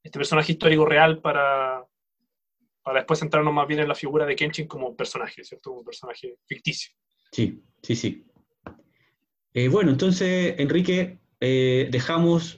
este 0.02 0.18
personaje 0.18 0.53
histórico 0.53 0.86
real 0.86 1.20
para, 1.20 1.86
para 2.82 2.99
después 2.99 3.20
centrarnos 3.20 3.53
más 3.53 3.68
bien 3.68 3.82
en 3.82 3.90
la 3.90 3.95
figura 3.95 4.26
de 4.26 4.38
Kenshin 4.38 4.70
como 4.70 4.95
personaje, 4.95 5.44
¿cierto? 5.44 5.72
Como 5.72 5.84
personaje 5.84 6.38
ficticio. 6.45 6.94
Sí, 7.32 7.64
sí, 7.82 7.95
sí. 7.95 8.26
Eh, 9.53 9.70
bueno, 9.70 9.91
entonces, 9.91 10.56
Enrique, 10.58 11.20
eh, 11.40 11.88
dejamos 11.91 12.58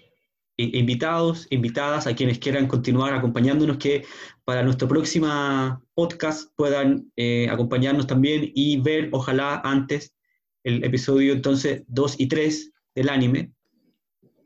invitados, 0.58 1.48
invitadas, 1.50 2.06
a 2.06 2.16
quienes 2.16 2.38
quieran 2.38 2.68
continuar 2.68 3.14
acompañándonos, 3.14 3.78
que 3.78 4.06
para 4.46 4.62
nuestra 4.64 4.88
próxima 4.88 5.82
podcast 5.96 6.52
puedan 6.56 7.12
eh, 7.16 7.48
acompañarnos 7.50 8.06
también 8.06 8.52
y 8.54 8.80
ver, 8.80 9.10
ojalá 9.12 9.62
antes, 9.64 10.16
el 10.64 10.84
episodio 10.84 11.34
entonces 11.34 11.84
2 11.88 12.20
y 12.20 12.28
3 12.28 12.72
del 12.96 13.10
anime. 13.10 13.52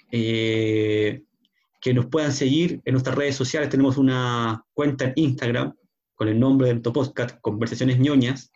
Que 0.10 1.94
nos 1.94 2.08
puedan 2.08 2.32
seguir 2.34 2.82
en 2.86 2.94
nuestras 2.94 3.16
redes 3.16 3.36
sociales. 3.36 3.70
Tenemos 3.70 3.98
una 3.98 4.64
cuenta 4.74 5.06
en 5.06 5.14
Instagram 5.16 5.74
con 6.16 6.28
el 6.28 6.40
nombre 6.40 6.68
de 6.68 6.74
nuestro 6.76 6.94
podcast, 6.94 7.38
Conversaciones 7.42 8.00
ñoñas, 8.00 8.52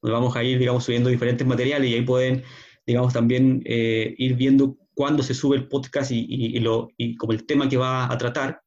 donde 0.00 0.14
vamos 0.14 0.36
a 0.36 0.42
ir, 0.42 0.58
digamos, 0.58 0.84
subiendo 0.84 1.10
diferentes 1.10 1.46
materiales 1.46 1.90
y 1.90 1.94
ahí 1.94 2.02
pueden, 2.02 2.44
digamos, 2.86 3.12
también 3.12 3.62
eh, 3.64 4.14
ir 4.18 4.34
viendo 4.34 4.76
cuándo 4.94 5.22
se 5.22 5.34
sube 5.34 5.56
el 5.56 5.68
podcast 5.68 6.10
y, 6.12 6.58
lo, 6.60 6.88
y 6.96 7.16
como 7.16 7.32
el 7.32 7.46
tema 7.46 7.68
que 7.68 7.76
va 7.76 8.12
a 8.12 8.18
tratar. 8.18 8.62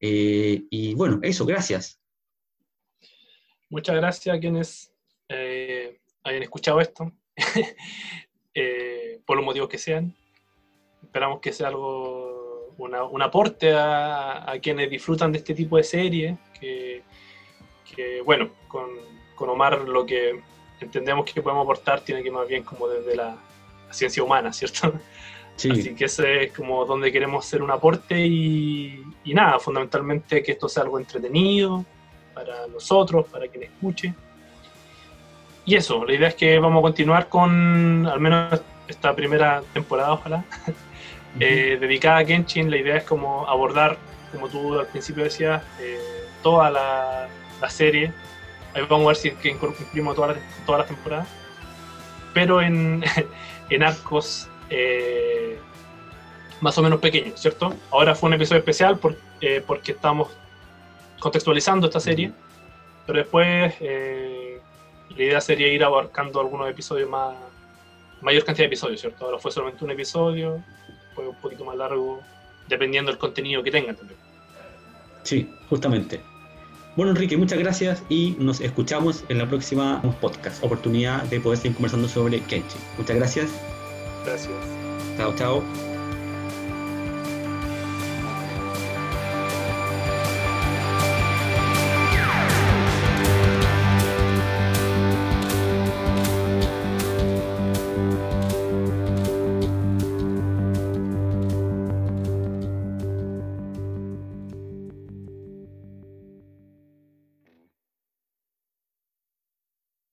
Eh, 0.00 0.64
y 0.70 0.94
bueno, 0.94 1.20
eso, 1.22 1.46
gracias. 1.46 2.00
Muchas 3.70 3.96
gracias 3.96 4.36
a 4.36 4.38
quienes 4.38 4.92
eh, 5.28 5.98
hayan 6.22 6.42
escuchado 6.42 6.80
esto, 6.80 7.10
eh, 8.54 9.20
por 9.24 9.36
los 9.36 9.44
motivos 9.44 9.68
que 9.68 9.78
sean. 9.78 10.14
Esperamos 11.02 11.40
que 11.40 11.52
sea 11.52 11.68
algo, 11.68 12.74
un 12.76 13.22
aporte 13.22 13.72
a, 13.74 14.58
quienes 14.62 14.90
disfrutan 14.90 15.32
de 15.32 15.38
este 15.38 15.54
tipo 15.54 15.76
de 15.76 15.84
serie, 15.84 16.38
que, 16.60 17.02
bueno, 18.24 18.50
con, 18.68 18.90
con 19.34 19.48
Omar 19.48 19.80
lo 19.80 20.04
que 20.06 20.40
entendemos 20.80 21.30
que 21.30 21.42
podemos 21.42 21.64
aportar 21.64 22.00
tiene 22.00 22.22
que 22.22 22.30
más 22.30 22.46
bien 22.46 22.62
como 22.62 22.88
desde 22.88 23.16
la 23.16 23.36
ciencia 23.90 24.22
humana, 24.22 24.52
¿cierto? 24.52 24.92
Así 25.56 25.94
que 25.94 26.06
ese 26.06 26.44
es 26.44 26.52
como 26.52 26.84
donde 26.84 27.12
queremos 27.12 27.46
hacer 27.46 27.62
un 27.62 27.70
aporte 27.70 28.18
y, 28.18 29.04
nada, 29.26 29.60
fundamentalmente 29.60 30.42
que 30.42 30.52
esto 30.52 30.68
sea 30.68 30.82
algo 30.82 30.98
entretenido 30.98 31.84
para 32.34 32.66
nosotros, 32.66 33.26
para 33.28 33.46
quien 33.46 33.64
escuche. 33.64 34.12
Y 35.64 35.76
eso, 35.76 36.04
la 36.04 36.12
idea 36.12 36.28
es 36.28 36.34
que 36.34 36.58
vamos 36.58 36.80
a 36.80 36.82
continuar 36.82 37.28
con 37.28 38.06
al 38.06 38.20
menos 38.20 38.60
esta 38.88 39.14
primera 39.14 39.62
temporada, 39.72 40.12
ojalá, 40.12 40.44
eh, 41.40 41.78
dedicada 41.80 42.18
a 42.18 42.24
Kenshin. 42.24 42.70
La 42.70 42.76
idea 42.76 42.96
es 42.96 43.04
como 43.04 43.48
abordar, 43.48 43.96
como 44.32 44.48
tú 44.48 44.78
al 44.78 44.86
principio 44.88 45.24
decías, 45.24 45.62
eh, 45.80 45.98
toda 46.42 46.70
la, 46.70 47.28
serie. 47.68 48.12
Ahí 48.74 48.82
vamos 48.88 49.04
a 49.04 49.08
ver 49.08 49.16
si 49.16 49.28
es 49.28 49.34
que 49.36 49.50
incluimos 49.50 50.16
todas 50.16 50.36
las 50.36 50.68
la 50.68 50.86
temporadas. 50.86 51.28
Pero 52.32 52.60
en, 52.60 53.04
en 53.70 53.82
arcos 53.82 54.48
eh, 54.70 55.58
más 56.60 56.76
o 56.78 56.82
menos 56.82 57.00
pequeños, 57.00 57.40
¿cierto? 57.40 57.74
Ahora 57.90 58.14
fue 58.14 58.28
un 58.28 58.34
episodio 58.34 58.60
especial 58.60 58.98
eh, 59.40 59.62
porque 59.66 59.92
estamos 59.92 60.28
contextualizando 61.20 61.86
esta 61.86 62.00
serie, 62.00 62.32
pero 63.06 63.18
después 63.18 63.74
eh, 63.80 64.60
la 65.16 65.22
idea 65.22 65.40
sería 65.40 65.68
ir 65.68 65.84
abarcando 65.84 66.40
algunos 66.40 66.68
episodios 66.68 67.08
más, 67.08 67.34
mayor 68.20 68.44
cantidad 68.44 68.64
de 68.64 68.68
episodios, 68.68 69.00
¿cierto? 69.00 69.26
Ahora 69.26 69.38
fue 69.38 69.52
solamente 69.52 69.84
un 69.84 69.90
episodio, 69.90 70.62
fue 71.14 71.28
un 71.28 71.36
poquito 71.36 71.64
más 71.64 71.76
largo, 71.76 72.20
dependiendo 72.66 73.10
del 73.10 73.18
contenido 73.18 73.62
que 73.62 73.70
tenga 73.70 73.94
también. 73.94 74.18
Sí, 75.22 75.50
justamente. 75.68 76.20
Bueno, 76.96 77.10
Enrique, 77.10 77.36
muchas 77.36 77.58
gracias 77.58 78.02
y 78.08 78.36
nos 78.38 78.60
escuchamos 78.60 79.24
en 79.28 79.38
la 79.38 79.48
próxima 79.48 80.00
podcast, 80.20 80.62
oportunidad 80.62 81.24
de 81.24 81.40
poder 81.40 81.58
seguir 81.58 81.76
conversando 81.76 82.08
sobre 82.08 82.40
Kenchi. 82.40 82.76
Muchas 82.98 83.16
gracias. 83.16 83.50
Gracias. 84.24 84.54
Chao, 85.16 85.34
chao. 85.34 85.93